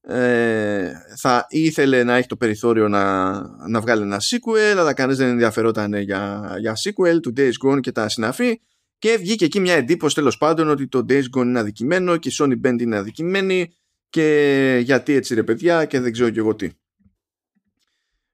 [0.00, 3.32] ε, θα ήθελε να έχει το περιθώριο να,
[3.68, 7.92] να βγάλει ένα sequel αλλά κανείς δεν ενδιαφερόταν για, για sequel του Days Gone και
[7.92, 8.60] τα συναφή
[8.98, 12.32] και βγήκε εκεί μια εντύπωση τέλος πάντων ότι το Days Gone είναι αδικημένο και η
[12.38, 13.74] Sony Band είναι αδικημένη
[14.10, 16.68] και γιατί έτσι ρε παιδιά και δεν ξέρω και εγώ τι.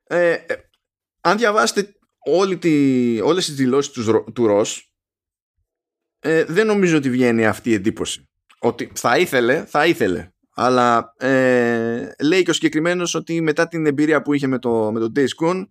[0.09, 0.54] Ε, ε,
[1.20, 1.92] αν διαβάσετε
[2.24, 4.92] όλη τη, όλες τις δηλώσεις τους, του Ρος
[6.18, 8.28] ε, δεν νομίζω ότι βγαίνει αυτή η εντύπωση.
[8.59, 10.28] Ότι θα ήθελε, θα ήθελε.
[10.54, 15.00] Αλλά ε, λέει και ο συγκεκριμένος ότι μετά την εμπειρία που είχε με το, με
[15.00, 15.64] το Days Gone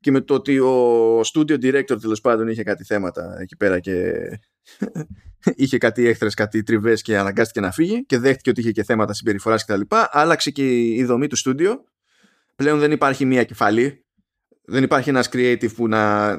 [0.00, 4.14] και με το ότι ο studio director τέλος πάντων είχε κάτι θέματα εκεί πέρα και
[5.62, 9.12] είχε κάτι έχθρες, κάτι τριβές και αναγκάστηκε να φύγει και δέχτηκε ότι είχε και θέματα
[9.12, 9.80] συμπεριφοράς κτλ.
[10.10, 11.74] Άλλαξε και η δομή του studio
[12.58, 14.06] πλέον δεν υπάρχει μία κεφαλή.
[14.64, 16.32] Δεν υπάρχει ένας creative που να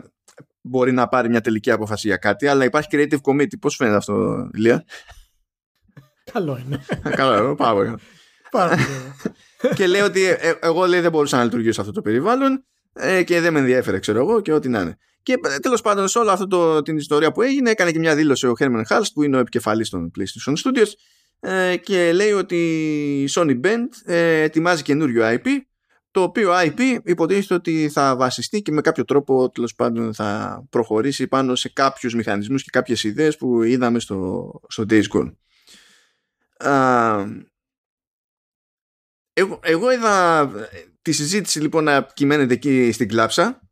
[0.61, 3.59] μπορεί να πάρει μια τελική απόφαση για κάτι αλλά υπάρχει creative committee.
[3.59, 4.85] Πώς φαίνεται αυτό Λία;
[6.31, 6.85] Καλό είναι.
[7.15, 7.55] Καλό είναι.
[7.55, 7.95] Πάρα πολύ
[9.75, 12.65] και λέει ότι ε, ε, εγώ λέει, δεν μπορούσα να λειτουργήσω σε αυτό το περιβάλλον
[12.93, 14.97] ε, και δεν με ενδιέφερε ξέρω εγώ και ό,τι να είναι.
[15.23, 16.45] Και τέλος πάντων σε όλη αυτή
[16.83, 19.89] την ιστορία που έγινε έκανε και μια δήλωση ο Herman Hulst που είναι ο επικεφαλής
[19.89, 20.89] των PlayStation Studios
[21.83, 22.55] και λέει ότι
[23.23, 25.47] η Sony Band ετοιμάζει καινούριο IP
[26.19, 31.27] το οποίο IP υποτίθεται ότι θα βασιστεί και με κάποιο τρόπο τέλος πάντων θα προχωρήσει
[31.27, 35.33] πάνω σε κάποιους μηχανισμούς και κάποιες ιδέες που είδαμε στο, στο Days Gone.
[39.33, 40.49] εγώ, εγώ είδα
[41.01, 43.69] τη συζήτηση λοιπόν να κυμαίνεται εκεί στην κλάψα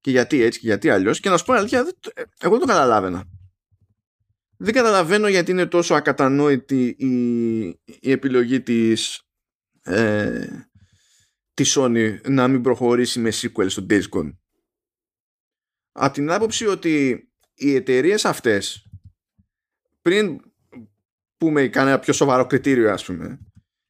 [0.00, 1.78] και γιατί έτσι και γιατί αλλιώς και να σου πω αλήθεια
[2.38, 3.24] εγώ δεν το καταλάβαινα.
[4.56, 7.62] Δεν καταλαβαίνω γιατί είναι τόσο ακατανόητη η,
[8.00, 9.22] η επιλογή της
[9.82, 10.46] ε,
[11.54, 14.36] τη Sony να μην προχωρήσει με sequel στο Days Gone.
[15.92, 18.86] Από την άποψη ότι οι εταιρείες αυτές
[20.02, 20.40] πριν
[21.36, 23.38] πούμε κανένα πιο σοβαρό κριτήριο ας πούμε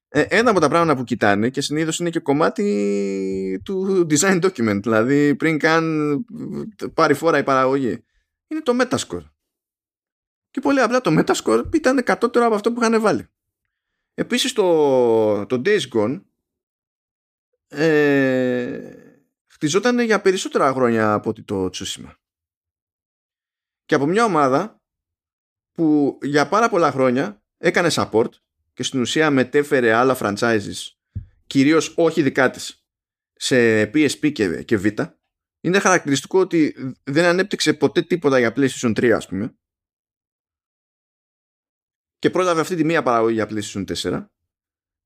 [0.08, 4.80] ε, ένα από τα πράγματα που κοιτάνε και συνήθως είναι και κομμάτι του design document
[4.82, 6.24] δηλαδή πριν καν
[6.94, 8.04] πάρει φόρα η παραγωγή
[8.48, 9.24] είναι το Metascore
[10.50, 13.26] και πολύ απλά το Metascore ήταν κατώτερο από αυτό που είχαν βάλει
[14.14, 16.22] επίσης το, το Days Gone
[17.72, 19.16] ε,
[19.46, 22.16] χτιζόταν για περισσότερα χρόνια από ότι το Τσούσιμα.
[23.84, 24.80] Και από μια ομάδα
[25.72, 28.28] που για πάρα πολλά χρόνια έκανε support
[28.72, 30.90] και στην ουσία μετέφερε άλλα franchises
[31.46, 32.84] κυρίως όχι δικά της
[33.32, 35.14] σε PSP και, και Vita
[35.60, 39.56] είναι χαρακτηριστικό ότι δεν ανέπτυξε ποτέ τίποτα για PlayStation 3 ας πούμε
[42.18, 44.26] και πρόλαβε αυτή τη μία παραγωγή για PlayStation 4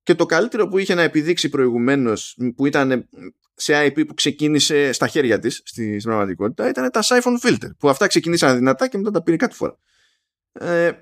[0.07, 3.09] και το καλύτερο που είχε να επιδείξει προηγουμένως, που ήταν
[3.55, 7.71] σε IP που ξεκίνησε στα χέρια της στη πραγματικότητα, ήταν τα Siphon Filter.
[7.79, 9.79] Που αυτά ξεκινήσαν δυνατά και μετά τα πήρε κάτι φορά.
[10.53, 10.93] Ε,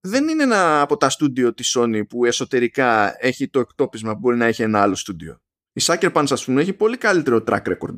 [0.00, 4.36] δεν είναι ένα από τα στούντιο της Sony που εσωτερικά έχει το εκτόπισμα που μπορεί
[4.36, 5.40] να έχει ένα άλλο στούντιο.
[5.72, 7.96] Η Sucker Punch ας πούμε έχει πολύ καλύτερο track record.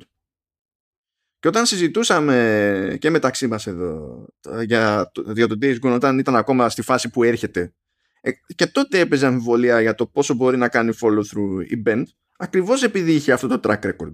[1.38, 4.26] Και όταν συζητούσαμε και μεταξύ μας εδώ
[4.64, 7.79] για, για το Days Gone όταν ήταν ακόμα στη φάση που έρχεται ε,
[8.54, 12.02] και τότε έπαιζε αμφιβολία για το πόσο μπορεί να κάνει follow through η Bend
[12.36, 14.12] ακριβώς επειδή είχε αυτό το track record.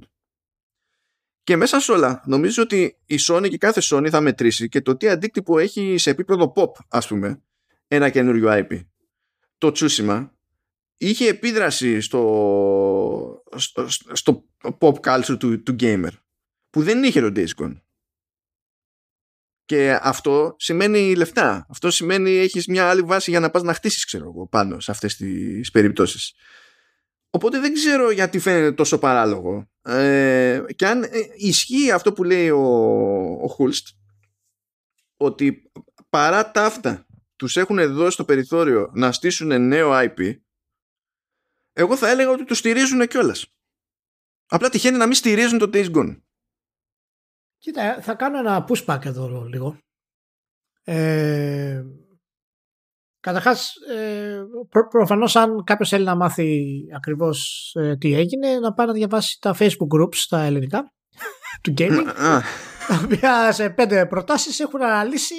[1.43, 4.97] Και μέσα σε όλα νομίζω ότι η Sony και κάθε Sony θα μετρήσει και το
[4.97, 7.43] τι αντίκτυπο έχει σε επίπεδο pop ας πούμε
[7.89, 8.85] ένα καινούριο IP.
[9.59, 10.29] Το Tsushima
[10.97, 14.45] είχε επίδραση στο, στο, στο
[14.79, 16.11] pop culture του, του gamer
[16.71, 17.77] που δεν είχε το Days Gone.
[19.67, 21.67] Και αυτό σημαίνει λεφτά.
[21.71, 24.91] Αυτό σημαίνει έχεις μια άλλη βάση για να πας να χτίσεις, ξέρω εγώ, πάνω σε
[24.91, 26.35] αυτές τις περιπτώσεις.
[27.31, 29.71] Οπότε δεν ξέρω γιατί φαίνεται τόσο παράλογο.
[29.83, 32.63] Ε, και αν ε, ισχύει αυτό που λέει ο,
[33.43, 33.89] ο Χούλστ,
[35.17, 35.71] ότι
[36.09, 37.07] παρά τα αυτά
[37.37, 40.37] τους έχουν δώσει το περιθώριο να στήσουν νέο IP,
[41.73, 43.47] εγώ θα έλεγα ότι το στηρίζουν κιόλας.
[44.47, 46.21] Απλά τυχαίνει να μην στηρίζουν το Days Gone.
[47.59, 49.79] Κοίτα, θα κάνω ένα pushback εδώ λίγο.
[50.85, 51.83] Ε,
[53.27, 58.87] Καταρχάς, ε, προ, προφανώς, αν κάποιος θέλει να μάθει ακριβώς ε, τι έγινε, να πάει
[58.87, 60.93] να διαβάσει τα Facebook groups στα ελληνικά
[61.63, 62.05] του gaming.
[62.89, 65.35] τα οποία σε πέντε προτάσεις έχουν αναλύσει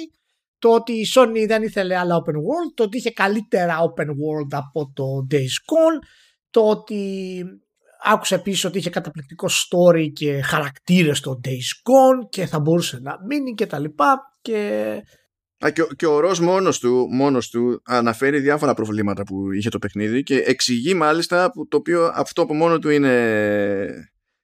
[0.58, 4.50] το ότι η Sony δεν ήθελε άλλα open world, το ότι είχε καλύτερα open world
[4.50, 6.06] από το Days Gone,
[6.50, 7.42] το ότι
[8.04, 13.18] άκουσε επίσης ότι είχε καταπληκτικό story και χαρακτήρες στο Days Gone και θα μπορούσε να
[13.26, 15.02] μείνει και τα λοιπά και
[15.64, 19.78] Α, και, και ο Ρος μόνος του, μόνος του αναφέρει διάφορα προβλήματα που είχε το
[19.78, 23.12] παιχνίδι και εξηγεί μάλιστα που το οποίο αυτό από μόνο του είναι,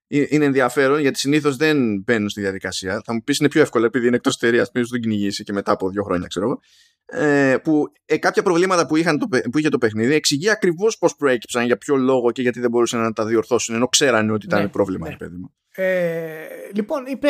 [0.07, 3.03] ε, είναι ενδιαφέρον γιατί συνήθως δεν μπαίνουν στη διαδικασία.
[3.05, 5.73] Θα μου πεις είναι πιο εύκολο επειδή είναι εκτός εταιρείας, πριν τον κυνηγήσει και μετά
[5.73, 6.61] από δύο χρόνια, ξέρω εγώ.
[7.07, 11.17] Ε, που ε, κάποια προβλήματα που, είχαν το, που είχε το παιχνίδι εξηγεί ακριβώς πώς
[11.17, 14.63] προέκυψαν, για ποιο λόγο και γιατί δεν μπορούσαν να τα διορθώσουν ενώ ξέρανε ότι ήταν
[14.63, 15.09] ναι, πρόβλημα.
[15.09, 15.17] Ναι.
[15.17, 15.55] Παιδί μου.
[15.75, 17.29] Ε, λοιπόν, είπε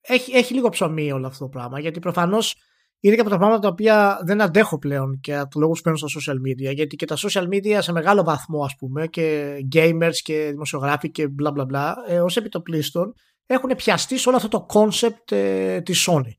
[0.00, 1.80] έχει, έχει λίγο ψωμί όλο αυτό το πράγμα.
[1.80, 2.56] Γιατί προφανώς
[3.00, 5.90] είναι και από τα πράγματα τα οποία δεν αντέχω πλέον και από τους λόγους που
[5.90, 6.74] παίρνω στα social media.
[6.74, 11.28] Γιατί και τα social media σε μεγάλο βαθμό, ας πούμε, και gamers και δημοσιογράφοι και
[11.28, 13.14] μπλα μπλα μπλα, ε, ως επιτοπλίστων,
[13.46, 16.32] έχουν πιαστεί σε όλο αυτό το concept ε, της Sony.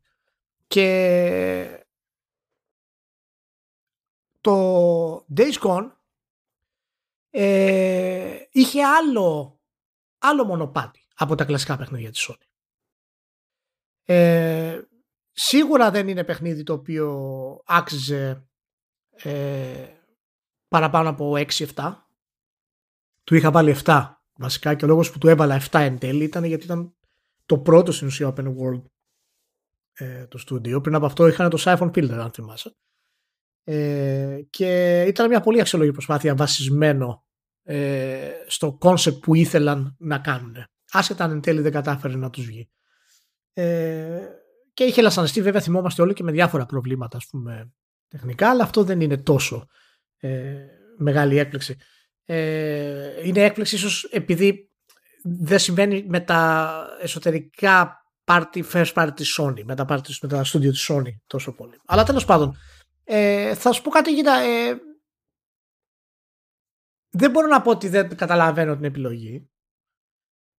[0.67, 1.78] Και
[4.41, 5.91] το Days Gone
[7.29, 9.59] ε, είχε άλλο,
[10.17, 12.47] άλλο μονοπάτι από τα κλασικά παιχνίδια της Sony.
[14.05, 14.81] Ε,
[15.31, 18.47] σίγουρα δεν είναι παιχνίδι το οποίο άξιζε
[19.09, 19.87] ε,
[20.67, 21.95] παραπάνω από 6-7.
[23.23, 26.43] Του είχα βάλει 7 βασικά και ο λόγος που του έβαλα 7 εν τέλει ήταν
[26.43, 26.95] γιατί ήταν
[27.45, 28.83] το πρώτο στην ουσία open world
[29.93, 30.81] ε, το στούντιο.
[30.81, 32.75] Πριν από αυτό είχαν το Siphon Filter αν θυμάσαι.
[33.71, 37.25] Ε, και ήταν μια πολύ αξιολογική προσπάθεια βασισμένο
[37.63, 40.55] ε, στο concept που ήθελαν να κάνουν.
[40.91, 42.69] Άσχετα αν εν τέλει δεν κατάφερε να τους βγει.
[43.53, 44.19] Ε,
[44.73, 47.71] και είχε λασανιστεί βέβαια θυμόμαστε όλοι και με διάφορα προβλήματα ας πούμε
[48.07, 49.67] τεχνικά αλλά αυτό δεν είναι τόσο
[50.17, 50.55] ε,
[50.97, 51.77] μεγάλη έκπληξη.
[52.25, 54.69] Ε, είναι έκπληξη ίσως επειδή
[55.23, 60.45] δεν συμβαίνει με τα εσωτερικά party, first party της Sony, με τα, party, με τα
[60.45, 61.81] studio της Sony τόσο πολύ.
[61.85, 62.57] Αλλά τέλος πάντων,
[63.11, 64.75] ε, θα σου πω κάτι γύρω, ε,
[67.09, 69.49] δεν μπορώ να πω ότι δεν καταλαβαίνω την επιλογή.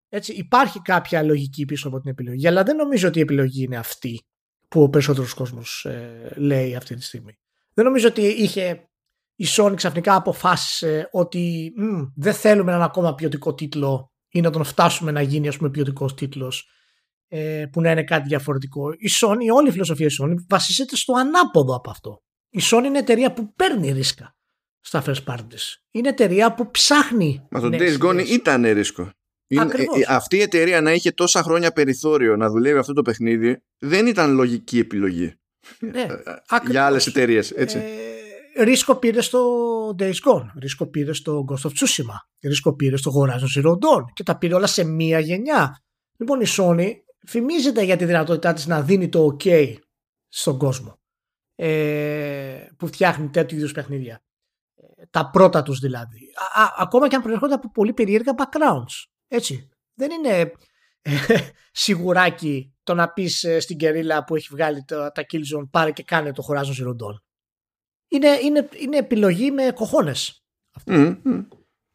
[0.10, 3.78] Έτσι, υπάρχει κάποια λογική πίσω από την επιλογή, αλλά δεν νομίζω ότι η επιλογή είναι
[3.78, 4.22] αυτή
[4.68, 7.40] που ο περισσότερος κόσμος ε, λέει αυτή τη στιγμή.
[7.74, 8.90] Δεν νομίζω ότι είχε
[9.36, 11.74] η Sony ξαφνικά αποφάσισε ότι
[12.16, 16.14] δεν θέλουμε έναν ακόμα ποιοτικό τίτλο ή να τον φτάσουμε να γίνει ας πούμε ποιοτικός
[16.14, 16.70] τίτλος
[17.28, 18.92] ε, που να είναι κάτι διαφορετικό.
[18.92, 22.24] Η Sony, όλη η φιλοσοφία της Sony βασίζεται στο ανάποδο από αυτό.
[22.50, 24.36] Η Sony είναι εταιρεία που παίρνει ρίσκα
[24.80, 25.78] στα first parties.
[25.92, 27.48] Είναι εταιρεία που ψάχνει.
[27.50, 29.12] Μα το Days Gone ήταν ρίσκο.
[29.48, 33.02] Είναι, ε, ε, αυτή η εταιρεία να είχε τόσα χρόνια περιθώριο να δουλεύει αυτό το
[33.02, 35.34] παιχνίδι δεν ήταν λογική επιλογή
[35.80, 37.52] ναι, ε, για άλλες εταιρείες.
[37.52, 37.78] έτσι.
[38.56, 39.40] Ε, ρίσκο πήρε στο
[40.00, 44.24] Days Gone, ρίσκο πήρε στο Ghost of Tsushima, ρίσκο πήρε στο Horizon Zero Dawn και
[44.24, 45.84] τα πήρε όλα σε μία γενιά.
[46.18, 46.92] Λοιπόν η Sony
[47.28, 49.76] φημίζεται για τη δυνατότητά της να δίνει το ok
[50.28, 50.99] στον κόσμο
[51.62, 54.24] ε, που φτιάχνει τέτοιου είδους παιχνίδια.
[55.10, 56.32] Τα πρώτα τους δηλαδή.
[56.54, 59.06] Α, ακόμα και αν προέρχονται από πολύ περίεργα backgrounds.
[59.28, 59.70] Έτσι.
[59.94, 60.52] Δεν είναι
[61.02, 61.16] ε,
[61.72, 66.04] σιγουράκι το να πεις ε, στην κερίλα που έχει βγάλει τα, τα Killzone πάρε και
[66.04, 67.18] κάνε το Horizon Zero Dawn.
[68.08, 70.44] Είναι, είναι, είναι επιλογή με κοχώνες.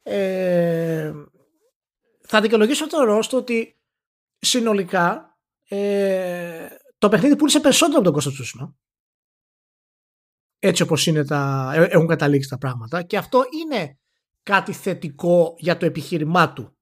[0.03, 1.13] Ε,
[2.21, 3.81] θα δικαιολογήσω το ρόστο ότι
[4.39, 5.39] συνολικά
[5.69, 8.77] ε, το παιχνίδι πούλησε περισσότερο από τον Κώστα Τσούσιμα.
[10.67, 13.99] Έτσι όπως είναι τα, ε, έχουν καταλήξει τα πράγματα και αυτό είναι
[14.43, 16.77] κάτι θετικό για το επιχείρημά του.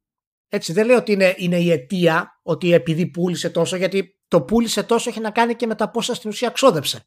[0.48, 4.82] Έτσι, δεν λέω ότι είναι, είναι η αιτία ότι επειδή πούλησε τόσο, γιατί το πούλησε
[4.82, 7.06] τόσο έχει να κάνει και με τα πόσα στην ουσία ξόδεψε.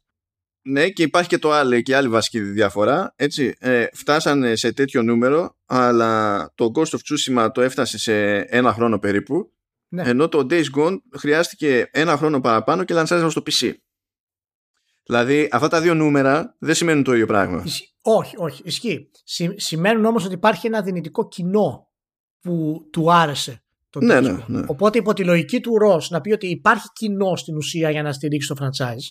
[0.62, 3.12] Ναι, και υπάρχει και το άλλο και άλλη βασική διαφορά.
[3.16, 8.72] Έτσι, ε, φτάσανε σε τέτοιο νούμερο, αλλά το Ghost of Tsushima το έφτασε σε ένα
[8.72, 9.52] χρόνο περίπου.
[9.88, 10.02] Ναι.
[10.02, 13.72] Ενώ το Days Gone χρειάστηκε ένα χρόνο παραπάνω και λανσάριζαν στο PC.
[15.06, 17.64] Δηλαδή, αυτά τα δύο νούμερα δεν σημαίνουν το ίδιο πράγμα.
[18.02, 19.10] Όχι, όχι, ισχύει.
[19.56, 21.88] σημαίνουν όμως ότι υπάρχει ένα δυνητικό κοινό
[22.40, 24.62] που του άρεσε τον ναι, ναι, ναι.
[24.66, 28.12] Οπότε υπό τη λογική του Ρος να πει ότι υπάρχει κοινό στην ουσία για να
[28.12, 29.08] στηρίξει το franchise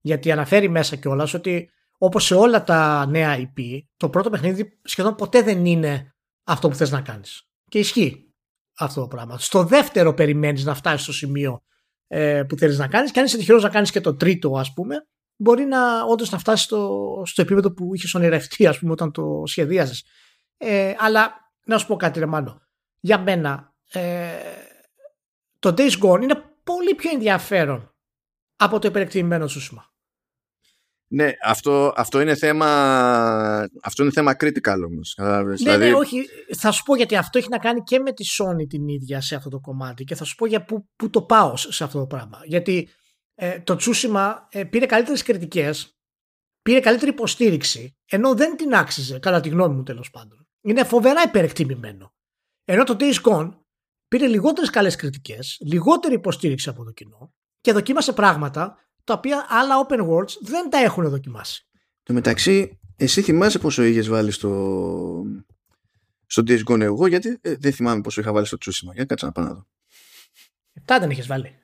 [0.00, 5.14] γιατί αναφέρει μέσα κιόλας ότι όπως σε όλα τα νέα IP το πρώτο παιχνίδι σχεδόν
[5.14, 6.14] ποτέ δεν είναι
[6.44, 7.48] αυτό που θες να κάνεις.
[7.68, 8.34] Και ισχύει
[8.78, 9.38] αυτό το πράγμα.
[9.38, 11.62] Στο δεύτερο περιμένεις να φτάσεις στο σημείο
[12.06, 14.72] ε, που θέλεις να κάνεις και αν είσαι τυχερός να κάνεις και το τρίτο ας
[14.72, 15.06] πούμε
[15.42, 19.42] μπορεί να όντως να φτάσει στο, στο επίπεδο που είχε ονειρευτεί ας πούμε όταν το
[19.46, 20.04] σχεδίαζες.
[20.56, 21.34] Ε, αλλά
[21.64, 22.62] να σου πω κάτι ρε Μάνο.
[23.00, 24.28] Για μένα ε,
[25.58, 27.94] το Days Gone είναι πολύ πιο ενδιαφέρον
[28.56, 29.90] από το υπερεκτιμημένο Τσούσιμα.
[31.06, 32.66] Ναι, αυτό, αυτό, είναι θέμα,
[33.82, 35.14] αυτό είναι θέμα critical όμως.
[35.18, 35.92] Ναι, ναι, δηλαδή...
[35.92, 36.24] όχι.
[36.56, 39.34] Θα σου πω γιατί αυτό έχει να κάνει και με τη Sony την ίδια σε
[39.34, 42.06] αυτό το κομμάτι και θα σου πω για πού, πού το πάω σε αυτό το
[42.06, 42.40] πράγμα.
[42.44, 42.88] Γιατί
[43.42, 45.98] ε, το Τσούσιμα ε, πήρε καλύτερες κριτικές,
[46.62, 50.48] πήρε καλύτερη υποστήριξη, ενώ δεν την άξιζε, κατά τη γνώμη μου τέλος πάντων.
[50.60, 52.14] Είναι φοβερά υπερεκτιμημένο.
[52.64, 53.50] Ενώ το Days Gone
[54.08, 59.86] πήρε λιγότερες καλές κριτικές, λιγότερη υποστήριξη από το κοινό και δοκίμασε πράγματα τα οποία άλλα
[59.86, 61.68] open worlds δεν τα έχουν δοκιμάσει.
[62.02, 65.22] Το μεταξύ, εσύ θυμάσαι πόσο είχες βάλει στο,
[66.26, 68.94] στο Days Gone εγώ, γιατί ε, δεν θυμάμαι πόσο είχα βάλει στο Tsushima.
[68.94, 69.66] Για κάτσα να πάω να δω.
[70.86, 71.61] 7 δεν είχες βάλει.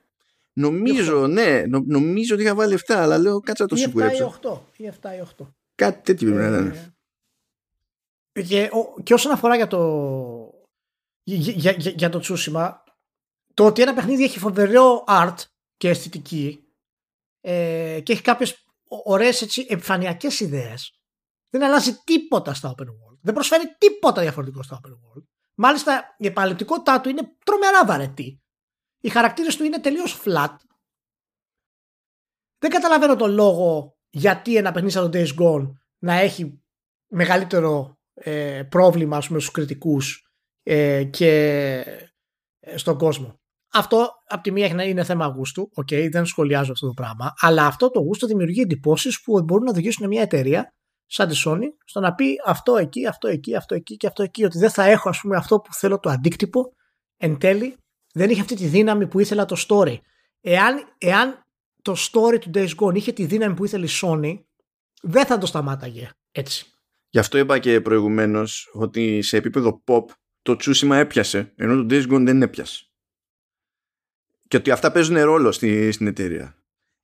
[0.53, 4.25] Νομίζω, ναι, νο, νομίζω ότι είχα βάλει 7, αλλά λέω κάτσα να το σιγουρέψω.
[4.25, 4.61] Ή 7 ή 8.
[4.77, 5.47] Ή 7 ή 8.
[5.75, 6.93] Κάτι τέτοιο πρέπει να είναι.
[8.33, 8.71] Και,
[9.03, 9.79] και όσον αφορά για το,
[11.23, 12.73] για, για, για, για το Tsushima,
[13.55, 15.37] το ότι ένα παιχνίδι έχει φοβερό art
[15.77, 16.65] και αισθητική
[17.41, 18.65] ε, και έχει κάποιες
[19.05, 20.99] ωραίες έτσι, επιφανειακές ιδέες
[21.51, 23.19] δεν αλλάζει τίποτα στα open world.
[23.21, 25.23] Δεν προσφέρει τίποτα διαφορετικό στα open world.
[25.55, 28.43] Μάλιστα η επαναληπτικότητά του είναι τρομερά βαρετή.
[29.01, 30.55] Οι χαρακτήρες του είναι τελείως flat.
[32.59, 36.63] Δεν καταλαβαίνω τον λόγο γιατί ένα παιχνίδι σαν το Days Gone να έχει
[37.07, 40.33] μεγαλύτερο ε, πρόβλημα ας πούμε, στους κριτικούς
[40.63, 41.31] ε, και
[42.61, 43.41] ε, στον κόσμο.
[43.73, 47.67] Αυτό από τη μία είναι θέμα γούστου, οκ, okay, δεν σχολιάζω αυτό το πράγμα, αλλά
[47.67, 50.73] αυτό το γούστο δημιουργεί εντυπώσεις που μπορούν να οδηγήσουν μια εταιρεία
[51.07, 54.45] σαν τη Sony στο να πει αυτό εκεί, αυτό εκεί, αυτό εκεί και αυτό εκεί,
[54.45, 56.73] ότι δεν θα έχω ας πούμε αυτό που θέλω το αντίκτυπο,
[57.17, 57.77] εν τέλει
[58.13, 59.97] δεν είχε αυτή τη δύναμη που ήθελα το story.
[60.41, 61.45] Εάν, εάν
[61.83, 64.39] το story του Days Gone είχε τη δύναμη που ήθελε η Sony,
[65.03, 66.67] δεν θα το σταμάταγε έτσι.
[67.09, 70.05] Γι' αυτό είπα και προηγουμένως ότι σε επίπεδο pop
[70.43, 72.89] το Tsushima έπιασε, ενώ το Days Gone δεν έπιασε
[74.49, 76.58] και ότι αυτά παίζουν ρόλο στη, στην εταιρεία.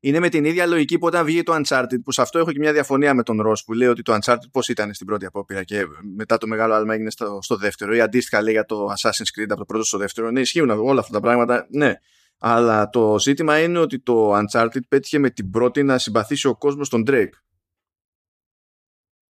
[0.05, 2.59] Είναι με την ίδια λογική που όταν βγήκε το Uncharted, που σε αυτό έχω και
[2.59, 5.65] μια διαφωνία με τον Ross που λέει ότι το Uncharted πώς ήταν στην πρώτη απόπειρα
[5.65, 5.85] και
[6.17, 9.47] μετά το μεγάλο άλμα έγινε στο, στο δεύτερο, ή αντίστοιχα λέει για το Assassin's Creed
[9.49, 10.31] από το πρώτο στο δεύτερο.
[10.31, 11.95] Ναι, ισχύουν όλα αυτά τα πράγματα, ναι.
[12.39, 16.89] Αλλά το ζήτημα είναι ότι το Uncharted πέτυχε με την πρώτη να συμπαθήσει ο κόσμος
[16.89, 17.35] τον Drake.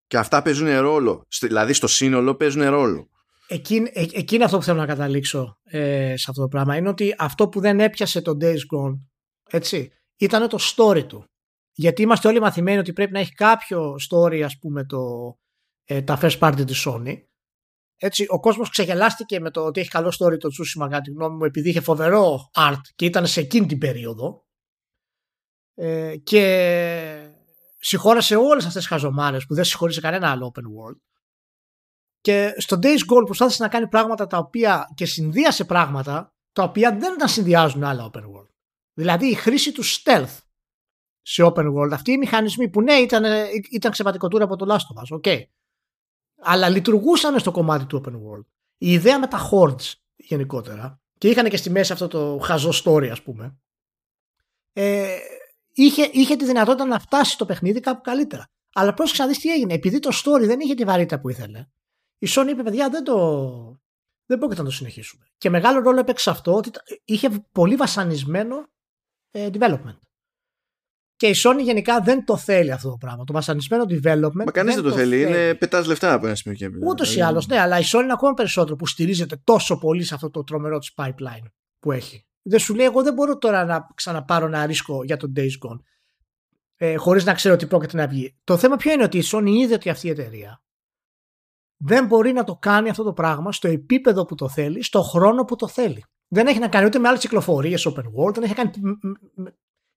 [0.07, 1.27] Και αυτά παίζουν ρόλο.
[1.41, 3.09] Δηλαδή στο σύνολο παίζουν ρόλο.
[3.49, 7.15] Εκείνη, ε, εκείνη αυτό που θέλω να καταλήξω ε, σε αυτό το πράγμα είναι ότι
[7.19, 8.99] αυτό που δεν έπιασε το Days Gone
[9.51, 11.25] έτσι, ήταν το story του.
[11.73, 15.35] Γιατί είμαστε όλοι μαθημένοι ότι πρέπει να έχει κάποιο story ας πούμε το,
[15.85, 17.15] ε, τα first party της Sony.
[17.97, 21.37] Έτσι, ο κόσμος ξεγελάστηκε με το ότι έχει καλό story το Tsushima κατά τη γνώμη
[21.37, 24.45] μου επειδή είχε φοβερό art και ήταν σε εκείνη την περίοδο
[25.75, 27.33] ε, και
[27.79, 31.01] συγχώρασε όλες αυτές τις χαζομάρες που δεν συγχώρησε κανένα άλλο open world
[32.21, 36.97] και στο Days Gone προσπάθησε να κάνει πράγματα τα οποία και συνδύασε πράγματα τα οποία
[36.97, 38.54] δεν τα συνδυάζουν άλλα open world.
[38.95, 40.39] Δηλαδή η χρήση του stealth
[41.23, 43.25] σε open world, αυτοί οι μηχανισμοί που ναι ήταν,
[43.71, 45.43] ήταν ξεπατικοτούρα από το Last of Us, okay.
[46.41, 48.45] αλλά λειτουργούσαν στο κομμάτι του open world.
[48.79, 53.09] Η ιδέα με τα hordes γενικότερα και είχαν και στη μέση αυτό το χαζό story
[53.09, 53.59] ας πούμε
[54.73, 55.17] ε,
[55.73, 58.49] είχε, είχε τη δυνατότητα να φτάσει το παιχνίδι κάπου καλύτερα.
[58.73, 59.75] Αλλά πρόσεξε να δεις τι έγινε.
[59.75, 61.67] Επειδή το story δεν είχε τη βαρύτητα που ήθελε
[62.19, 63.79] η Sony είπε παιδιά δεν το
[64.27, 65.27] δεν πρόκειται να το συνεχίσουμε.
[65.39, 66.71] Και μεγάλο ρόλο έπαιξε αυτό ότι
[67.05, 68.69] είχε πολύ βασανισμένο ε,
[69.35, 69.99] development.
[71.17, 73.25] Και η Sony γενικά δεν το θέλει αυτό το πράγμα.
[73.25, 74.45] Το βασανισμένο development.
[74.45, 75.23] Μα κανείς δεν, το, θέλει.
[75.23, 76.87] Είναι πετάς λεφτά από ένα σημείο και έπειτα.
[76.87, 80.15] Ούτως ή άλλως, ναι, αλλά η Sony είναι ακόμα περισσότερο που στηρίζεται τόσο πολύ σε
[80.15, 81.47] αυτό το τρομερό της pipeline
[81.79, 82.27] που έχει.
[82.43, 85.79] Δεν σου λέει, εγώ δεν μπορώ τώρα να ξαναπάρω ένα ρίσκο για τον Days Gone.
[86.77, 88.37] Ε, Χωρίς να ξέρω τι πρόκειται να βγει.
[88.45, 90.63] Το θέμα ποιο είναι ότι η Sony είδε ότι αυτή η εταιρεία
[91.77, 95.45] δεν μπορεί να το κάνει αυτό το πράγμα στο επίπεδο που το θέλει, στο χρόνο
[95.45, 96.05] που το θέλει.
[96.29, 98.71] Δεν έχει να κάνει ούτε με άλλες κυκλοφορίες open world, δεν έχει κάνει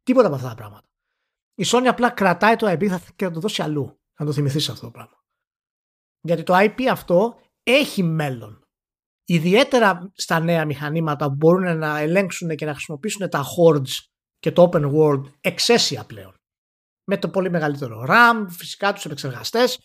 [0.03, 0.88] τίποτα από αυτά τα πράγματα.
[1.55, 3.99] Η Sony απλά κρατάει το IP και θα το δώσει αλλού.
[4.19, 5.23] Να το θυμηθείς αυτό το πράγμα.
[6.21, 8.61] Γιατί το IP αυτό έχει μέλλον.
[9.23, 14.05] Ιδιαίτερα στα νέα μηχανήματα που μπορούν να ελέγξουν και να χρησιμοποιήσουν τα hordes
[14.39, 16.36] και το open world εξαίσια πλέον.
[17.03, 19.80] Με το πολύ μεγαλύτερο RAM, φυσικά τους επεξεργαστές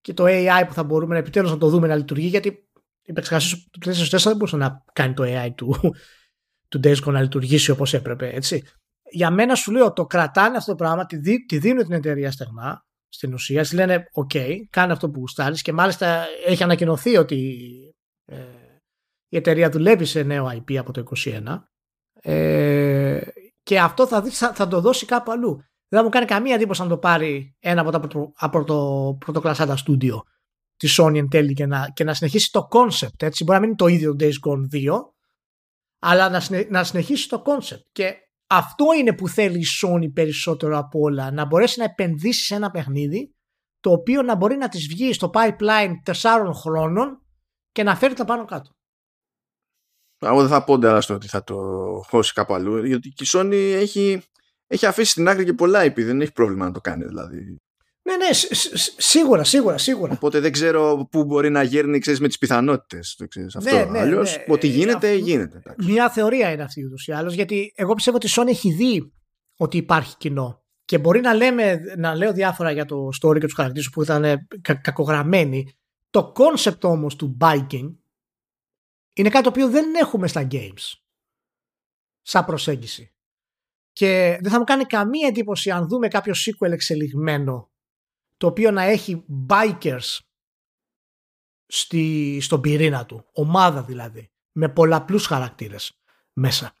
[0.00, 2.71] και το AI που θα μπορούμε επιτέλους να το δούμε να λειτουργεί γιατί η
[3.12, 5.74] επεξεργασίας του PlayStation 4 δεν μπορούσε να κάνει το AI του,
[6.68, 8.28] του Desco να λειτουργήσει όπως έπρεπε.
[8.28, 8.62] Έτσι.
[9.10, 12.30] Για μένα σου λέω το κρατάνε αυτό το πράγμα, τη, δι, τη δίνουν την εταιρεία
[12.30, 13.62] στεγνά στην ουσία.
[13.62, 17.68] Της λένε: OK, κάνε αυτό που γουστάρεις και μάλιστα έχει ανακοινωθεί ότι
[18.24, 18.36] ε,
[19.28, 21.42] η εταιρεία δουλεύει σε νέο IP από το 2021
[22.12, 23.20] ε,
[23.62, 25.56] και αυτό θα, θα, θα το δώσει κάπου αλλού.
[25.88, 29.16] Δεν θα μου κάνει καμία εντύπωση να το πάρει ένα από τα πρωτο, από το
[29.18, 30.22] πρωτοκλασσάτα στούντιο
[30.82, 33.22] τη Sony εν τέλει και να, και να συνεχίσει το concept.
[33.22, 33.44] Έτσι.
[33.44, 34.98] Μπορεί να μην είναι το ίδιο Days Gone 2,
[35.98, 37.82] αλλά να, συνε, να συνεχίσει το concept.
[37.92, 38.14] Και
[38.46, 41.30] αυτό είναι που θέλει η Sony περισσότερο από όλα.
[41.30, 43.34] Να μπορέσει να επενδύσει σε ένα παιχνίδι
[43.80, 47.22] το οποίο να μπορεί να της βγει στο pipeline τεσσάρων χρόνων
[47.72, 48.70] και να φέρει τα πάνω κάτω.
[50.18, 51.56] Εγώ δεν θα πω στο ότι θα το
[52.08, 54.22] χώσει κάπου αλλού, γιατί η Sony έχει,
[54.66, 57.56] έχει αφήσει στην άκρη και πολλά επειδή δεν έχει πρόβλημα να το κάνει δηλαδή.
[58.04, 58.32] Ναι, ναι,
[58.96, 60.12] σίγουρα, σίγουρα, σίγουρα.
[60.12, 63.16] Οπότε δεν ξέρω πού μπορεί να γέρνει ξέρεις, με τις πιθανότητες.
[63.62, 64.44] Ναι, ναι, Αλλιώς, ναι.
[64.54, 65.56] ό,τι γίνεται, ε, γίνεται.
[65.56, 65.90] Εντάξει.
[65.90, 69.12] Μια θεωρία είναι αυτή ούτως ή άλλως, γιατί εγώ πιστεύω ότι η Sony έχει δει
[69.56, 70.62] ότι υπάρχει κοινό.
[70.84, 74.46] Και μπορεί να, λέμε, να λέω διάφορα για το story και τους χαρακτήρες που ήταν
[74.60, 75.76] κα, κακογραμμένοι.
[76.10, 77.94] Το concept όμως του biking
[79.14, 80.92] είναι κάτι το οποίο δεν έχουμε στα games.
[82.22, 83.14] Σαν προσέγγιση.
[83.92, 87.71] Και δεν θα μου κάνει καμία εντύπωση αν δούμε κάποιο sequel εξελιγμένο
[88.42, 90.18] το οποίο να έχει bikers
[91.66, 96.00] στη, στον πυρήνα του, ομάδα δηλαδή, με πολλαπλούς χαρακτήρες
[96.32, 96.76] μέσα.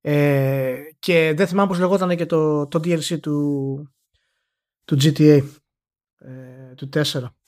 [0.00, 3.88] Ε, και δεν θυμάμαι πώς λεγόταν και το, το DLC του,
[4.84, 5.42] του GTA
[6.18, 7.02] ε, του 4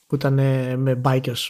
[0.07, 0.33] που ήταν
[0.79, 1.47] με bikers.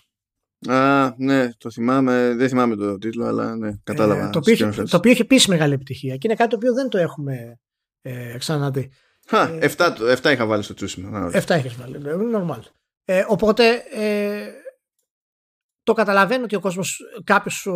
[0.68, 4.28] Α, ναι, το θυμάμαι, δεν θυμάμαι το τίτλο, αλλά ναι, κατάλαβα.
[4.28, 6.90] Ε, το, οποίο, το οποίο έχει επίση μεγάλη επιτυχία και είναι κάτι το οποίο δεν
[6.90, 7.60] το έχουμε
[8.02, 8.92] ε, ξαναδεί.
[9.32, 11.30] Χα, 7, ε, 7 είχα βάλει στο τσούσιμο.
[11.34, 12.60] 7 είχες βάλει, είναι normal.
[13.06, 14.50] Ε, οπότε ε,
[15.84, 17.68] το καταλαβαίνω ότι ο κόσμος κάποιος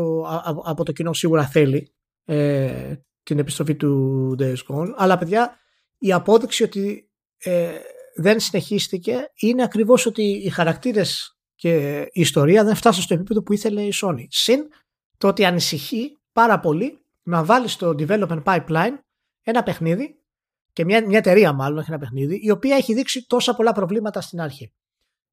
[0.64, 1.94] από το κοινό σίγουρα θέλει
[2.26, 5.60] ε, την επιστροφή του Days Gone αλλά παιδιά
[5.98, 7.72] η απόδειξη ότι ε,
[8.16, 13.54] δεν συνεχίστηκε είναι ακριβώς ότι οι χαρακτήρες και η ιστορία δεν φτάσαν στο επίπεδο που
[13.54, 14.26] ήθελε η Sony.
[14.30, 14.68] Συν
[15.18, 18.98] το ότι ανησυχεί πάρα πολύ να βάλει στο development pipeline
[19.44, 20.20] ένα παιχνίδι
[20.76, 24.22] και μια, μια εταιρεία μάλλον, όχι ένα παιχνίδι, η οποία έχει δείξει τόσα πολλά προβλήματα
[24.22, 24.74] στην αρχή.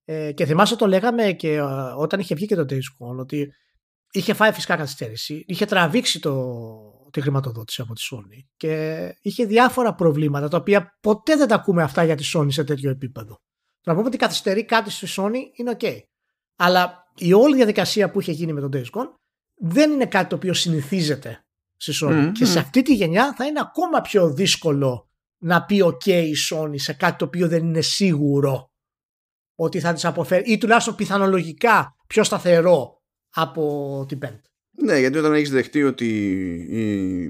[0.05, 1.61] Ε, και θυμάσαι το λέγαμε και ε,
[1.97, 3.53] όταν είχε βγει και το Days Gone ότι
[4.13, 6.53] είχε φάει φυσικά καθυστέρηση, είχε τραβήξει το,
[7.11, 11.83] τη χρηματοδότηση από τη Sony και είχε διάφορα προβλήματα τα οποία ποτέ δεν τα ακούμε
[11.83, 13.41] αυτά για τη Sony σε τέτοιο επίπεδο.
[13.81, 15.99] Το να πούμε ότι καθυστερεί κάτι στη Sony είναι ok.
[16.57, 19.11] Αλλά η όλη διαδικασία που είχε γίνει με τον Days Gone
[19.55, 21.45] δεν είναι κάτι το οποίο συνηθίζεται
[21.77, 22.31] στη Sony.
[22.33, 25.07] Και σε αυτή τη γενιά θα είναι ακόμα πιο δύσκολο
[25.43, 28.71] να πει ok η Sony σε κάτι το οποίο δεν είναι σίγουρο
[29.55, 33.03] ότι θα τις αποφέρει ή τουλάχιστον πιθανολογικά πιο σταθερό
[33.35, 34.51] από την πέμπτη.
[34.71, 36.07] Ναι, γιατί όταν έχεις δεχτεί ότι
[36.71, 37.23] οι,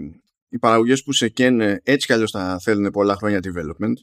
[0.49, 3.95] οι παραγωγές που σε καίνε έτσι κι αλλιώς θα θέλουν πολλά χρόνια development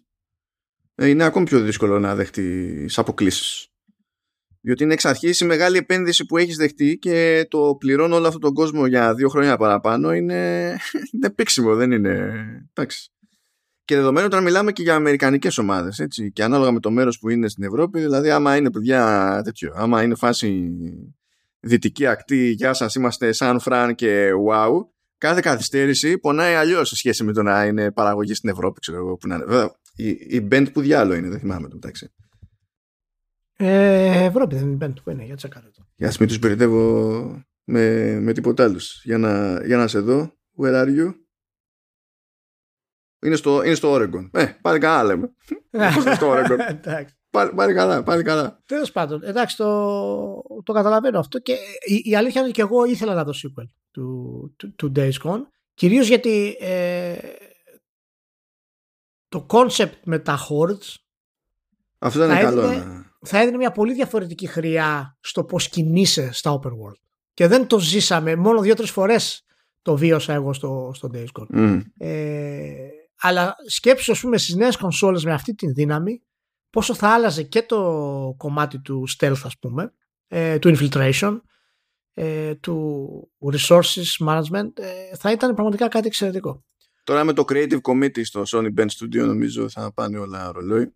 [0.96, 3.68] ε, είναι ακόμη πιο δύσκολο να δεχτείς αποκλήσεις.
[4.62, 8.42] Διότι είναι εξ αρχής η μεγάλη επένδυση που έχεις δεχτεί και το πληρώνω όλο αυτόν
[8.42, 10.70] τον κόσμο για δύο χρόνια παραπάνω είναι,
[11.14, 12.44] είναι πίξιμο, δεν είναι...
[12.74, 13.12] Εντάξει.
[13.90, 17.30] Και δεδομένου όταν μιλάμε και για αμερικανικές ομάδες έτσι, και ανάλογα με το μέρος που
[17.30, 20.72] είναι στην Ευρώπη, δηλαδή άμα είναι παιδιά τέτοιο, άμα είναι φάση
[21.60, 24.72] δυτική ακτή, γεια σας είμαστε Σαν Φραν και wow,
[25.18, 29.16] κάθε καθυστέρηση πονάει αλλιώς σε σχέση με το να είναι παραγωγή στην Ευρώπη, ξέρω εγώ
[29.16, 29.46] που να είναι.
[29.46, 32.12] Βέβαια, η, η band που διάλογο είναι, δεν θυμάμαι το μεταξύ.
[33.56, 35.88] Ε, Ευρώπη δεν είναι η band που είναι, για τσακάρε το.
[35.96, 38.80] Για μην τους περιπτεύω με, με τίποτα άλλο.
[39.04, 41.14] Για να, για να σε δω, where are you?
[43.22, 44.30] Είναι στο, είναι στο Oregon.
[44.32, 45.32] Ε, πάλι καλά λέμε.
[46.16, 46.58] στο Oregon.
[47.32, 48.62] πάλι, πάλι καλά, πάλι καλά.
[48.66, 51.54] Τέλος πάντων, εντάξει, το, το καταλαβαίνω αυτό και
[51.86, 55.18] η, η αλήθεια είναι ότι και εγώ ήθελα να δω sequel του, του, του Days
[55.24, 55.42] Gone.
[55.74, 57.18] Κυρίως γιατί ε,
[59.28, 60.96] το concept με τα hordes
[62.00, 62.62] αυτό ήταν καλό.
[62.62, 67.00] Έδινε, θα έδινε μια πολύ διαφορετική χρειά στο πώς κινείσαι στα open world.
[67.34, 68.36] Και δεν το ζήσαμε.
[68.36, 69.46] Μόνο δύο-τρεις φορές
[69.82, 71.58] το βίωσα εγώ στο, στο Days Gone.
[71.58, 71.82] Mm.
[71.98, 72.74] Ε,
[73.20, 76.24] αλλά σκέψου, ας πούμε, στις νέες κονσόλες με αυτή τη δύναμη,
[76.70, 77.80] πόσο θα άλλαζε και το
[78.38, 79.94] κομμάτι του stealth, ας πούμε,
[80.28, 81.40] ε, του infiltration,
[82.14, 86.64] ε, του resources management, ε, θα ήταν πραγματικά κάτι εξαιρετικό.
[87.04, 90.94] Τώρα με το Creative Committee στο Sony Band Studio νομίζω θα πάνε όλα ρολόι.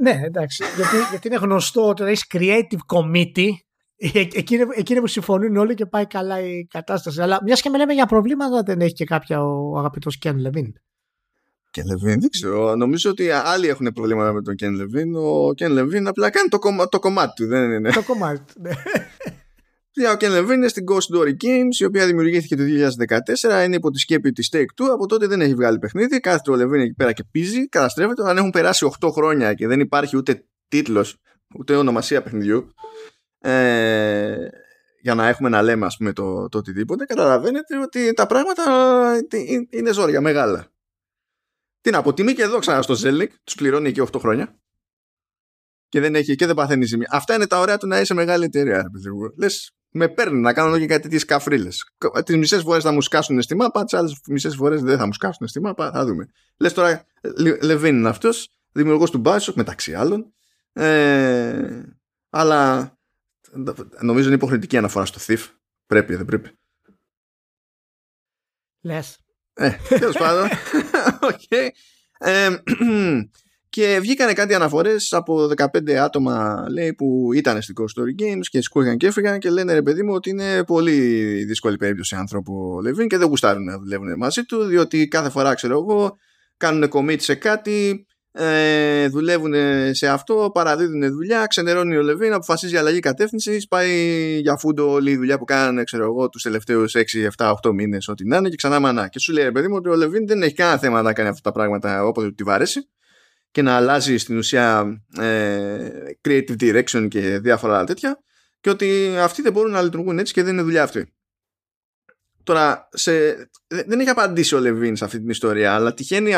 [0.00, 0.64] Ναι, εντάξει.
[0.76, 3.50] γιατί, γιατί είναι γνωστό ότι έχει Creative Committee
[4.76, 7.22] Εκείνοι, που συμφωνούν όλοι και πάει καλά η κατάσταση.
[7.22, 10.72] Αλλά μιας και με λέμε για προβλήματα, δεν έχει και κάποια ο αγαπητός Κεν Λεβίν.
[11.72, 12.76] Κεν Λεβίν, δεν ξέρω.
[12.76, 15.14] Νομίζω ότι άλλοι έχουν προβλήματα με τον Κεν Λεβίν.
[15.14, 17.90] Ο Κεν Λεβίν απλά κάνει το, κομμά, το κομμάτι του, δεν είναι.
[17.90, 18.70] Το κομμάτι του, ναι.
[20.08, 23.90] Ο Ken Levine είναι στην Ghost Story Games, η οποία δημιουργήθηκε το 2014, είναι υπό
[23.90, 24.86] τη σκέπη της Take Two.
[24.92, 26.20] Από τότε δεν έχει βγάλει παιχνίδι.
[26.20, 28.28] Κάθεται ο Levine εκεί πέρα και πίζει, καταστρέφεται.
[28.28, 31.16] Αν έχουν περάσει 8 χρόνια και δεν υπάρχει ούτε τίτλος,
[31.58, 32.74] ούτε ονομασία παιχνιδιού,
[33.38, 34.36] ε,
[35.00, 38.62] για να έχουμε να λέμε ας πούμε το, το οτιδήποτε, καταλαβαίνετε ότι τα πράγματα
[39.70, 40.71] είναι ζόρια μεγάλα.
[41.82, 44.56] Τι να πω, τιμή και εδώ ξανά στο Zelnik, τους πληρώνει εκεί 8 χρόνια.
[45.88, 47.08] Και δεν, έχει, και δεν παθαίνει ζημία.
[47.10, 48.90] Αυτά είναι τα ωραία του να είσαι μεγάλη εταιρεία.
[49.36, 51.84] Λες, με παίρνει να κάνω και κάτι τέτοιε καφρίλες.
[52.24, 55.12] Τις μισές φορές θα μου σκάσουν στη μάπα, τις άλλες μισές φορές δεν θα μου
[55.12, 55.90] σκάσουν στη μάπα.
[55.90, 56.28] Θα δούμε.
[56.56, 57.06] Λες τώρα,
[57.60, 60.32] Λεβίν είναι αυτός, δημιουργός του Bioshock μεταξύ άλλων.
[60.72, 61.82] Ε,
[62.30, 62.92] αλλά
[64.00, 65.46] νομίζω είναι υποχρεωτική αναφορά στο Thief.
[65.86, 66.50] Πρέπει, δεν πρέπει.
[68.80, 69.18] Λες.
[69.54, 70.48] Ε, τέλος πάντων.
[71.30, 71.68] okay.
[72.18, 72.48] ε,
[73.68, 78.62] και βγήκανε κάτι αναφορές από 15 άτομα λέει, που ήταν στην Cold Story Games και
[78.62, 81.00] σκούργαν και έφυγαν και λένε ρε παιδί μου ότι είναι πολύ
[81.44, 85.78] δύσκολη περίπτωση άνθρωπο Λεβίν και δεν γουστάρουν να δουλεύουν μαζί του διότι κάθε φορά ξέρω
[85.78, 86.16] εγώ
[86.56, 89.54] κάνουν commit σε κάτι ε, δουλεύουν
[89.94, 93.90] σε αυτό, παραδίδουν δουλειά, ξενερώνει ο Λεβίν, αποφασίζει αλλαγή κατεύθυνσης, πάει
[94.40, 97.02] για φούντο όλη η δουλειά που κάνανε, ξέρω εγώ, τους τελευταίους 6,
[97.36, 99.08] 7, 8 μήνες, ό,τι να είναι και ξανά μανά.
[99.08, 101.28] Και σου λέει, ρε παιδί μου, ότι ο Λεβίν δεν έχει κανένα θέμα να κάνει
[101.28, 102.88] αυτά τα πράγματα όποτε του τη βαρέσει
[103.50, 105.88] και να αλλάζει στην ουσία ε,
[106.28, 108.22] creative direction και διάφορα άλλα τέτοια
[108.60, 111.12] και ότι αυτοί δεν μπορούν να λειτουργούν έτσι και δεν είναι δουλειά αυτή.
[112.42, 113.12] Τώρα, σε,
[113.66, 116.34] δεν έχει απαντήσει ο Λεβίν σε αυτή την ιστορία, αλλά τυχαίνει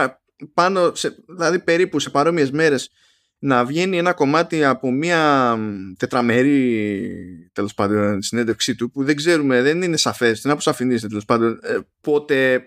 [0.55, 2.91] πάνω, σε, δηλαδή περίπου σε παρόμοιες μέρες
[3.39, 5.57] να βγαίνει ένα κομμάτι από μια
[5.97, 11.59] τετραμερή τέλος πάντων συνέντευξή του που δεν ξέρουμε, δεν είναι σαφές, δεν αποσαφηνίζεται τέλος πάντων
[11.63, 12.63] ε, πότε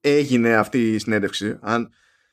[0.00, 1.90] έγινε αυτή η συνέντευξη αν,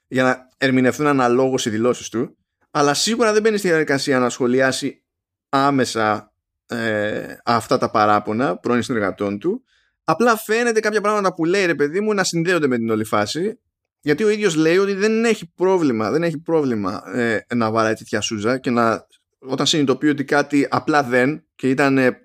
[0.07, 2.35] για να ερμηνευτούν αναλόγως οι δηλώσεις του
[2.71, 5.03] αλλά σίγουρα δεν μπαίνει στη διαδικασία να σχολιάσει
[5.49, 6.33] άμεσα
[6.65, 9.63] ε, αυτά τα παράπονα πρώην συνεργατών του.
[10.03, 13.59] Απλά φαίνεται κάποια πράγματα που λέει ρε παιδί μου να συνδέονται με την όλη φάση
[14.01, 18.21] γιατί ο ίδιος λέει ότι δεν έχει πρόβλημα, δεν έχει πρόβλημα ε, να βαράει τέτοια
[18.21, 19.07] σούζα και να,
[19.39, 22.21] όταν συνειδητοποιεί ότι κάτι απλά δεν και ήταν ε,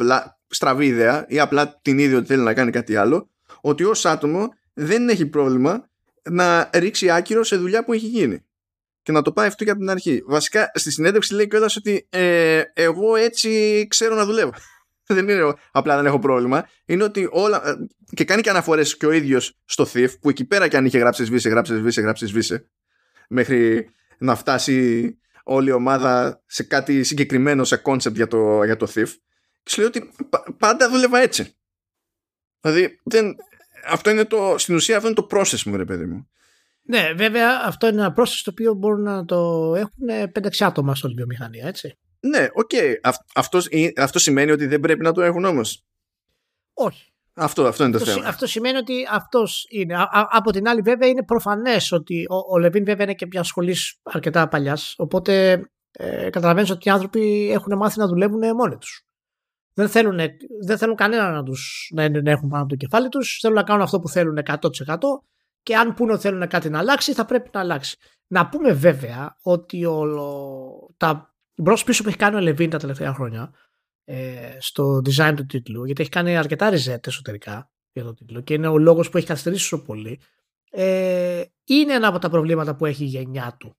[0.48, 4.48] στραβή ιδέα ή απλά την ίδια ότι θέλει να κάνει κάτι άλλο, ότι ως άτομο
[4.72, 5.88] δεν έχει πρόβλημα
[6.30, 8.44] να ρίξει άκυρο σε δουλειά που έχει γίνει.
[9.02, 10.22] Και να το πάει αυτό και από την αρχή.
[10.26, 14.52] Βασικά στη συνέντευξη λέει κιόλας ότι ε, εγώ έτσι ξέρω να δουλεύω.
[15.14, 16.68] Δεν είναι απλά δεν έχω πρόβλημα.
[16.84, 17.68] Είναι ότι όλα.
[17.68, 17.74] Ε,
[18.14, 20.98] και κάνει και αναφορές και ο ίδιος στο Thief, που εκεί πέρα και αν είχε
[20.98, 22.70] γράψει σβήσε, γράψει σβήσε, γράψει σβήσε.
[23.28, 28.86] Μέχρι να φτάσει όλη η ομάδα σε κάτι συγκεκριμένο, σε concept για το, για το
[28.94, 29.08] Thief.
[29.62, 30.10] Και σου λέει ότι
[30.58, 31.56] πάντα δούλευα έτσι.
[32.60, 33.36] Δηλαδή, δεν,
[33.88, 36.28] αυτό είναι το, στην ουσία αυτό είναι το process μου, ρε παιδί μου.
[36.82, 41.14] Ναι, βέβαια αυτό είναι ένα process το οποίο μπορούν να το έχουν 5-6 άτομα στην
[41.14, 41.98] βιομηχανία, έτσι.
[42.28, 42.70] Ναι, οκ.
[42.72, 42.94] Okay.
[43.34, 45.84] Αυτός, αυτό σημαίνει ότι δεν πρέπει να το έχουν όμως.
[46.74, 47.10] Όχι.
[47.34, 48.28] Αυτό, αυτό είναι το αυτό, θέμα.
[48.28, 49.94] Αυτό σημαίνει ότι αυτός είναι.
[49.94, 53.26] Α, α, από την άλλη, βέβαια, είναι προφανές ότι ο, ο Λεβίν, βέβαια, είναι και
[53.26, 54.94] μια σχολή αρκετά παλιάς.
[54.98, 55.60] Οπότε
[55.90, 59.06] ε, καταλαβαίνεις ότι οι άνθρωποι έχουν μάθει να δουλεύουν μόνοι τους.
[59.74, 60.18] Δεν θέλουν,
[60.66, 63.38] δεν θέλουν κανένα να, τους, να, να έχουν πάνω από το κεφάλι τους.
[63.40, 64.58] Θέλουν να κάνουν αυτό που θέλουν 100%.
[65.62, 67.96] Και αν πούνε ότι θέλουν κάτι να αλλάξει, θα πρέπει να αλλάξει.
[68.26, 70.02] Να πούμε βέβαια ότι ο,
[70.96, 73.52] τα μπρος πίσω που έχει κάνει ο Λεβίν τα τελευταία χρόνια
[74.04, 78.54] ε, στο design του τίτλου, γιατί έχει κάνει αρκετά ριζέτ εσωτερικά για το τίτλο και
[78.54, 80.20] είναι ο λόγος που έχει καθυστερήσει τόσο πολύ.
[80.70, 83.76] Ε, είναι ένα από τα προβλήματα που έχει η γενιά του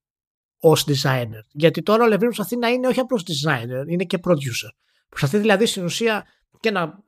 [0.59, 1.41] ως designer.
[1.51, 4.69] Γιατί τώρα ο Λεβίν προσπαθεί να είναι όχι απλώς designer, είναι και producer.
[5.09, 6.25] Προσπαθεί δηλαδή στην ουσία
[6.59, 7.03] και να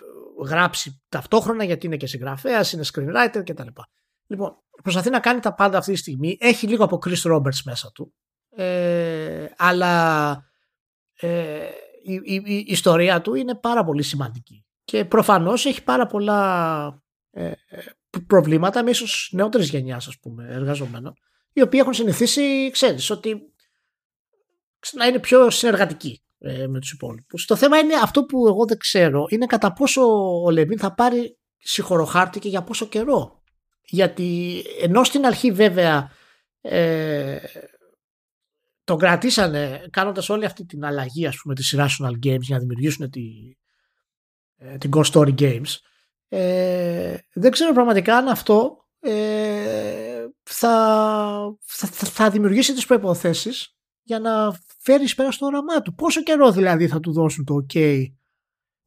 [0.46, 3.68] γράψει ταυτόχρονα γιατί είναι και συγγραφέας, είναι screenwriter κτλ.
[4.28, 6.38] Λοιπόν, προσπαθεί να κάνει τα πάντα αυτή τη στιγμή.
[6.40, 8.14] Έχει λίγο από Chris Roberts μέσα του.
[8.56, 10.49] Ε, αλλά
[11.20, 11.60] ε,
[12.04, 14.66] η, η, η, ιστορία του είναι πάρα πολύ σημαντική.
[14.84, 17.02] Και προφανώς έχει πάρα πολλά
[17.32, 17.52] ε,
[18.28, 21.14] προβλήματα με ίσως νεότερης γενιάς ας πούμε εργαζομένων
[21.54, 23.54] οι οποίοι έχουν συνηθίσει, ξέρεις, ότι
[24.94, 27.46] να είναι πιο συνεργατικοί ε, με τους υπόλοιπους.
[27.46, 30.02] Το θέμα είναι αυτό που εγώ δεν ξέρω είναι κατά πόσο
[30.44, 33.42] ο Λεβίν θα πάρει συγχωροχάρτη και για πόσο καιρό.
[33.82, 36.12] Γιατί ενώ στην αρχή βέβαια
[36.62, 37.38] ε,
[38.90, 43.10] τον κρατήσανε κάνοντας όλη αυτή την αλλαγή ας πούμε της Rational Games για να δημιουργήσουν
[43.10, 43.22] τη,
[44.58, 45.78] ε, την Ghost Story Games
[46.28, 54.60] ε, δεν ξέρω πραγματικά αν αυτό ε, θα, θα, θα, δημιουργήσει τις προϋποθέσεις για να
[54.78, 55.94] φέρεις πέρα στο όραμά του.
[55.96, 58.06] Πόσο καιρό δηλαδή θα του δώσουν το ok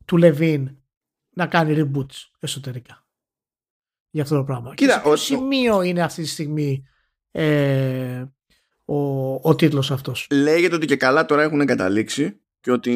[0.04, 0.78] του Λεβίν
[1.30, 3.06] να κάνει reboots εσωτερικά
[4.10, 4.74] για αυτό το πράγμα.
[4.74, 6.84] Κοίτα, Και σε ποιο σημείο είναι αυτή τη στιγμή
[7.30, 8.24] ε,
[8.84, 10.26] ο, ο τίτλος αυτός.
[10.30, 12.92] Λέγεται ότι και καλά τώρα έχουν καταλήξει και ότι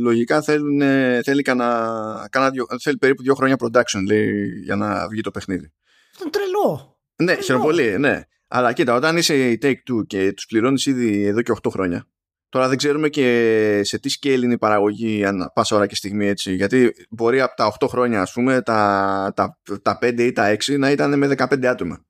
[0.00, 0.80] λογικά θέλουν,
[1.22, 5.72] θέλει, κανα, κανα δυο, θέλει περίπου δύο χρόνια production λέει, για να βγει το παιχνίδι.
[6.14, 6.98] Αυτό τρελό.
[7.22, 8.20] Ναι, χαίρομαι πολύ, ναι.
[8.48, 12.06] Αλλά κοίτα, όταν είσαι η Take-Two και τους πληρώνεις ήδη εδώ και 8 χρόνια,
[12.48, 16.26] τώρα δεν ξέρουμε και σε τι scale είναι η παραγωγή αν πάσα ώρα και στιγμή
[16.26, 20.56] έτσι, γιατί μπορεί από τα 8 χρόνια ας πούμε, τα, τα, τα 5 ή τα
[20.66, 22.04] 6 να ήταν με 15 άτομα.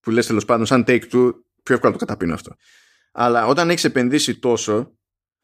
[0.00, 1.30] Που λες τέλος πάντων σαν Take-Two
[1.64, 2.54] πιο εύκολα το καταπίνω αυτό.
[3.12, 4.98] Αλλά όταν έχεις επενδύσει τόσο,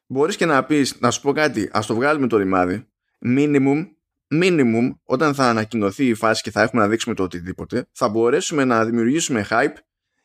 [0.06, 2.88] μπορείς και να πεις, να σου πω κάτι, ας το βγάλουμε το ρημάδι.
[3.26, 3.86] Minimum
[4.30, 8.64] minimum όταν θα ανακοινωθεί η φάση και θα έχουμε να δείξουμε το οτιδήποτε θα μπορέσουμε
[8.64, 9.74] να δημιουργήσουμε hype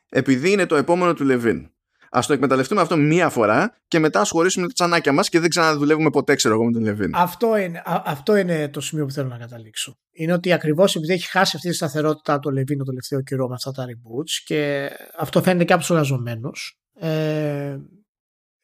[0.10, 1.70] επειδή είναι το επόμενο του Levin.
[2.18, 6.10] Α το εκμεταλλευτούμε αυτό μία φορά και μετά ασχολήσουμε τα τσανάκια μας και δεν ξαναδουλεύουμε
[6.10, 7.12] ποτέ, ξέρω εγώ, με τον Λεβίν.
[7.16, 9.98] Αυτό είναι, αυτό είναι το σημείο που θέλω να καταλήξω.
[10.12, 13.54] Είναι ότι ακριβώς επειδή έχει χάσει αυτή τη σταθερότητα το Λεβίν το τελευταίο καιρό με
[13.54, 16.80] αυτά τα reboots και αυτό φαίνεται και από τους εργαζομένους.
[16.94, 17.78] Ε,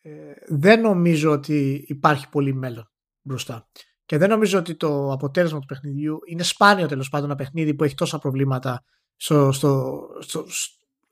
[0.01, 0.11] ε,
[0.47, 2.91] δεν νομίζω ότι υπάρχει πολύ μέλλον
[3.21, 3.67] μπροστά.
[4.05, 7.83] Και δεν νομίζω ότι το αποτέλεσμα του παιχνιδιού είναι σπάνιο τέλος πάντων ένα παιχνίδι που
[7.83, 8.83] έχει τόσα προβλήματα
[9.15, 10.45] στο, στο, στο,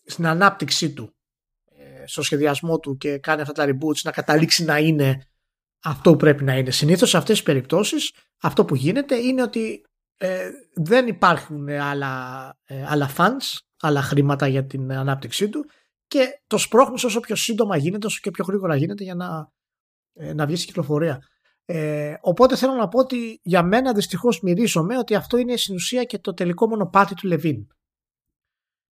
[0.06, 1.19] στην ανάπτυξή του, ε,
[2.10, 5.22] στο σχεδιασμό του και κάνει αυτά τα reboots να καταλήξει να είναι
[5.84, 6.72] αυτό που πρέπει να είναι.
[6.72, 9.84] Συνήθως σε αυτές τις περιπτώσεις αυτό που γίνεται είναι ότι
[10.18, 15.66] ε, δεν υπάρχουν άλλα, ε, άλλα funds, άλλα χρήματα για την ανάπτυξή του
[16.08, 19.52] και το σπρώχνεις όσο πιο σύντομα γίνεται, όσο και πιο γρήγορα γίνεται για να,
[20.14, 21.20] ε, να βγει στην κυκλοφορία.
[21.66, 26.04] Ε, οπότε θέλω να πω ότι για μένα δυστυχώς μυρίζομαι ότι αυτό είναι στην ουσία
[26.04, 27.68] και το τελικό μονοπάτι του Λεβίν.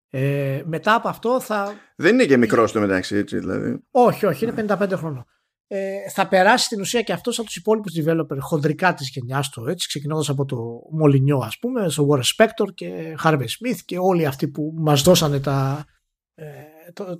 [0.09, 1.73] Ε, μετά από αυτό θα...
[1.95, 3.79] Δεν είναι και μικρός το μεταξύ έτσι δηλαδή.
[3.91, 5.25] Όχι, όχι, είναι 55 χρονών.
[5.69, 9.67] Ε, θα περάσει στην ουσία και αυτός από τους υπόλοιπους developer χοντρικά της γενιάς του,
[9.67, 14.25] έτσι, ξεκινώντας από το Μολυνιό, ας πούμε, στο War Spector και Harvey Smith και όλοι
[14.25, 15.85] αυτοί που μας δώσανε τα,
[16.35, 16.43] ε,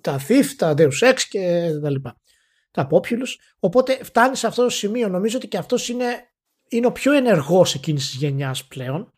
[0.02, 2.18] τα Thief, τα Deus Ex και τα λοιπά.
[2.72, 3.36] Τα Populous.
[3.60, 5.08] Οπότε φτάνει σε αυτό το σημείο.
[5.08, 6.06] Νομίζω ότι και αυτός είναι,
[6.68, 9.14] είναι ο πιο ενεργός εκείνης της γενιάς πλέον.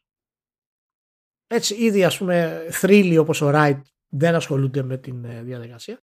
[1.51, 6.01] Έτσι, ήδη ας πούμε θρύλοι όπως ο Wright δεν ασχολούνται με την ε, διαδικασία.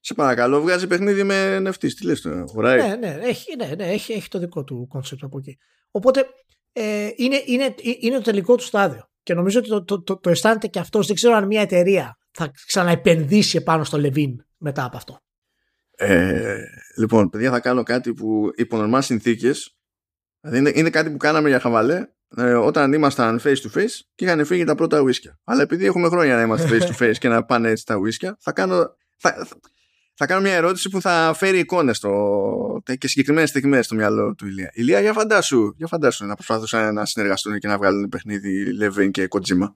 [0.00, 1.94] Σε παρακαλώ, βγάζει παιχνίδι με NFT.
[1.94, 4.86] Τι λες τώρα, ο Wright; Ναι, ναι, έχει, ναι, ναι έχει, έχει το δικό του
[4.88, 5.58] concept από εκεί.
[5.90, 6.26] Οπότε
[6.72, 9.08] ε, είναι, είναι, είναι το τελικό του στάδιο.
[9.22, 11.06] Και νομίζω ότι το, το, το, το αισθάνεται και αυτός.
[11.06, 15.18] Δεν ξέρω αν μια εταιρεία θα ξαναεπενδύσει επάνω στο Λεβίν μετά από αυτό.
[15.96, 16.58] Ε,
[16.96, 19.76] λοιπόν, παιδιά, θα κάνω κάτι που υπό νορμάλ συνθήκες.
[20.40, 22.06] Δηλαδή είναι, είναι κάτι που κάναμε για χαβαλέ
[22.36, 25.38] ε, όταν ήμασταν face to face και είχαν φύγει τα πρώτα ουίσκια.
[25.44, 28.36] Αλλά επειδή έχουμε χρόνια να είμαστε face to face και να πάνε έτσι τα ουίσκια,
[28.40, 29.48] θα κάνω, θα,
[30.14, 31.98] θα κάνω μια ερώτηση που θα φέρει εικόνες
[32.98, 34.70] και συγκεκριμένες στιγμές στο μυαλό του Ηλία.
[34.72, 39.28] Ηλία, για φαντάσου, για φαντάσου να προσπαθούσαν να συνεργαστούν και να βγάλουν παιχνίδι Levin και
[39.30, 39.68] Kojima.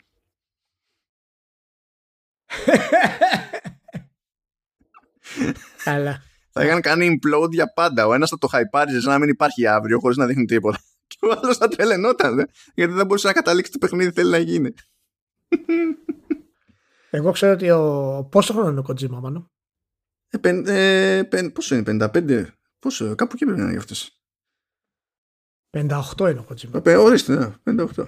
[5.85, 6.23] Καλά.
[6.53, 8.07] θα είχαν κάνει implode για πάντα.
[8.07, 10.79] Ο ένας θα το χαϊπάριζε να μην υπάρχει αύριο χωρίς να δείχνει τίποτα.
[11.19, 12.49] Και ο άλλος θα τρελαινόταν.
[12.75, 14.73] Γιατί δεν μπορούσε να καταλήξει το παιχνίδι θέλει να γίνει.
[17.11, 18.29] Εγώ ξέρω ότι ο...
[18.31, 19.51] πόσο χρόνο είναι ο Kojima, μάλλον;
[20.29, 22.47] Ε, πεν, ε, πεν, πόσο είναι, 55.
[22.79, 24.21] Πόσο, κάπου εκεί πρέπει να είναι για αυτές.
[25.71, 26.87] 58 είναι ο Kojima.
[26.87, 28.07] Ε, ορίστε, ναι, 58.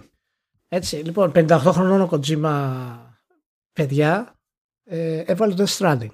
[0.68, 2.96] Έτσι, λοιπόν, 58 χρονών ο Kojima,
[3.72, 4.34] παιδιά,
[4.84, 6.10] ε, έβαλε το Death Stranding.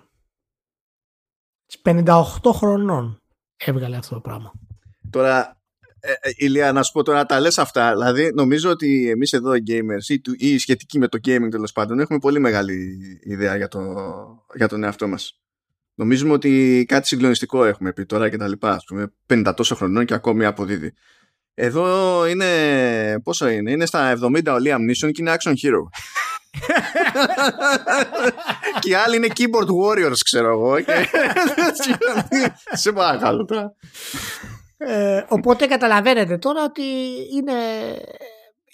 [1.83, 3.21] 58 χρονών
[3.57, 4.53] έβγαλε αυτό το πράγμα.
[5.11, 5.61] Τώρα,
[6.07, 7.93] ε, ε, Ηλία, να σου πω τώρα, τα λες αυτά.
[7.93, 12.01] Δηλαδή, νομίζω ότι εμείς εδώ οι gamers ή, ή σχετικοί με το gaming τέλος πάντων
[12.01, 13.81] έχουμε πολύ μεγάλη ιδέα για, το,
[14.55, 15.41] για τον εαυτό μας.
[15.95, 18.71] Νομίζουμε ότι κάτι συγκλονιστικό έχουμε πει τώρα και τα λοιπά.
[18.71, 20.93] Ας πούμε, 50 τόσο χρονών και ακόμη αποδίδει.
[21.55, 25.83] Εδώ είναι, πόσο είναι, είναι στα 70 ο Liam Neeson και είναι action hero.
[28.81, 30.77] και οι άλλοι είναι keyboard warriors, ξέρω εγώ.
[32.83, 33.75] Σε παρακαλώ τώρα.
[34.77, 36.83] Ε, οπότε καταλαβαίνετε τώρα ότι
[37.35, 37.55] είναι,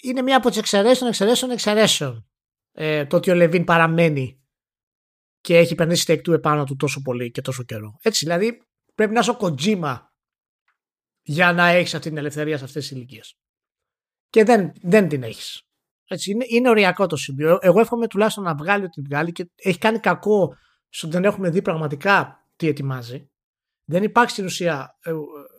[0.01, 2.27] είναι μία από τις εξαιρέσεις των εξαιρέσεων εξαιρέσεων.
[2.71, 4.43] Ε, το ότι ο Λεβίν παραμένει
[5.41, 7.97] και έχει περνήσει τεκτού επάνω του τόσο πολύ και τόσο καιρό.
[8.01, 8.61] Έτσι, δηλαδή
[8.95, 10.13] πρέπει να είσαι ο Κοτζίμα
[11.21, 13.37] για να έχεις αυτή την ελευθερία σε αυτές τις ηλικίες.
[14.29, 15.61] Και δεν, δεν την έχεις.
[16.07, 17.57] Έτσι, είναι, είναι οριακό το σημείο.
[17.61, 20.55] Εγώ εύχομαι τουλάχιστον να βγάλει ό,τι βγάλει και έχει κάνει κακό
[20.89, 23.31] στο ότι δεν έχουμε δει πραγματικά τι ετοιμάζει.
[23.85, 25.11] Δεν υπάρχει στην ουσία ε,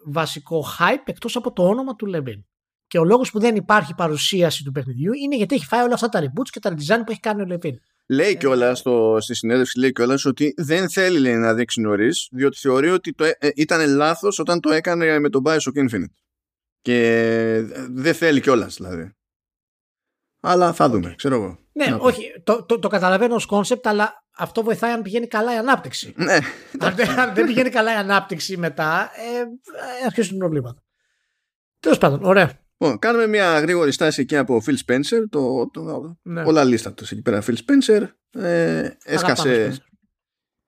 [0.05, 2.45] βασικό hype εκτός από το όνομα του Λεβίν.
[2.87, 6.09] Και ο λόγος που δεν υπάρχει παρουσίαση του παιχνιδιού είναι γιατί έχει φάει όλα αυτά
[6.09, 7.79] τα reboots και τα redesign που έχει κάνει ο Λεβίν.
[8.07, 8.83] Λέει ε, κιόλας
[9.19, 13.25] στη συνέντευξη λέει κιόλας ότι δεν θέλει λέει, να δείξει νωρίς, διότι θεωρεί ότι το,
[13.25, 16.15] ε, ήταν λάθος όταν το έκανε με τον Bioshock Infinite.
[16.81, 16.97] Και
[17.75, 19.15] ε, δεν θέλει κιόλας δηλαδή.
[20.47, 21.59] Αλλά θα δούμε, ξέρω εγώ.
[21.73, 25.57] Ναι, όχι, το, το, το καταλαβαίνω ως concept, αλλά αυτό βοηθάει αν πηγαίνει καλά η
[25.57, 26.15] ανάπτυξη.
[26.17, 26.39] Ναι.
[27.19, 29.45] αν, δεν πηγαίνει καλά η ανάπτυξη μετά, ε,
[30.07, 30.83] αρχίζουν προβλήματα.
[31.81, 32.51] Τέλος πάντων, ωραία.
[32.79, 35.25] Λοιπόν, κάνουμε μια γρήγορη στάση εκεί από Phil Spencer.
[35.31, 36.43] Το, το, ναι.
[36.43, 37.43] Όλα λίστα του εκεί πέρα.
[37.47, 38.09] Phil Spencer
[38.43, 39.77] ε, έσκασε.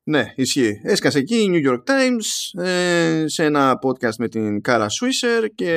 [0.09, 0.81] Ναι, ισχύει.
[0.83, 5.73] Έσκασε εκεί η New York Times ε, σε ένα podcast με την Kara Swisher και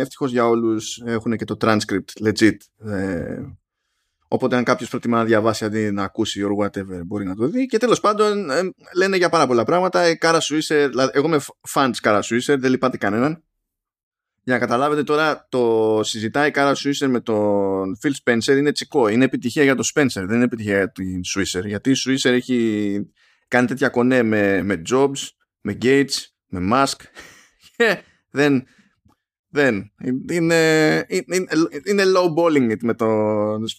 [0.00, 2.56] ευτυχώς για όλους έχουν και το transcript legit.
[2.90, 3.40] Ε,
[4.28, 7.66] οπότε αν κάποιος προτιμά να διαβάσει αντί να ακούσει or whatever μπορεί να το δει.
[7.66, 8.60] Και τέλος πάντων ε,
[8.94, 10.08] λένε για πάρα πολλά πράγματα.
[10.08, 11.40] Η Cara Swisher, δηλαδή, εγώ είμαι
[11.74, 13.44] fan της Cara Swisher, δεν λυπάται κανέναν.
[14.42, 19.08] Για να καταλάβετε τώρα, το συζητάει η Κάρα Σουίσερ με τον Phil Spencer είναι τσικό.
[19.08, 21.66] Είναι επιτυχία για τον Spencer, δεν είναι επιτυχία για την Σουίσερ.
[21.66, 23.00] Γιατί η Σουίσερ έχει
[23.48, 25.28] κάνει τέτοια κονέ με, με Jobs,
[25.60, 26.14] με Gates,
[26.46, 27.00] με Musk.
[28.30, 28.66] δεν,
[29.48, 29.92] δεν.
[30.30, 31.46] Είναι, είναι,
[31.84, 33.06] είναι low balling με το,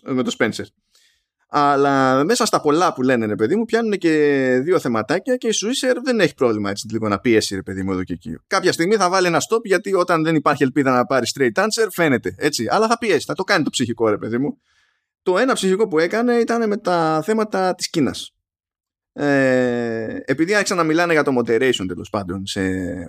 [0.04, 0.66] με το Spencer.
[1.50, 4.12] Αλλά μέσα στα πολλά που λένε, ρε παιδί μου, πιάνουν και
[4.64, 7.92] δύο θεματάκια και η Swisser δεν έχει πρόβλημα έτσι λίγο να πιέσει, ρε παιδί μου,
[7.92, 8.38] εδώ και εκεί.
[8.48, 11.88] Κάποια στιγμή θα βάλει ένα stop γιατί όταν δεν υπάρχει ελπίδα να πάρει straight answer,
[11.92, 12.68] φαίνεται έτσι.
[12.70, 14.58] Αλλά θα πιέσει, θα το κάνει το ψυχικό, ρε παιδί μου.
[15.22, 18.37] Το ένα ψυχικό που έκανε ήταν με τα θέματα της Κίνας.
[19.20, 22.62] Ε, επειδή άρχισαν να μιλάνε για το moderation τέλος πάντων σε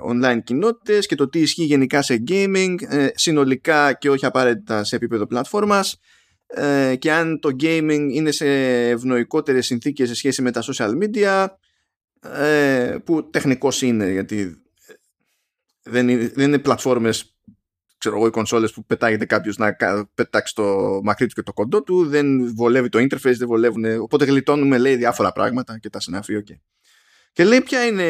[0.08, 4.96] online κοινότητες και το τι ισχύει γενικά σε gaming ε, συνολικά και όχι απαραίτητα σε
[4.96, 6.00] επίπεδο πλατφόρμας
[6.46, 8.46] ε, και αν το gaming είναι σε
[8.88, 11.46] ευνοϊκότερες συνθήκες σε σχέση με τα social media
[12.42, 14.62] ε, που τεχνικώς είναι γιατί
[15.82, 17.37] δεν είναι, δεν είναι πλατφόρμες
[17.98, 19.76] ξέρω εγώ οι κονσόλες που πετάγεται κάποιος να
[20.14, 24.24] πετάξει το μακρύ του και το κοντό του δεν βολεύει το interface, δεν βολεύουν οπότε
[24.24, 26.56] γλιτώνουμε λέει διάφορα πράγματα και τα συναφή okay.
[27.32, 28.04] και λέει ποια είναι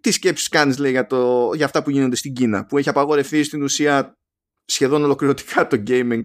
[0.00, 3.42] τι σκέψεις κάνεις λέει για, το, για αυτά που γίνονται στην Κίνα που έχει απαγορευτεί
[3.42, 4.18] στην ουσία
[4.64, 6.22] σχεδόν ολοκληρωτικά το gaming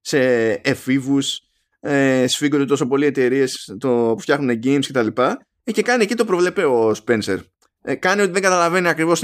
[0.00, 1.40] σε εφήβους
[1.80, 5.22] ε, σφίγγονται τόσο πολλοί εταιρείες που φτιάχνουν games κτλ.
[5.64, 7.38] Ε, και κάνει εκεί το προβλεπέ ο Spencer.
[7.82, 9.20] Ε, κάνει ότι δεν καταλαβαίνει ακριβώς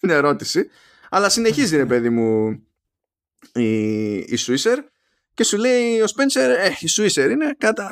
[0.00, 0.68] την ερώτηση
[1.14, 2.50] αλλά συνεχίζει ρε παιδί μου
[3.54, 4.76] η, η Swisser
[5.34, 7.88] και σου λέει ο Spencer ε, η Swisser είναι κατά,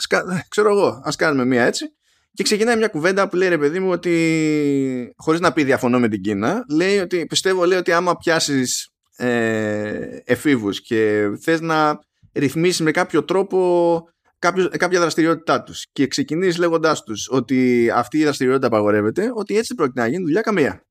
[0.48, 1.84] ξέρω εγώ ας κάνουμε μία έτσι
[2.32, 6.08] και ξεκινάει μια κουβέντα που λέει ρε παιδί μου ότι χωρίς να πει διαφωνώ με
[6.08, 11.98] την Κίνα λέει ότι πιστεύω λέει ότι άμα πιάσεις ε, εφήβους και θες να
[12.32, 14.02] ρυθμίσεις με κάποιο τρόπο
[14.38, 19.74] κάποιος, κάποια δραστηριότητά τους και ξεκινήσεις λέγοντάς τους ότι αυτή η δραστηριότητα απαγορεύεται ότι έτσι
[19.74, 20.84] πρόκειται να γίνει δουλειά καμία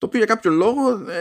[0.00, 1.18] το οποίο για κάποιο λόγο ε,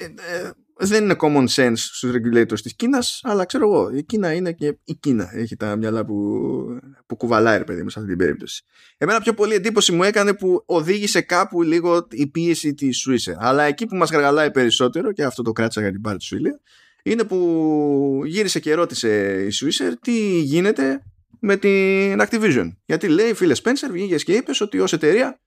[0.00, 4.32] ε, ε, δεν είναι common sense στους regulators της Κίνας αλλά ξέρω εγώ η Κίνα
[4.32, 6.36] είναι και η Κίνα έχει τα μυαλά που,
[7.06, 8.64] που κουβαλάει ρε παιδί μου σε αυτή την περίπτωση.
[8.98, 13.62] Εμένα πιο πολύ εντύπωση μου έκανε που οδήγησε κάπου λίγο η πίεση της Swisser αλλά
[13.62, 16.60] εκεί που μας γαργαλάει περισσότερο και αυτό το κράτησα για την πάρη του Σουήλια
[17.02, 21.02] είναι που γύρισε και ρώτησε η Swisser τι γίνεται
[21.40, 22.72] με την Activision.
[22.84, 25.40] Γιατί λέει φίλε Spencer βγήκες και είπες ότι ως εταιρεία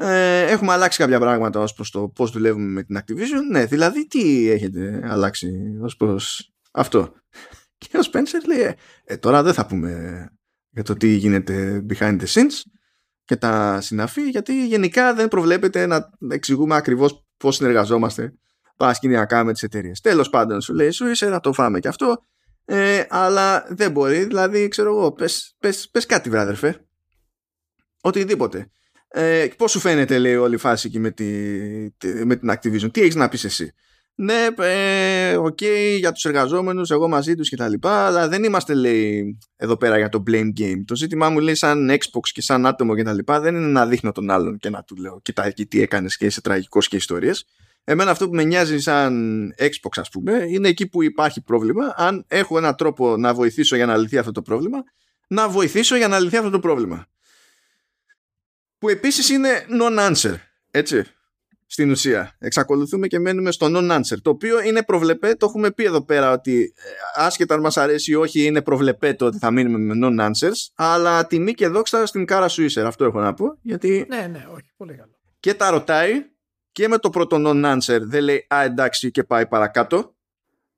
[0.00, 3.50] ε, έχουμε αλλάξει κάποια πράγματα ως προς το πώς δουλεύουμε με την Activision.
[3.50, 7.12] Ναι, δηλαδή τι έχετε αλλάξει ως προς αυτό;
[7.78, 10.22] Και ο Spencer λέει, ε, ε, τώρα δεν θα πούμε
[10.70, 12.70] για το τι γίνεται behind the scenes
[13.24, 18.34] και τα συναφή, γιατί γενικά δεν προβλέπεται να εξηγούμε ακριβώς πώς συνεργαζόμαστε
[18.76, 20.00] παρασκηνιακά με τις εταιρείες.
[20.00, 22.24] Τέλος πάντων σου λέει, σου είσαι να το φάμε και αυτό,
[22.64, 26.86] ε, αλλά δεν μπορεί, δηλαδή ξέρω εγώ, πες, πες, πες κάτι βράδερφε,
[28.00, 28.70] οτιδήποτε.
[29.10, 31.24] Ε, πώς σου φαίνεται λέει όλη η φάση εκεί με, τη,
[32.24, 33.74] με την Activision; Τι έχεις να πεις εσύ;
[34.14, 38.44] Ναι, ε, οκ, okay, για τους εργαζόμενους, εγώ μαζί τους και τα λοιπά, αλλά δεν
[38.44, 40.82] είμαστε, λέει, εδώ πέρα για το blame game.
[40.84, 43.86] Το ζήτημά μου, λέει, σαν Xbox και σαν άτομο και τα λοιπά, δεν είναι να
[43.86, 47.44] δείχνω τον άλλον και να του λέω, κοιτά τι έκανες και είσαι τραγικός και ιστορίες.
[47.84, 51.94] Εμένα αυτό που με νοιάζει σαν Xbox, ας πούμε, είναι εκεί που υπάρχει πρόβλημα.
[51.96, 54.78] Αν έχω έναν τρόπο να βοηθήσω για να λυθεί αυτό το πρόβλημα,
[55.28, 57.06] να βοηθήσω για να λυθεί αυτό το πρόβλημα
[58.78, 59.48] που επίσης είναι
[59.80, 60.34] non-answer,
[60.70, 61.04] έτσι,
[61.66, 62.36] στην ουσία.
[62.38, 66.74] Εξακολουθούμε και μένουμε στο non-answer, το οποίο είναι προβλεπέ, το έχουμε πει εδώ πέρα ότι
[66.76, 70.72] ε, άσχετα αν μας αρέσει ή όχι είναι προβλεπέ το ότι θα μείνουμε με non-answers,
[70.74, 74.06] αλλά τιμή και δόξα στην κάρα σου είσαι, αυτό έχω να πω, γιατί...
[74.08, 75.18] Ναι, ναι, όχι, πολύ καλό.
[75.40, 76.24] Και τα ρωτάει
[76.72, 80.16] και με το πρώτο non-answer δεν λέει «Α, εντάξει» και πάει παρακάτω,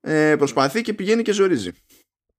[0.01, 1.71] ε, προσπαθεί και πηγαίνει και ζορίζει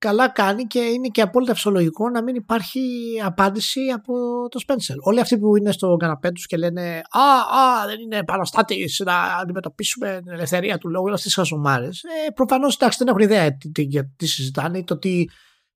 [0.02, 2.80] καλά κάνει και είναι και απόλυτα φυσιολογικό να μην υπάρχει
[3.24, 4.12] απάντηση από
[4.48, 4.94] το Spencer.
[5.00, 9.14] Όλοι αυτοί που είναι στο καναπέ τους και λένε Α, α δεν είναι παραστάτης να
[9.40, 11.86] αντιμετωπίσουμε την ελευθερία του λόγου, όλε αυτές τι χασομάρε.
[11.86, 14.98] Ε, Προφανώς δεν έχουν ιδέα για τι, τι συζητάνε, το,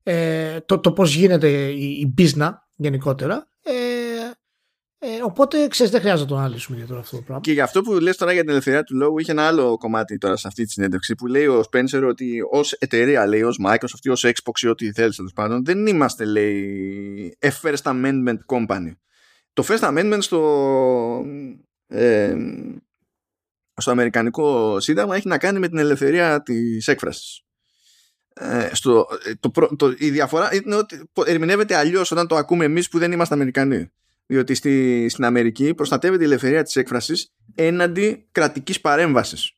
[0.02, 3.48] ε, το, το πώς γίνεται η, η business γενικότερα.
[3.62, 3.95] Ε,
[5.06, 7.42] ε, οπότε ξέρεις, δεν χρειάζεται να το αναλύσουμε για αυτό το πράγμα.
[7.42, 10.18] Και για αυτό που λες τώρα για την ελευθερία του λόγου, είχε ένα άλλο κομμάτι
[10.18, 14.02] τώρα σε αυτή τη συνέντευξη που λέει ο Spencer ότι ως εταιρεία, λέει ως Microsoft
[14.02, 18.96] ή ως Xbox ή ό,τι θέλεις τέλος πάντων, δεν είμαστε, λέει, a First Amendment company.
[19.52, 21.24] Το First Amendment στο,
[21.86, 22.34] ε,
[23.76, 27.40] στο Αμερικανικό Σύνταγμα έχει να κάνει με την ελευθερία της έκφρασης.
[28.34, 32.88] Ε, στο, ε, το, το, η διαφορά είναι ότι ερμηνεύεται αλλιώς όταν το ακούμε εμείς
[32.88, 33.90] που δεν είμαστε Αμερικανοί
[34.26, 39.52] διότι στη, στην Αμερική προστατεύεται η ελευθερία της έκφρασης έναντι κρατικής παρέμβασης.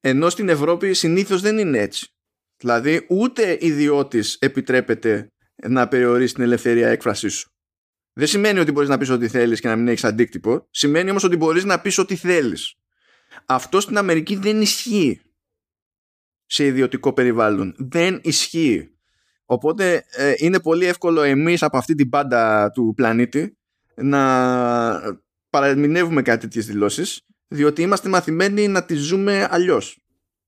[0.00, 2.14] Ενώ στην Ευρώπη συνήθως δεν είναι έτσι.
[2.56, 5.28] Δηλαδή ούτε ιδιώτης επιτρέπεται
[5.68, 7.50] να περιορίσει την ελευθερία έκφρασής σου.
[8.12, 10.66] Δεν σημαίνει ότι μπορείς να πεις ό,τι θέλεις και να μην έχεις αντίκτυπο.
[10.70, 12.74] Σημαίνει όμως ότι μπορείς να πεις ό,τι θέλεις.
[13.46, 15.20] Αυτό στην Αμερική δεν ισχύει
[16.46, 17.74] σε ιδιωτικό περιβάλλον.
[17.78, 18.98] Δεν ισχύει.
[19.52, 23.58] Οπότε ε, είναι πολύ εύκολο εμείς από αυτή την πάντα του πλανήτη
[23.94, 25.16] να
[25.50, 29.98] παραμεινεύουμε κάτι τέτοιες δηλώσεις διότι είμαστε μαθημένοι να τις ζούμε αλλιώς.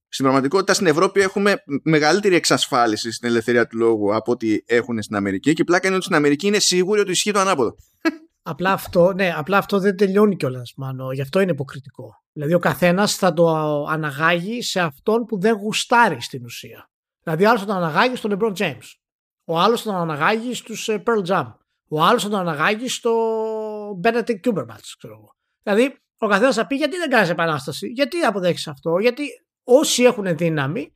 [0.07, 5.15] Στην πραγματικότητα στην Ευρώπη έχουμε μεγαλύτερη εξασφάλιση στην ελευθερία του λόγου από ό,τι έχουν στην
[5.15, 7.75] Αμερική και η πλάκα είναι ότι στην Αμερική είναι σίγουροι ότι ισχύει το ανάποδο.
[8.41, 11.13] Απλά αυτό, ναι, απλά αυτό δεν τελειώνει κιόλας, μάλλον.
[11.13, 12.23] Γι' αυτό είναι υποκριτικό.
[12.33, 13.47] Δηλαδή, ο καθένας θα το
[13.85, 16.87] αναγάγει σε αυτόν που δεν γουστάρει στην ουσία.
[17.23, 18.87] Δηλαδή, άλλος θα τον αναγάγει στον LeBron James.
[19.45, 21.53] Ο άλλος θα τον αναγάγει στους ε, Pearl Jam.
[21.89, 23.11] Ο άλλος θα τον αναγάγει στο
[24.03, 25.35] Benedict Cumberbatch, ξέρω εγώ.
[25.63, 29.23] Δηλαδή, ο καθένας θα πει γιατί δεν κάνεις επανάσταση, γιατί αποδέχεις αυτό, γιατί
[29.63, 30.95] όσοι έχουν δύναμη,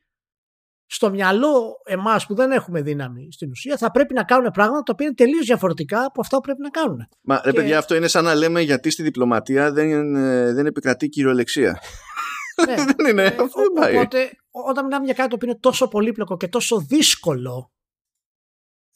[0.90, 4.92] στο μυαλό εμάς που δεν έχουμε δύναμη στην ουσία, θα πρέπει να κάνουν πράγματα τα
[4.94, 7.08] οποία είναι τελείως διαφορετικά από αυτά που πρέπει να κάνουν.
[7.22, 10.14] Μα ρε παιδιά, αυτό είναι σαν να λέμε γιατί στη διπλωματία δεν,
[10.54, 11.80] δεν επικρατεί κυριολεξία.
[12.66, 12.76] Ναι.
[12.96, 13.24] δεν είναι.
[13.24, 13.96] Ε, αυτό πάει.
[13.96, 14.32] Οπότε,
[14.70, 17.72] όταν μιλάμε για κάτι το οποίο είναι τόσο πολύπλοκο και τόσο δύσκολο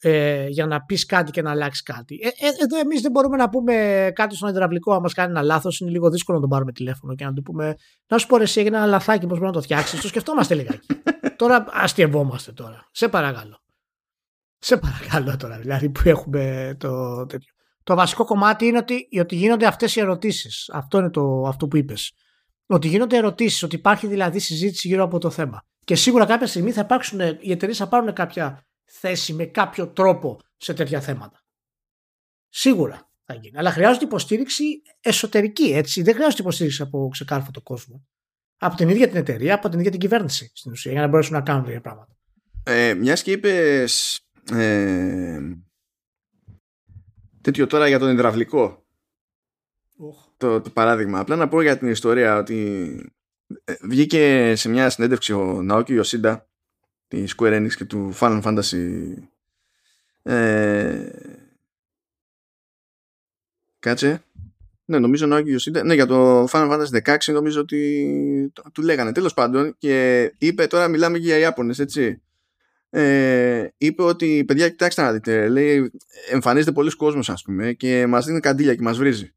[0.04, 2.18] ε, για να πεις κάτι και να αλλάξεις κάτι.
[2.22, 5.42] Ε, ε, εδώ εμείς δεν μπορούμε να πούμε κάτι στον υδραυλικό, αν μας κάνει ένα
[5.42, 5.80] λάθος.
[5.80, 7.76] Είναι λίγο δύσκολο να τον πάρουμε τηλέφωνο και να του πούμε
[8.06, 10.86] Να σου πω εσύ, έγινε ένα λαθάκι, πώς μπορεί να το φτιάξεις; Το σκεφτόμαστε λιγάκι.
[11.36, 12.88] τώρα αστειευόμαστε τώρα.
[12.90, 13.62] Σε παρακαλώ.
[14.58, 17.52] Σε παρακαλώ τώρα, δηλαδή που έχουμε το τέτοιο.
[17.84, 20.70] Το βασικό κομμάτι είναι ότι, ότι γίνονται αυτές οι ερωτήσεις.
[20.72, 22.12] Αυτό είναι το, αυτό που είπες.
[22.66, 25.64] Ότι γίνονται ερωτήσεις, ότι υπάρχει δηλαδή συζήτηση γύρω από το θέμα.
[25.84, 30.38] Και σίγουρα κάποια στιγμή θα υπάρξουν, οι εταιρείες θα πάρουν κάποια θέση με κάποιο τρόπο
[30.56, 31.44] σε τέτοια θέματα.
[32.48, 33.58] Σίγουρα θα γίνει.
[33.58, 36.02] Αλλά χρειάζεται υποστήριξη εσωτερική, έτσι.
[36.02, 38.06] Δεν χρειάζεται υποστήριξη από ξεκάρφωτο κόσμο.
[38.58, 41.32] Από την ίδια την εταιρεία, από την ίδια την κυβέρνηση στην ουσία, για να μπορέσουν
[41.32, 42.16] να κάνουν τέτοια πράγματα.
[42.64, 44.20] Ε, Μιας και είπες.
[44.52, 45.40] Ε,
[47.40, 48.81] τέτοιο τώρα για τον υδραυλικό.
[50.42, 51.18] Το, το παράδειγμα.
[51.18, 52.94] Απλά να πω για την ιστορία ότι
[53.64, 56.48] ε, βγήκε σε μια συνέντευξη ο Ναόκη Ιωσίντα
[57.08, 59.14] της Square Enix και του Final Fantasy
[60.22, 61.08] ε...
[63.78, 64.22] κάτσε.
[64.84, 65.42] Ναι νομίζω να
[65.84, 69.12] ναι για το Final Fantasy 16 νομίζω ότι του λέγανε.
[69.12, 72.22] Τέλος πάντων και είπε τώρα μιλάμε για Ιάπωνες έτσι.
[72.90, 75.90] Ε, είπε ότι παιδιά κοιτάξτε να δείτε λέει
[76.30, 79.34] εμφανίζεται πολλοί κόσμος ας πούμε και μας δίνει καντήλια και μας βρίζει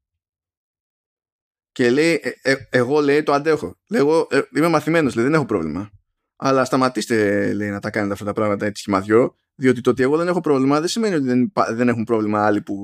[1.76, 5.34] και λέει ε, ε, εγώ λέει το αντέχω λέει, εγώ ε, είμαι μαθημένος λέει δεν
[5.34, 5.92] έχω πρόβλημα
[6.36, 10.18] αλλά σταματήστε λέει, να τα κάνετε αυτά τα πράγματα έτσι σχημαδιό, διότι το ότι εγώ
[10.18, 12.76] δεν έχω πρόβλημα δεν σημαίνει ότι δεν, δεν έχουν πρόβλημα άλλοι που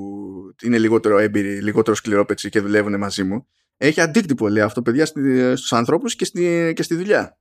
[0.62, 3.48] είναι λιγότερο έμπειροι, λιγότερο σκληρόπετσοι και δουλεύουν μαζί μου.
[3.78, 7.38] Έχει αντίκτυπο, λέει αυτό, παιδιά, στους ανθρώπους και στη, και στη δουλειά.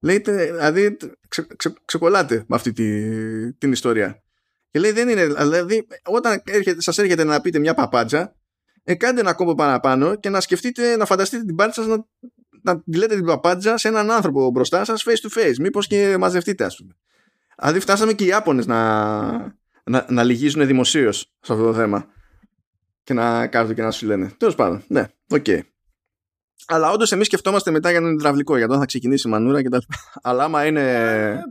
[0.00, 0.96] Λέει, δηλαδή,
[1.28, 4.22] ξε, ξε, ξεκολλάτε με αυτή τη, την ιστορία.
[4.70, 8.36] Και λέει, δεν είναι, δηλαδή, όταν έρχεται, σας έρχεται να πείτε μια παπάντζα,
[8.88, 12.06] ε, κάντε ένα κόμπο παραπάνω και να σκεφτείτε, να φανταστείτε την πάρτι σας να
[12.66, 15.56] να τη λέτε την παπάντζα σε έναν άνθρωπο μπροστά σας face to face.
[15.60, 16.96] Μήπως και μαζευτείτε ας πούμε.
[17.58, 19.30] Δηλαδή φτάσαμε και οι Ιάπωνες να,
[19.84, 22.06] να, να λυγίζουν δημοσίως σε αυτό το θέμα
[23.02, 24.32] και να κάθονται και να σου λένε.
[24.36, 25.44] Τέλος πάντων, ναι, οκ.
[25.46, 25.60] Okay.
[26.68, 29.68] Αλλά όντως εμείς σκεφτόμαστε μετά για τον υδραυλικό, για το θα ξεκινήσει η μανούρα και
[29.68, 29.94] τα λοιπά.
[30.30, 30.82] Αλλά άμα είναι.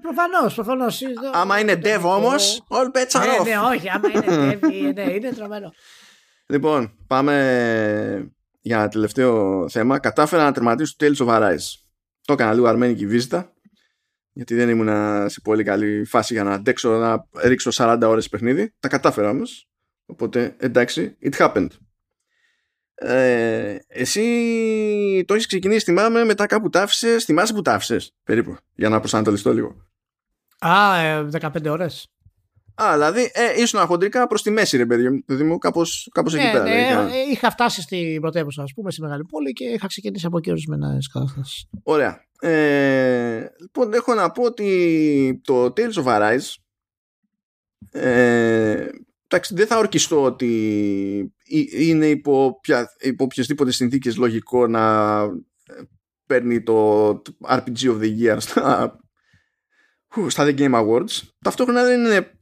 [0.01, 1.01] Προφανώς, προφανώς.
[1.33, 3.43] Άμα είναι dev όμως, all bets are off.
[3.43, 3.89] Ναι, ναι, όχι.
[3.89, 5.71] Άμα είναι dev, ναι, είναι τρομερό.
[6.47, 8.31] Λοιπόν, πάμε
[8.61, 11.65] για ένα τελευταίο θέμα, κατάφερα να τερματίσω το Tales of Arise.
[12.21, 13.53] Το έκανα λίγο αρμένικη βίζητα,
[14.31, 18.73] γιατί δεν ήμουν σε πολύ καλή φάση για να αντέξω να ρίξω 40 ώρες παιχνίδι.
[18.79, 19.69] Τα κατάφερα όμως,
[20.05, 21.67] οπότε εντάξει, it happened.
[22.95, 27.23] Ε, εσύ το έχεις ξεκινήσει, θυμάμαι, μετά κάπου τα άφησες.
[27.23, 29.75] Θυμάσαι που τα άφησες, περίπου, για να προσανατολιστώ λίγο.
[30.59, 32.14] Α, 15 ε, ώρες.
[32.75, 36.51] Α, δηλαδή ε, ήσουν χοντρικά προς τη μέση, ρε παιδί μου, κάπως κάπως εκεί ναι,
[36.51, 36.63] πέρα.
[36.63, 40.37] Ναι, ε, είχα φτάσει στην πρωτεύουσα, ας πούμε, στη μεγάλη πόλη και είχα ξεκινήσει από
[40.37, 41.65] εκεί ορισμένα καταστάσεις.
[41.83, 42.23] Ωραία.
[42.39, 46.53] Ε, λοιπόν, έχω να πω ότι το Tales of Arise.
[47.91, 48.89] Ε,
[49.27, 51.33] εντάξει, δεν θα ορκιστώ ότι
[51.79, 55.81] είναι υπό, πια, υπό οποιασδήποτε συνθήκες λογικό να ε,
[56.25, 57.09] παίρνει το
[57.49, 58.99] RPG of the Year στα,
[60.27, 61.21] στα The Game Awards.
[61.43, 62.34] Ταυτόχρονα δεν είναι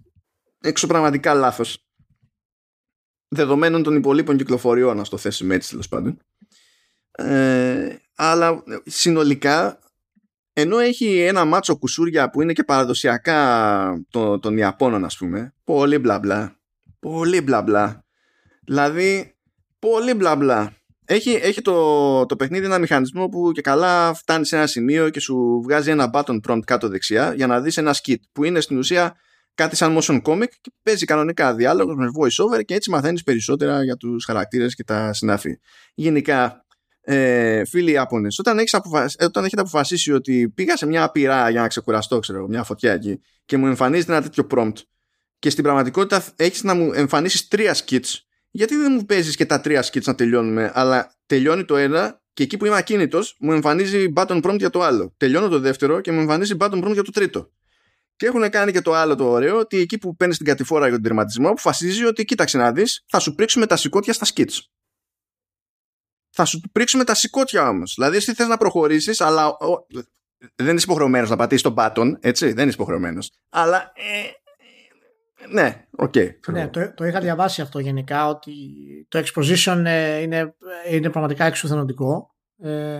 [0.63, 1.87] εξωπραγματικά λάθος.
[3.27, 6.17] Δεδομένων των υπολείπων κυκλοφοριών να το θέσουμε έτσι τέλος πάντων.
[7.11, 9.79] Ε, αλλά συνολικά
[10.53, 15.97] ενώ έχει ένα μάτσο κουσούρια που είναι και παραδοσιακά το, των Ιαπώνων ας πούμε πολύ
[15.97, 16.57] μπλα μπλα
[17.03, 18.05] πολύ μπλα μπλα.
[18.65, 19.35] Δηλαδή
[19.79, 20.73] πολύ μπλα μπλα.
[21.05, 25.19] Έχει, έχει το, το παιχνίδι ένα μηχανισμό που και καλά φτάνει σε ένα σημείο και
[25.19, 28.77] σου βγάζει ένα button prompt κάτω δεξιά για να δεις ένα skit που είναι στην
[28.77, 29.15] ουσία
[29.53, 33.83] κάτι σαν motion comic και παίζει κανονικά διάλογος με voice over και έτσι μαθαίνεις περισσότερα
[33.83, 35.59] για τους χαρακτήρες και τα συνάφη.
[35.93, 36.65] Γενικά,
[37.01, 41.49] ε, φίλοι Ιάπωνες, όταν, έχεις αποφασίσει, ε, όταν έχετε αποφασίσει ότι πήγα σε μια πυρά
[41.49, 44.77] για να ξεκουραστώ, ξέρω, μια φωτιά εκεί και μου εμφανίζεται ένα τέτοιο prompt
[45.39, 48.13] και στην πραγματικότητα έχεις να μου εμφανίσεις τρία skits,
[48.51, 52.43] γιατί δεν μου παίζεις και τα τρία skits να τελειώνουμε, αλλά τελειώνει το ένα και
[52.43, 55.13] εκεί που είμαι ακίνητος, μου εμφανίζει button prompt για το άλλο.
[55.17, 57.51] Τελειώνω το δεύτερο και μου εμφανίζει button prompt για το τρίτο.
[58.23, 60.93] Και έχουν κάνει και το άλλο το ωραίο, ότι εκεί που παίρνεις την κατηφόρα για
[60.93, 64.59] τον τερματισμό, αποφασίζει ότι κοίταξε να δεις, θα σου πρίξουμε τα συκώτια στα skits.
[66.29, 67.93] Θα σου πρίξουμε τα συκώτια όμως.
[67.97, 69.85] Δηλαδή, εσύ θες να προχωρήσεις, αλλά ο,
[70.55, 72.53] δεν είσαι υποχρεωμένος να πατήσεις τον button, έτσι.
[72.53, 73.31] Δεν είσαι υποχρεωμένος.
[73.49, 73.91] Αλλά.
[73.95, 74.31] Ε,
[75.49, 76.13] ναι, οκ.
[76.15, 78.53] Okay, ναι, το, το είχα διαβάσει αυτό γενικά, ότι
[79.07, 80.55] το exposition ε, είναι,
[80.89, 82.35] είναι πραγματικά εξουθενωτικό.
[82.57, 82.99] Ε,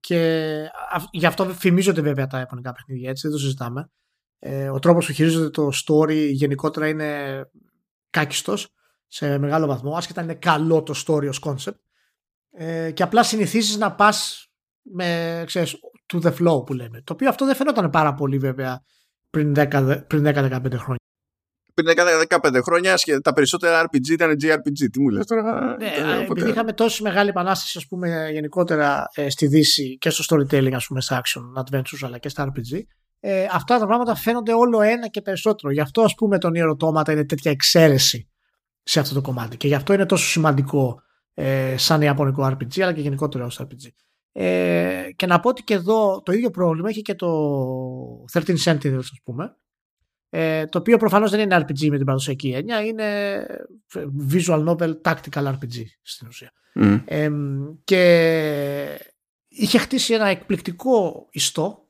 [0.00, 0.50] και
[1.10, 3.90] γι' αυτό φημίζονται βέβαια τα επωνικά παιχνίδια, έτσι, δεν το συζητάμε.
[4.46, 7.40] Ε, ο τρόπος που χειρίζονται το story γενικότερα είναι
[8.10, 8.74] κάκιστος
[9.06, 11.78] σε μεγάλο βαθμό, άσχετα είναι καλό το story ως concept.
[12.50, 14.48] Ε, και απλά συνηθίζεις να πας
[14.82, 15.76] με, ξέρεις,
[16.12, 17.02] to the flow που λέμε.
[17.04, 18.82] Το οποίο αυτό δεν φαινόταν πάρα πολύ βέβαια
[19.30, 19.68] πριν 10-15
[20.76, 20.98] χρόνια
[21.74, 21.86] πριν
[22.40, 24.90] 10-15 χρόνια τα περισσότερα RPG ήταν JRPG.
[24.92, 25.92] Τι μου λες τώρα; Ναι,
[26.22, 30.86] επειδή είχαμε τόση μεγάλη επανάσταση ας πούμε, γενικότερα ε, στη Δύση και στο storytelling, ας
[30.86, 32.82] πούμε, σε action adventures αλλά και στα RPG,
[33.26, 35.72] ε, αυτά τα πράγματα φαίνονται όλο ένα και περισσότερο.
[35.72, 38.30] Γι' αυτό ας πούμε τον Ιεροτόματα είναι τέτοια εξαίρεση
[38.82, 41.00] σε αυτό το κομμάτι και γι' αυτό είναι τόσο σημαντικό
[41.34, 43.88] ε, σαν Ιαπωνικό RPG αλλά και γενικότερα ως RPG.
[44.32, 47.28] Ε, και να πω ότι και εδώ το ίδιο πρόβλημα έχει και το
[48.32, 49.56] 13 Sentinels ας πούμε
[50.28, 53.46] ε, το οποίο προφανώς δεν είναι RPG με την παραδοσιακή έννοια, είναι
[54.32, 56.52] visual novel tactical RPG στην ουσία.
[57.04, 57.30] Ε,
[57.84, 58.98] και
[59.48, 61.83] είχε χτίσει ένα εκπληκτικό ιστό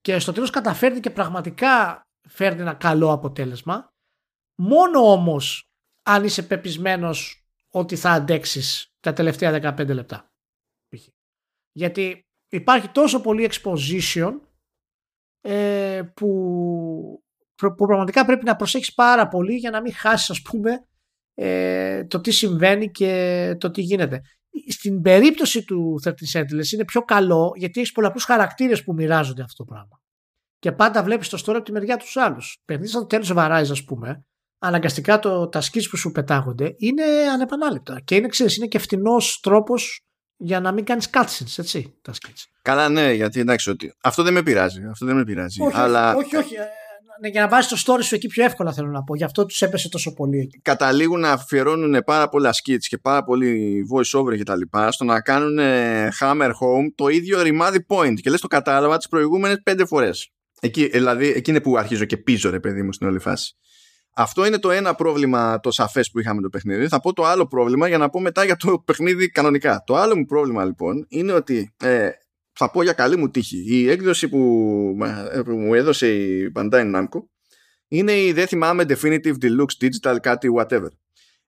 [0.00, 3.92] και στο τέλος καταφέρνει και πραγματικά φέρνει ένα καλό αποτέλεσμα
[4.58, 5.70] μόνο όμως
[6.02, 10.32] αν είσαι πεπισμένος ότι θα αντέξεις τα τελευταία 15 λεπτά.
[11.72, 14.40] Γιατί υπάρχει τόσο πολύ exposition
[15.40, 17.24] ε, που,
[17.54, 20.84] που πραγματικά πρέπει να προσέξεις πάρα πολύ για να μην χάσεις ας πούμε
[21.34, 24.22] ε, το τι συμβαίνει και το τι γίνεται.
[24.68, 29.64] Στην περίπτωση του 13 Sentinels είναι πιο καλό γιατί έχεις πολλαπλούς χαρακτήρες που μοιράζονται αυτό
[29.64, 30.00] το πράγμα.
[30.58, 32.58] Και πάντα βλέπεις το story από τη μεριά τους άλλους.
[32.64, 34.24] Περνείς το τέλος Βαράιζ ας πούμε,
[34.58, 39.40] αναγκαστικά το, τα skills που σου πετάγονται είναι ανεπανάληπτα και είναι, ξέρεις, είναι και φτηνός
[39.40, 40.00] τρόπος
[40.36, 42.44] για να μην κάνεις cutscenes, έτσι, τα sketch.
[42.62, 43.94] Καλά, ναι, γιατί εντάξει, ότι...
[44.02, 44.84] αυτό δεν με πειράζει.
[44.90, 45.62] Αυτό δεν με πειράζει.
[45.62, 46.14] Όχι, αλλά...
[46.14, 46.54] όχι, όχι.
[47.22, 49.16] Ε, ναι, για να βάζεις το story σου εκεί πιο εύκολα θέλω να πω.
[49.16, 50.60] Γι' αυτό τους έπεσε τόσο πολύ εκεί.
[50.62, 55.04] Καταλήγουν να αφιερώνουν πάρα πολλά skits και πάρα πολύ voice over και τα λοιπά στο
[55.04, 55.58] να κάνουν
[56.20, 58.14] hammer home το ίδιο ρημάδι point.
[58.14, 60.30] Και λες το κατάλαβα τις προηγούμενες πέντε φορές.
[60.60, 63.54] Εκεί, δηλαδή, εκεί είναι που αρχίζω και πίζω, ρε παιδί μου, στην όλη φάση.
[64.14, 66.88] Αυτό είναι το ένα πρόβλημα το σαφές που είχαμε το παιχνίδι.
[66.88, 69.82] Θα πω το άλλο πρόβλημα για να πω μετά για το παιχνίδι κανονικά.
[69.86, 72.08] Το άλλο μου πρόβλημα λοιπόν είναι ότι ε,
[72.62, 73.64] θα πω για καλή μου τύχη.
[73.66, 74.38] Η έκδοση που,
[75.44, 77.22] που μου έδωσε η Bandai Namco
[77.88, 80.88] είναι η δεν θυμάμαι Definitive Deluxe Digital κάτι whatever.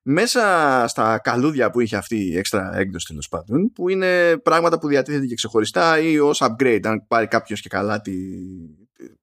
[0.01, 0.41] Μέσα
[0.87, 5.25] στα καλούδια που είχε αυτή η έξτρα έκδοση τέλος πάντων, που είναι πράγματα που διατίθεται
[5.25, 8.13] και ξεχωριστά ή ως upgrade, αν πάρει κάποιος και καλά τη,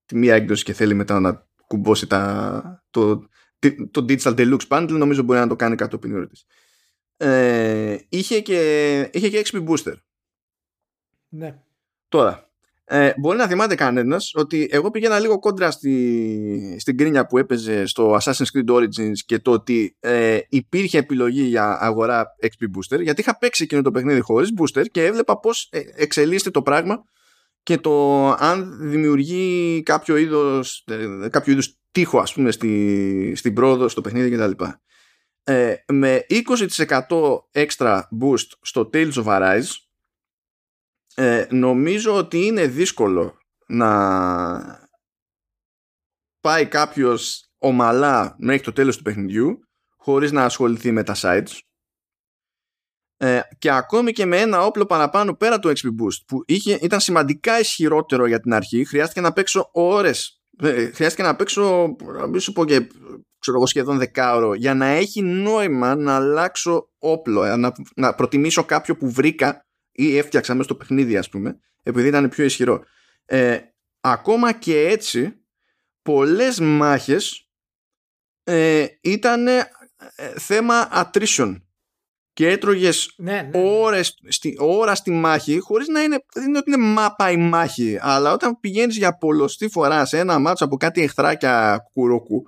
[0.07, 3.29] τη, μία έκδοση και θέλει μετά να κουμπώσει τα, το,
[3.91, 6.45] το Digital Deluxe Bundle νομίζω μπορεί να το κάνει κατόπιν ερώτηση.
[7.17, 9.95] Ε, είχε, και, είχε και XP Booster.
[11.29, 11.59] Ναι.
[12.11, 12.51] Τώρα,
[12.85, 17.87] ε, μπορεί να θυμάται κανένας ότι εγώ πήγαινα λίγο κόντρα στη, στην κρίνια που έπαιζε
[17.87, 23.21] στο Assassin's Creed Origins και το ότι ε, υπήρχε επιλογή για αγορά XP Booster γιατί
[23.21, 27.05] είχα παίξει εκείνο το παιχνίδι χωρίς Booster και έβλεπα πώς ε, εξελίσσεται το πράγμα
[27.63, 30.85] και το αν δημιουργεί κάποιο είδος,
[31.23, 34.65] ε, κάποιο είδους τείχο ας πούμε στη, στην πρόοδο, στο παιχνίδι κτλ.
[35.45, 39.90] Ε, με 20% extra boost στο Tales of Arise
[41.23, 44.89] ε, νομίζω ότι είναι δύσκολο να
[46.41, 49.59] πάει κάποιος ομαλά μέχρι το τέλος του παιχνιδιού
[49.97, 51.59] χωρίς να ασχοληθεί με τα sites
[53.17, 57.01] ε, και ακόμη και με ένα όπλο παραπάνω πέρα του XP Boost που είχε, ήταν
[57.01, 61.97] σημαντικά ισχυρότερο για την αρχή χρειάστηκε να παίξω ώρες ε, χρειάστηκε να παίξω
[62.31, 62.87] μην σου πω και
[63.39, 68.65] ξέρω εγώ σχεδόν δεκάωρο για να έχει νόημα να αλλάξω όπλο ε, να, να προτιμήσω
[68.65, 69.65] κάποιο που βρήκα
[70.05, 72.85] ή έφτιαξα μέσα στο παιχνίδι ας πούμε επειδή ήταν πιο ισχυρό
[73.25, 73.59] ε,
[74.01, 75.45] ακόμα και έτσι
[76.03, 77.49] πολλές μάχες
[78.45, 79.47] ε, ήταν
[80.37, 81.57] θέμα attrition
[82.33, 83.51] και έτρωγες Ναι, ναι.
[83.63, 87.99] ώρες, στη, ώρα στη μάχη, χωρίς να είναι, δεν είναι ότι είναι μάπα η μάχη,
[88.01, 92.43] αλλά όταν πηγαίνεις για πολλωστή φορά σε ένα μάτσο από κάτι εχθράκια κουρόκου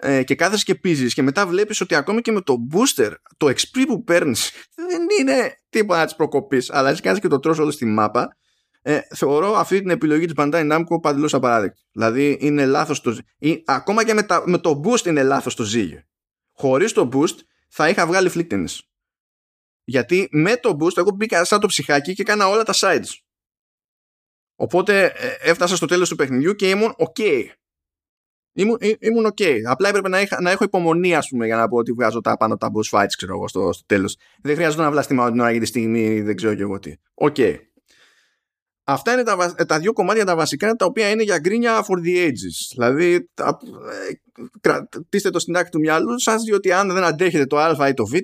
[0.00, 3.46] ε, και κάθεσαι και πίζεις και μετά βλέπεις ότι ακόμη και με το booster, το
[3.46, 7.70] XP που παίρνεις δεν είναι τίποτα τη προκοπής, αλλά εσύ κάθεσαι και το τρως όλο
[7.70, 8.36] στη μάπα,
[8.82, 11.80] ε, θεωρώ αυτή την επιλογή της Bandai Namco παντελώς απαράδεκτη.
[11.92, 15.62] Δηλαδή είναι λάθος το ή, ακόμα και με, τα, με το boost είναι λάθος το
[15.62, 16.04] ζύγι.
[16.52, 17.36] Χωρίς το boost
[17.68, 18.78] θα είχα βγάλει flickedness.
[19.84, 23.08] Γιατί με το boost εγώ μπήκα σαν το ψυχάκι και έκανα όλα τα sides.
[24.54, 27.44] Οπότε ε, έφτασα στο τέλος του παιχνιδιού και ήμουν ok.
[28.58, 29.42] Ήμουν, ή- ήμουν ok.
[29.64, 32.36] Απλά έπρεπε να, είχα, να έχω υπομονή, ας πούμε, για να πω ότι βγάζω τα
[32.36, 34.16] πάνω τα boss fights, ξέρω εγώ, στο, στο τέλος.
[34.42, 36.94] Δεν χρειάζεται να βλαστημάω την ώρα για τη στιγμή, δεν ξέρω και εγώ τι.
[37.14, 37.36] Οκ.
[38.84, 42.06] Αυτά είναι τα, βα- τα δύο κομμάτια τα βασικά τα οποία είναι για γκρίνια for
[42.06, 42.74] the ages.
[42.74, 43.58] Δηλαδή, τα,
[44.08, 44.12] ε,
[44.60, 48.06] κρατήστε το στην άκρη του μυαλού σας διότι αν δεν αντέχετε το α ή το
[48.06, 48.14] β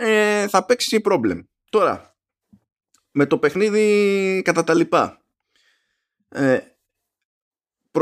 [0.00, 1.42] ε, θα παίξει πρόβλημα.
[1.70, 2.16] Τώρα,
[3.10, 5.20] με το παιχνίδι κατά τα λοιπά.
[6.28, 6.69] Ε, προ-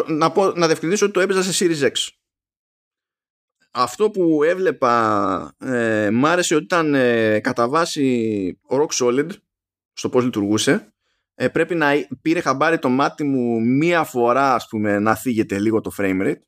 [0.07, 2.09] να, πω, να διευκρινίσω ότι το έπαιζα σε Series X.
[3.71, 9.29] Αυτό που έβλεπα ε, μ' άρεσε ότι ήταν ε, κατά βάση rock solid
[9.93, 10.93] στο πώς λειτουργούσε
[11.35, 11.93] ε, πρέπει να
[12.23, 16.41] πήρε χαμπάρι το μάτι μου μία φορά ας πούμε να θίγεται λίγο το frame rate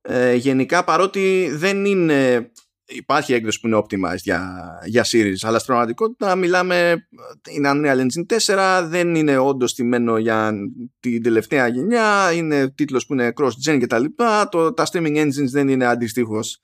[0.00, 2.50] ε, γενικά παρότι δεν είναι
[2.90, 7.08] υπάρχει έκδοση που είναι optimized για, για series αλλά στην πραγματικότητα μιλάμε
[7.50, 10.52] είναι Unreal Engine 4 δεν είναι όντως τιμένο για
[11.00, 15.48] την τελευταία γενιά είναι τίτλος που είναι cross-gen και τα λοιπά το, τα streaming engines
[15.50, 16.60] δεν είναι αντιστοίχως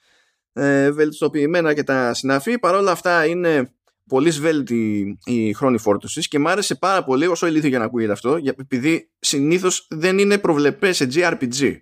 [0.52, 2.58] ε, βελτιστοποιημένα και τα συναφή.
[2.58, 3.74] Παρόλα αυτά είναι
[4.08, 8.12] πολύ σβέλτη η χρόνη φόρτωσης και μ' άρεσε πάρα πολύ όσο ηλίθιο για να ακούγεται
[8.12, 11.76] αυτό για- επειδή συνήθως δεν είναι προβλεπές σε JRPG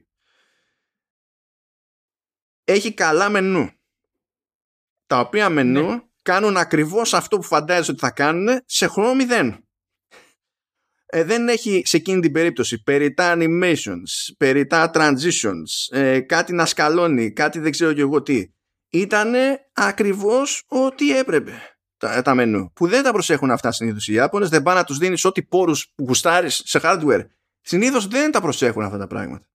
[2.65, 3.71] έχει καλά μενού
[5.15, 6.01] τα οποία μενού Ναι.
[6.23, 9.65] κάνουν ακριβώς αυτό που φαντάζεσαι ότι θα κάνουν σε χρόνο μηδέν
[11.07, 17.33] ε, δεν έχει σε εκείνη την περίπτωση περιτά animations, περιτά transitions, ε, κάτι να σκαλώνει,
[17.33, 18.47] κάτι δεν ξέρω και εγώ τι.
[18.89, 21.53] Ήτανε ακριβώς ό,τι έπρεπε
[21.97, 22.73] τα, τα μενού.
[22.73, 25.93] Που δεν τα προσέχουν αυτά συνήθως οι Ιάπωνες, δεν πάνε να τους δίνεις ό,τι πόρους
[25.95, 27.27] που γουστάρεις σε hardware.
[27.61, 29.47] Συνήθως δεν τα προσέχουν αυτά τα πράγματα.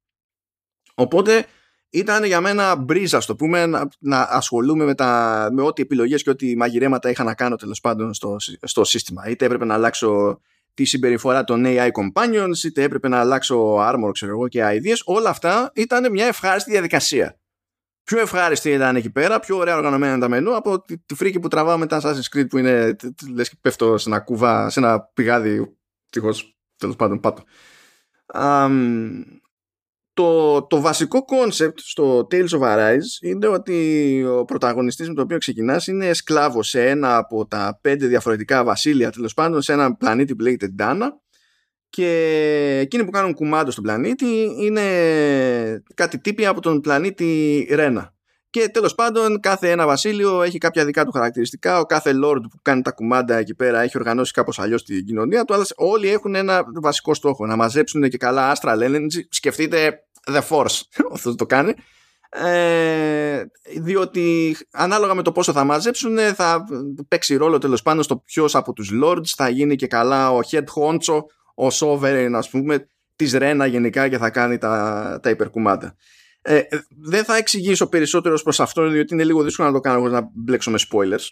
[0.93, 1.45] Οπότε
[1.89, 6.29] ήταν για μένα μπρίζα, στο πούμε, να, να ασχολούμαι με, τα, με ό,τι επιλογές και
[6.29, 9.27] ό,τι μαγειρέματα είχα να κάνω τέλος πάντων στο, στο σύστημα.
[9.27, 10.41] Είτε έπρεπε να αλλάξω
[10.73, 14.97] τη συμπεριφορά των AI companions, είτε έπρεπε να αλλάξω armor, ξέρω εγώ, και ideas.
[15.05, 17.39] Όλα αυτά ήταν μια ευχάριστη διαδικασία.
[18.03, 21.39] Πιο ευχάριστη ήταν εκεί πέρα, πιο ωραία οργανωμένα ήταν τα μενού από τη, τη φρίκη
[21.39, 24.69] που τραβάω μετά Assassin's Creed που είναι, τ- τ- λες και πέφτω σε ένα κουβά,
[24.69, 25.77] σε ένα πηγάδι,
[26.09, 27.43] τυχώς, τέλος πάντων, πάτω.
[28.25, 29.23] Αμ,
[30.13, 35.37] το, το βασικό concept στο Tales of Arise είναι ότι ο πρωταγωνιστής με τον οποίο
[35.37, 40.35] ξεκινάς είναι σκλάβος σε ένα από τα πέντε διαφορετικά βασίλεια τέλος πάντων σε ένα πλανήτη
[40.35, 41.07] που λέγεται Dana
[41.89, 44.83] και εκείνοι που κάνουν κουμάντο στον πλανήτη είναι
[45.93, 48.13] κάτι τύποι από τον πλανήτη Ρένα.
[48.49, 51.79] Και τέλος πάντων κάθε ένα βασίλειο έχει κάποια δικά του χαρακτηριστικά.
[51.79, 55.45] Ο κάθε lord που κάνει τα κουμάντα εκεί πέρα έχει οργανώσει κάπως αλλιώς την κοινωνία
[55.45, 55.53] του.
[55.53, 57.45] Αλλά όλοι έχουν ένα βασικό στόχο.
[57.45, 59.21] Να μαζέψουν και καλά astral energy.
[59.29, 60.81] Σκεφτείτε The Force
[61.13, 61.73] αυτό το κάνει.
[62.31, 63.43] Ε,
[63.79, 66.65] διότι ανάλογα με το πόσο θα μαζέψουν θα
[67.07, 70.63] παίξει ρόλο τέλος πάντων στο ποιος από τους lords θα γίνει και καλά ο head
[70.75, 71.23] honcho
[71.55, 75.95] ο sovereign ας πούμε της Ρένα γενικά και θα κάνει τα, τα υπερκουμάντα.
[76.51, 79.97] Ε, δεν θα εξηγήσω περισσότερο ως προς αυτό διότι είναι λίγο δύσκολο να το κάνω
[79.97, 81.27] εγώ να μπλέξω με spoilers.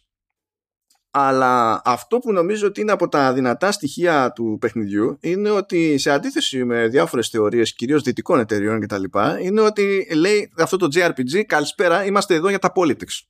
[1.11, 6.11] Αλλά αυτό που νομίζω ότι είναι από τα δυνατά στοιχεία του παιχνιδιού είναι ότι σε
[6.11, 9.03] αντίθεση με διάφορες θεωρίες κυρίως δυτικών εταιριών κτλ
[9.41, 13.21] είναι ότι λέει αυτό το JRPG καλησπέρα είμαστε εδώ για τα politics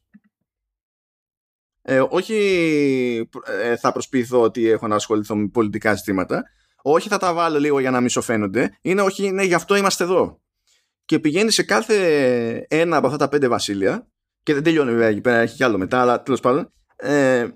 [1.82, 6.44] ε, όχι ε, θα προσποιηθώ ότι έχω να ασχοληθώ με πολιτικά ζητήματα.
[6.82, 10.04] Όχι θα τα βάλω λίγο για να μη σοφαίνονται είναι όχι είναι γι' αυτό είμαστε
[10.04, 10.42] εδώ
[11.08, 14.08] και πηγαίνει σε κάθε ένα από αυτά τα πέντε βασίλεια
[14.44, 17.48] και δεν τελειώνει βέβαια εκεί πέρα έχει κι άλλο μετά αλλά τέλος πάντων ε,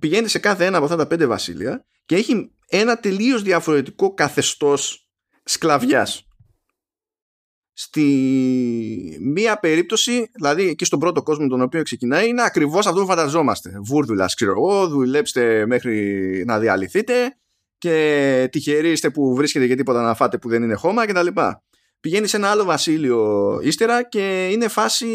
[0.00, 5.08] πηγαίνει σε κάθε ένα από αυτά τα πέντε βασίλεια και έχει ένα τελείως διαφορετικό καθεστώς
[5.44, 6.26] σκλαβιάς
[7.72, 13.06] στη μία περίπτωση, δηλαδή εκεί στον πρώτο κόσμο τον οποίο ξεκινάει, είναι ακριβώς αυτό που
[13.06, 13.72] φανταζόμαστε.
[13.84, 17.36] Βούρδουλα, ξέρω εγώ, δουλέψτε μέχρι να διαλυθείτε
[17.78, 21.26] και τυχεροί είστε που βρίσκετε και τίποτα να φάτε που δεν είναι χώμα κτλ.
[22.02, 25.08] Πηγαίνει σε ένα άλλο βασίλειο ύστερα και είναι φάση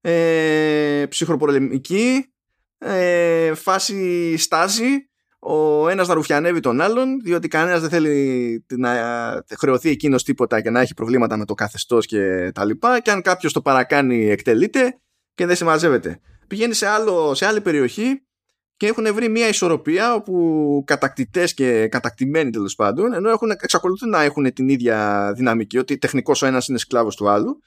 [0.00, 2.32] ε, ψυχροπολεμική,
[2.78, 8.92] ε, φάση στάση ο ένας να ρουφιανεύει τον άλλον διότι κανένας δεν θέλει να
[9.58, 13.22] χρεωθεί εκείνος τίποτα και να έχει προβλήματα με το καθεστώς και τα λοιπά και αν
[13.22, 15.00] κάποιος το παρακάνει εκτελείται
[15.34, 16.20] και δεν συμμαζεύεται.
[16.46, 18.22] πηγαίνει σε, άλλο, σε άλλη περιοχή
[18.80, 24.22] και έχουν βρει μια ισορροπία όπου κατακτητές και κατακτημένοι τέλος πάντων, ενώ έχουν, εξακολουθούν να
[24.22, 27.60] έχουν την ίδια δυναμική, ότι τεχνικός ο ένας είναι σκλάβος του άλλου,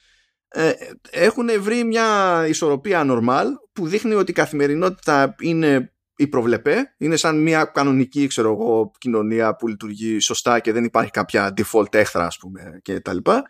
[0.48, 0.72] ε,
[1.10, 2.06] έχουν βρει μια
[2.48, 8.52] ισορροπία normal που δείχνει ότι η καθημερινότητα είναι η προβλεπέ, είναι σαν μια κανονική ξέρω
[8.52, 13.14] εγώ, κοινωνία που λειτουργεί σωστά και δεν υπάρχει κάποια default έχθρα ας πούμε και τα
[13.14, 13.42] λοιπά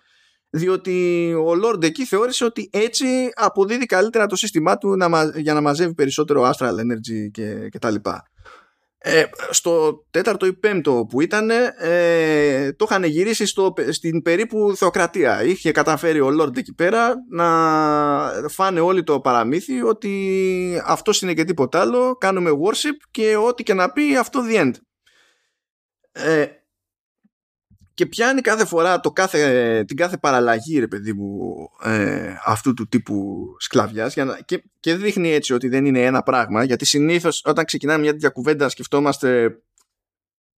[0.54, 5.60] διότι ο Lord εκεί θεώρησε ότι έτσι αποδίδει καλύτερα το σύστημά του να, για να
[5.60, 8.28] μαζεύει περισσότερο astral energy και, και τα λοιπά.
[8.98, 15.44] Ε, στο τέταρτο ή πέμπτο που ήταν ε, το είχαν γυρίσει στο, στην περίπου θεοκρατία
[15.44, 17.48] είχε καταφέρει ο Lord εκεί πέρα να
[18.48, 23.74] φάνε όλοι το παραμύθι ότι αυτό είναι και τίποτα άλλο κάνουμε worship και ό,τι και
[23.74, 24.72] να πει αυτό the end
[26.12, 26.46] ε,
[27.94, 32.88] και πιάνει κάθε φορά το κάθε, την κάθε παραλλαγή ρε παιδί μου ε, αυτού του
[32.88, 37.42] τύπου σκλαβιάς για να, και, και δείχνει έτσι ότι δεν είναι ένα πράγμα γιατί συνήθως
[37.44, 39.58] όταν ξεκινάμε μια τέτοια κουβέντα σκεφτόμαστε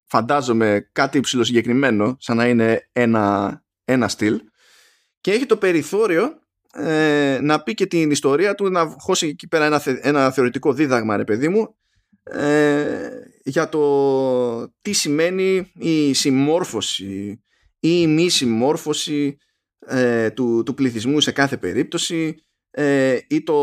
[0.06, 4.40] φαντάζομαι κάτι συγκεκριμένο σαν να είναι ένα, ένα στυλ.
[5.20, 6.40] Και έχει το περιθώριο
[6.72, 11.16] ε, να πει και την ιστορία του να χώσει εκεί πέρα ένα, ένα θεωρητικό δίδαγμα
[11.16, 11.74] ρε παιδί μου
[12.22, 13.08] ε,
[13.46, 17.40] για το τι σημαίνει η συμμόρφωση
[17.80, 19.36] ή η μη συμμόρφωση
[19.86, 22.34] ε, του, του πληθυσμού σε κάθε περίπτωση
[22.70, 23.54] ε, ή το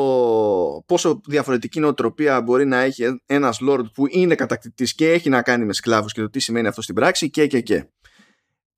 [0.85, 5.65] πόσο διαφορετική νοοτροπία μπορεί να έχει ένας lord που είναι κατακτητής και έχει να κάνει
[5.65, 7.85] με σκλάβους και το τι σημαίνει αυτό στην πράξη και και και.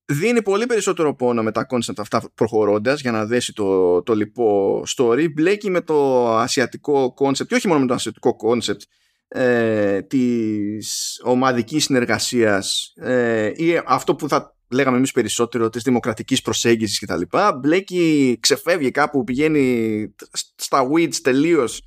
[0.04, 4.82] Δίνει πολύ περισσότερο πόνο με τα concept αυτά προχωρώντας για να δέσει το, το λοιπό
[4.96, 5.32] story.
[5.32, 8.82] Μπλέκει με το ασιατικό concept και όχι μόνο με το ασιατικό concept
[9.28, 16.98] ε, της ομαδικής συνεργασίας ε, ή αυτό που θα λέγαμε εμείς περισσότερο της δημοκρατικής προσέγγισης
[16.98, 17.22] κτλ.
[17.60, 20.14] Μπλέκει, ξεφεύγει κάπου, πηγαίνει
[20.56, 21.82] στα weeds τελείως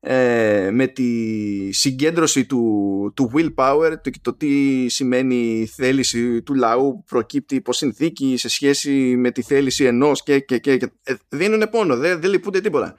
[0.00, 6.92] ε, με τη συγκέντρωση του, του willpower το, το τι σημαίνει η θέληση του λαού
[6.92, 11.14] που προκύπτει υπό συνθήκη σε σχέση με τη θέληση ενός και, και, και, και ε,
[11.28, 12.98] δίνουν πόνο, δεν, δεν λυπούνται τίποτα.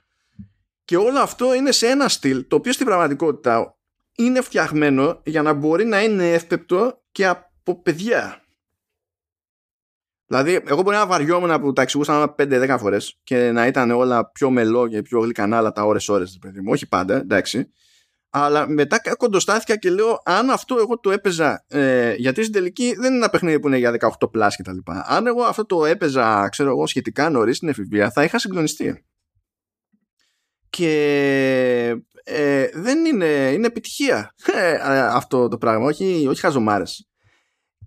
[0.85, 3.78] Και όλο αυτό είναι σε ένα στυλ το οποίο στην πραγματικότητα
[4.19, 8.43] είναι φτιαγμένο για να μπορεί να είναι εύπεπτο και από παιδιά.
[10.25, 14.49] Δηλαδή, εγώ μπορεί να βαριόμουν που τα εξηγούσαν 5-10 φορές και να ήταν όλα πιο
[14.49, 16.71] μελό και πιο γλυκανάλα τα ώρε-ώρε, παιδί μου.
[16.71, 17.71] Όχι πάντα, εντάξει.
[18.29, 21.65] Αλλά μετά κοντοστάθηκα και λέω, αν αυτό εγώ το έπαιζα.
[21.67, 24.73] Ε, γιατί στην τελική δεν είναι ένα παιχνίδι που είναι για 18 πλάς και τα
[24.73, 25.05] λοιπά.
[25.07, 29.03] Αν εγώ αυτό το έπαιζα, ξέρω εγώ, σχετικά νωρίς στην εφηβεία, θα είχα συγκλονιστεί.
[30.69, 37.09] Και ε, δεν είναι, είναι επιτυχία ε, αυτό το πράγμα, όχι, όχι χαζομάρες.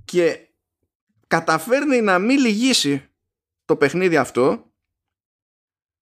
[0.04, 0.48] Και
[1.26, 3.10] καταφέρνει να μην λυγίσει
[3.64, 4.72] το παιχνίδι αυτό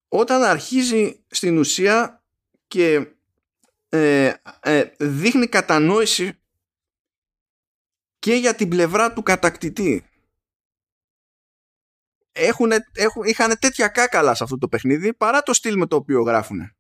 [0.09, 2.25] όταν αρχίζει στην ουσία
[2.67, 3.07] και
[3.89, 6.41] ε, ε, δείχνει κατανόηση
[8.19, 10.10] και για την πλευρά του κατακτητή.
[12.33, 16.23] Έχουν, έχουν, είχαν τέτοια κάκαλα σε αυτό το παιχνίδι παρά το στυλ με το οποίο
[16.23, 16.75] γράφουν.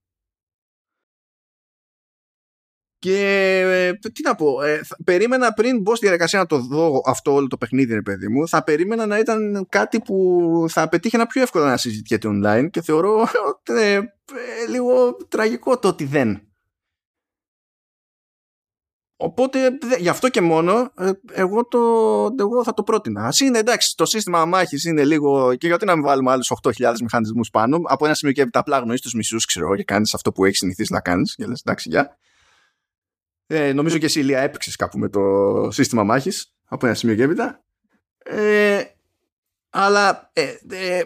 [2.98, 3.18] Και
[3.64, 7.46] ε, τι να πω, ε, περίμενα πριν μπω στη διαδικασία να το δω αυτό όλο
[7.46, 11.68] το παιχνίδι, ρε παιδί μου, θα περίμενα να ήταν κάτι που θα πετύχαινα πιο εύκολα
[11.68, 13.28] να συζητιέται online και θεωρώ
[13.62, 14.00] ε,
[14.68, 16.49] λίγο τραγικό το ότι δεν.
[19.22, 20.92] Οπότε γι' αυτό και μόνο
[21.32, 21.78] εγώ, το,
[22.38, 23.24] εγώ θα το πρότεινα.
[23.24, 25.54] Α είναι εντάξει, το σύστημα μάχης είναι λίγο.
[25.54, 27.80] και γιατί να μην βάλουμε άλλους 8.000 μηχανισμούς πάνω.
[27.84, 30.58] Από ένα σημείο και έπειτα απλά γνωρίζει τους μισούς, ξέρω και κάνεις αυτό που έχεις
[30.58, 31.34] συνηθίσει να κάνεις.
[31.34, 32.18] Και λες, εντάξει, γεια.
[33.46, 35.20] Ε, νομίζω και εσύ Ηλία έπαιξες κάπου με το
[35.70, 37.64] σύστημα μάχης από ένα σημείο και έπειτα.
[38.18, 38.82] Ε,
[39.70, 41.02] αλλά ε, ε,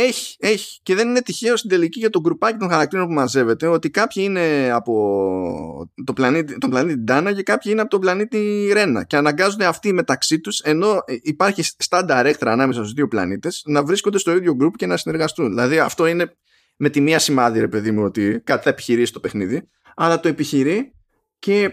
[0.00, 3.66] έχει, έχει και δεν είναι τυχαίο στην τελική για τον γκρουπάκι των χαρακτήρων που μαζεύεται
[3.66, 8.70] ότι κάποιοι είναι από το πλανήτη, τον πλανήτη Ντάνα και κάποιοι είναι από τον πλανήτη
[8.72, 13.84] Ρένα και αναγκάζονται αυτοί μεταξύ τους ενώ υπάρχει στάνταρ έκτρα ανάμεσα στους δύο πλανήτες να
[13.84, 15.48] βρίσκονται στο ίδιο γκρουπ και να συνεργαστούν.
[15.48, 16.36] Δηλαδή αυτό είναι
[16.76, 20.28] με τη μία σημάδι ρε παιδί μου ότι κάτι θα επιχειρήσει το παιχνίδι αλλά το
[20.28, 20.92] επιχειρεί
[21.38, 21.72] και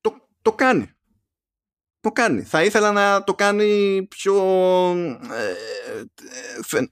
[0.00, 0.94] το, το κάνει.
[2.00, 2.42] Το κάνει.
[2.42, 4.36] Θα ήθελα να το κάνει πιο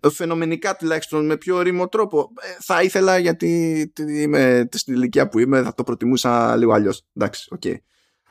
[0.02, 2.32] ε, φαινομενικά τουλάχιστον με πιο ώριμο τρόπο.
[2.40, 7.02] Ε, θα ήθελα γιατί είμαι στην ηλικία που είμαι θα το προτιμούσα λίγο αλλιώς.
[7.16, 7.60] Εντάξει, ok.
[7.64, 7.76] Okay.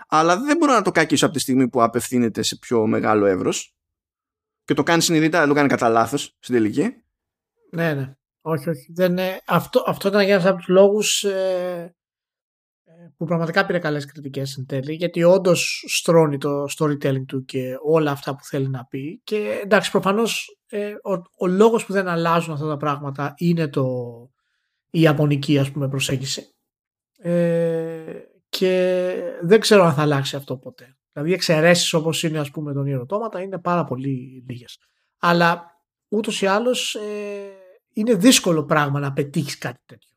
[0.07, 3.75] Αλλά δεν μπορώ να το κακίσω από τη στιγμή που απευθύνεται σε πιο μεγάλο εύρος
[4.65, 6.95] και το κάνει συνειδητά, δεν το κάνει κατά λάθος στην τελική.
[7.71, 8.15] Ναι, ναι.
[8.41, 8.91] Όχι, όχι.
[8.93, 11.95] Δεν, αυτό, αυτό ήταν για από τους λόγους ε,
[13.17, 18.11] που πραγματικά πήρε καλές κριτικές εν τέλει γιατί όντως στρώνει το storytelling του και όλα
[18.11, 22.53] αυτά που θέλει να πει και εντάξει προφανώς ε, ο, ο λόγος που δεν αλλάζουν
[22.53, 23.85] αυτά τα πράγματα είναι το,
[24.89, 26.55] η ιαπωνική ας πούμε προσέγγιση
[27.17, 28.13] Ε,
[28.49, 30.97] και δεν ξέρω αν θα αλλάξει αυτό ποτέ.
[31.11, 34.77] Δηλαδή εξαιρέσεις όπως είναι ας πούμε τον ιεροτόματα είναι πάρα πολύ λίγες.
[35.17, 35.65] Αλλά
[36.07, 37.51] ούτως ή άλλως ε,
[37.93, 40.16] είναι δύσκολο πράγμα να πετύχεις κάτι τέτοιο.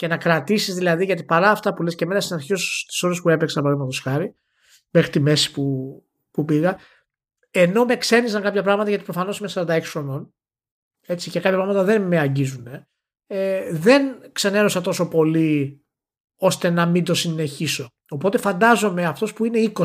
[0.00, 3.20] Και να κρατήσεις δηλαδή, γιατί παρά αυτά που λες και εμένα στην αρχή στι ώρες
[3.20, 4.34] που έπαιξα, παραδείγματος χάρη,
[4.90, 5.94] μέχρι τη μέση που,
[6.30, 6.78] που πήγα,
[7.50, 10.34] ενώ με ξένιζαν κάποια πράγματα, γιατί προφανώς είμαι 46 χρονών,
[11.06, 12.66] έτσι, και κάποια πράγματα δεν με αγγίζουν,
[13.26, 15.84] ε, δεν ξενέρωσα τόσο πολύ
[16.36, 17.88] ώστε να μην το συνεχίσω.
[18.10, 19.84] Οπότε φαντάζομαι αυτός που είναι 20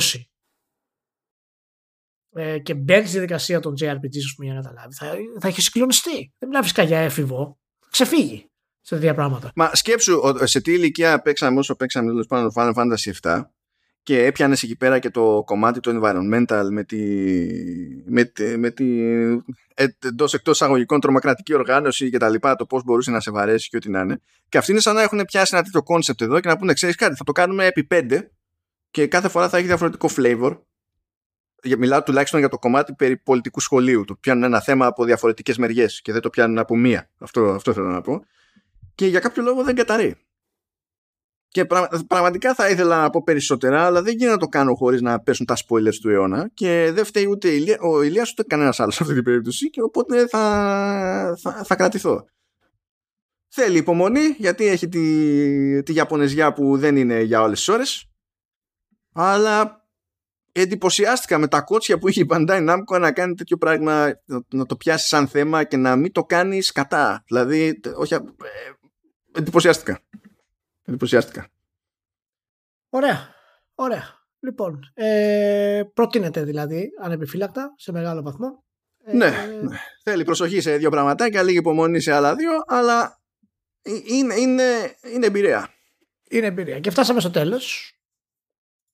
[2.36, 6.34] ε, και μπαίνει στη δικασία των JRPGs πούμε, για να καταλάβει, θα, θα έχει συγκλονιστεί.
[6.38, 7.60] Δεν μιλάει φυσικά για έφηβο.
[7.90, 8.50] Ξεφύγει
[8.86, 9.52] σε τέτοια πράγματα.
[9.56, 13.42] Μα σκέψου σε τι ηλικία παίξαμε όσο παίξαμε τέλος πάντων Final Fantasy 7
[14.04, 16.98] και έπιανες εκεί πέρα και το κομμάτι του environmental με τη,
[18.06, 18.86] με, τη, με τη
[20.02, 23.78] εντός εκτός αγωγικών τρομοκρατική οργάνωση και τα λοιπά το πώς μπορούσε να σε βαρέσει και
[23.78, 24.22] ό,τι να είναι.
[24.50, 26.96] Και αυτοί είναι σαν να έχουν πιάσει ένα τέτοιο concept εδώ και να πούνε ξέρεις
[26.96, 28.20] κάτι θα το κάνουμε επί 5
[28.92, 30.58] και κάθε φορά θα έχει διαφορετικό flavor
[31.78, 36.02] μιλάω τουλάχιστον για το κομμάτι περί πολιτικού σχολείου το πιάνουν ένα θέμα από διαφορετικές μεριές
[36.02, 37.10] και δεν το πιάνουν από μία.
[37.18, 38.26] Αυτό, αυτό θέλω να πω
[38.96, 40.26] και για κάποιο λόγο δεν καταρρεί
[41.56, 41.66] και
[42.08, 45.46] πραγματικά θα ήθελα να πω περισσότερα, αλλά δεν γίνεται να το κάνω χωρίς να πέσουν
[45.46, 46.50] τα spoilers του αιώνα.
[46.54, 49.70] Και δεν φταίει ούτε ο Ηλίας ούτε κανένας άλλος σε αυτή την περίπτωση.
[49.70, 52.26] Και οπότε θα, θα, θα κρατηθώ.
[53.48, 58.10] Θέλει υπομονή, γιατί έχει τη, τη Ιαπωνεζιά που δεν είναι για όλες τις ώρες.
[59.14, 59.86] Αλλά
[60.52, 64.76] εντυπωσιάστηκα με τα κότσια που είχε η Bandai Namco να κάνει τέτοιο πράγμα, να, το
[64.76, 67.24] πιάσει σαν θέμα και να μην το κάνεις κατά.
[67.28, 68.20] Δηλαδή, όχι, ε,
[69.36, 70.00] εντυπωσιάστηκα.
[70.86, 71.48] Εντυπωσιάστηκα.
[72.90, 73.34] Ωραία.
[73.76, 74.24] Ωραία.
[74.40, 78.64] Λοιπόν, ε, προτείνεται δηλαδή ανεπιφύλακτα σε μεγάλο βαθμό.
[79.14, 79.78] Ναι, ε, ναι.
[80.04, 83.22] Θέλει προσοχή σε δύο πραγματάκια, λίγη υπομονή σε άλλα δύο, αλλά
[84.06, 85.70] είναι, είναι, είναι εμπειρία.
[86.30, 86.80] Είναι εμπειρία.
[86.80, 87.94] Και φτάσαμε στο τέλος.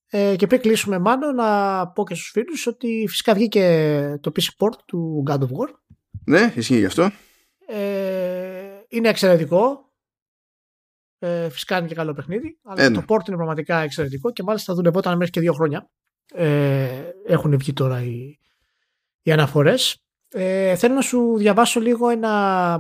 [0.10, 4.66] Ε, και πριν κλείσουμε μάλλον να πω και στους φίλους ότι φυσικά βγήκε το PC
[4.66, 5.70] port του God of War.
[6.26, 7.12] Ναι, ισχύει γι' αυτό.
[7.68, 9.91] Ε, είναι εξαιρετικό.
[11.24, 15.18] Ε, φυσικά είναι και καλό παιχνίδι, αλλά το port είναι πραγματικά εξαιρετικό και μάλιστα δουλευόταν
[15.18, 15.90] μέχρι και δύο χρόνια.
[16.34, 18.40] Ε, έχουν βγει τώρα οι,
[19.22, 20.04] οι αναφορές.
[20.30, 22.80] Ε, θέλω να σου διαβάσω λίγο ένα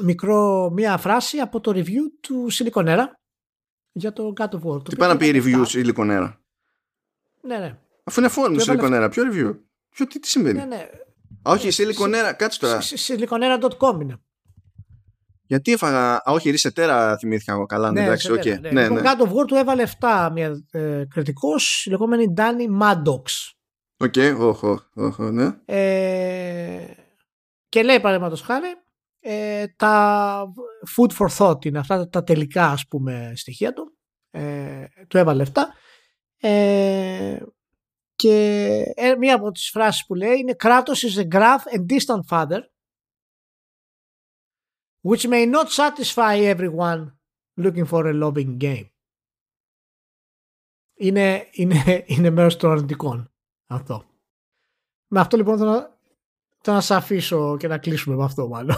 [0.00, 2.96] μικρό, μία φράση από το review του Silicon
[3.92, 4.84] για το God of War.
[4.84, 6.06] Τι πάει να πει review Silicon
[7.40, 7.78] Ναι, ναι.
[8.04, 9.58] Αφού είναι φόρμα Silicon ποιο review;
[9.88, 10.88] Ποιο, τι, τι συμβαίνει; Ναι, ναι.
[11.42, 12.78] Α, όχι, Silicon κάτσε τώρα.
[12.82, 14.20] Silicon.com είναι.
[15.46, 16.14] Γιατί έφαγα.
[16.14, 17.92] Α, όχι, τέρα θυμήθηκα εγώ καλά.
[17.92, 18.60] Ναι, εντάξει, okay.
[18.60, 19.00] ναι, ναι, ναι.
[19.00, 23.22] Κάτω War του έβαλε 7 μια ε, κριτικός, η λεγόμενη Danny Maddox.
[23.96, 25.50] Οκ, okay, όχο, όχο, ναι.
[25.64, 26.84] Ε,
[27.68, 28.74] και λέει παραδείγματος χάρη,
[29.20, 30.44] ε, τα
[30.96, 33.96] food for thought είναι αυτά τα τελικά ας πούμε στοιχεία του.
[34.30, 35.62] Ε, του έβαλε 7.
[36.40, 37.36] Ε,
[38.16, 42.20] και ε, μία από τις φράσεις που λέει είναι Kratos is a graph and distant
[42.28, 42.60] father
[45.08, 47.00] which may not satisfy everyone
[47.64, 48.88] looking for a lobbying game.
[50.98, 53.32] Είναι, είναι, είναι μέρος των αρνητικών
[53.66, 54.04] αυτό.
[55.06, 55.98] Με αυτό λοιπόν θα,
[56.62, 58.76] θα να σε αφήσω και να κλείσουμε με αυτό μάλλον.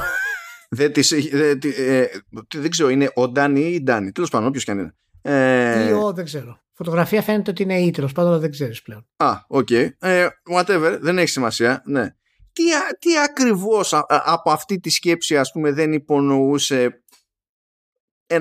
[0.70, 2.06] Δεν, τις, δεν, ε,
[2.54, 4.12] δεν ξέρω, είναι ο Ντάνι ή η Ντάνι.
[4.12, 4.94] Τέλος πάντων, όποιος και αν είναι.
[5.22, 5.88] Ε...
[5.88, 6.60] Ή ο, δεν ξέρω.
[6.72, 9.08] Φωτογραφία φαίνεται ότι είναι ή τέλος πάντων, δεν ξέρεις πλέον.
[9.16, 9.66] Α, ok.
[9.70, 9.88] Okay.
[9.98, 11.82] Ε, whatever, δεν έχει σημασία.
[11.86, 12.16] Ναι
[12.52, 12.62] τι,
[12.98, 17.02] τι ακριβώς από αυτή τη σκέψη ας πούμε δεν υπονοούσε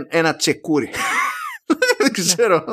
[0.09, 0.89] ένα τσεκούρι;
[1.99, 2.63] δεν ξέρω.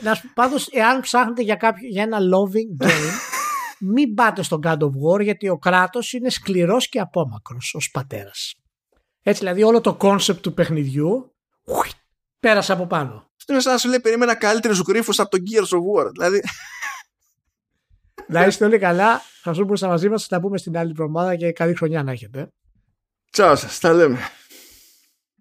[0.00, 3.10] Ναι, πάντως εάν ψάχνετε για, κάποιο, για ένα loving game
[3.94, 8.54] μην πάτε στον God of War γιατί ο κράτος είναι σκληρός και απόμακρος ως πατέρας.
[9.22, 11.34] Έτσι δηλαδή όλο το concept του παιχνιδιού
[12.40, 13.30] πέρασε από πάνω.
[13.36, 16.10] Αυτό είναι σαν να σου λέει περίμενα καλύτερους γρίφους από τον Gears of War.
[16.12, 16.40] Δηλαδή
[18.28, 19.20] να είστε όλοι καλά.
[19.42, 20.26] Θα σου μαζί μας.
[20.26, 22.48] Θα τα πούμε στην άλλη εβδομάδα και καλή χρονιά να έχετε.
[23.30, 23.78] Τσάω σας.
[23.78, 24.18] Τα λέμε.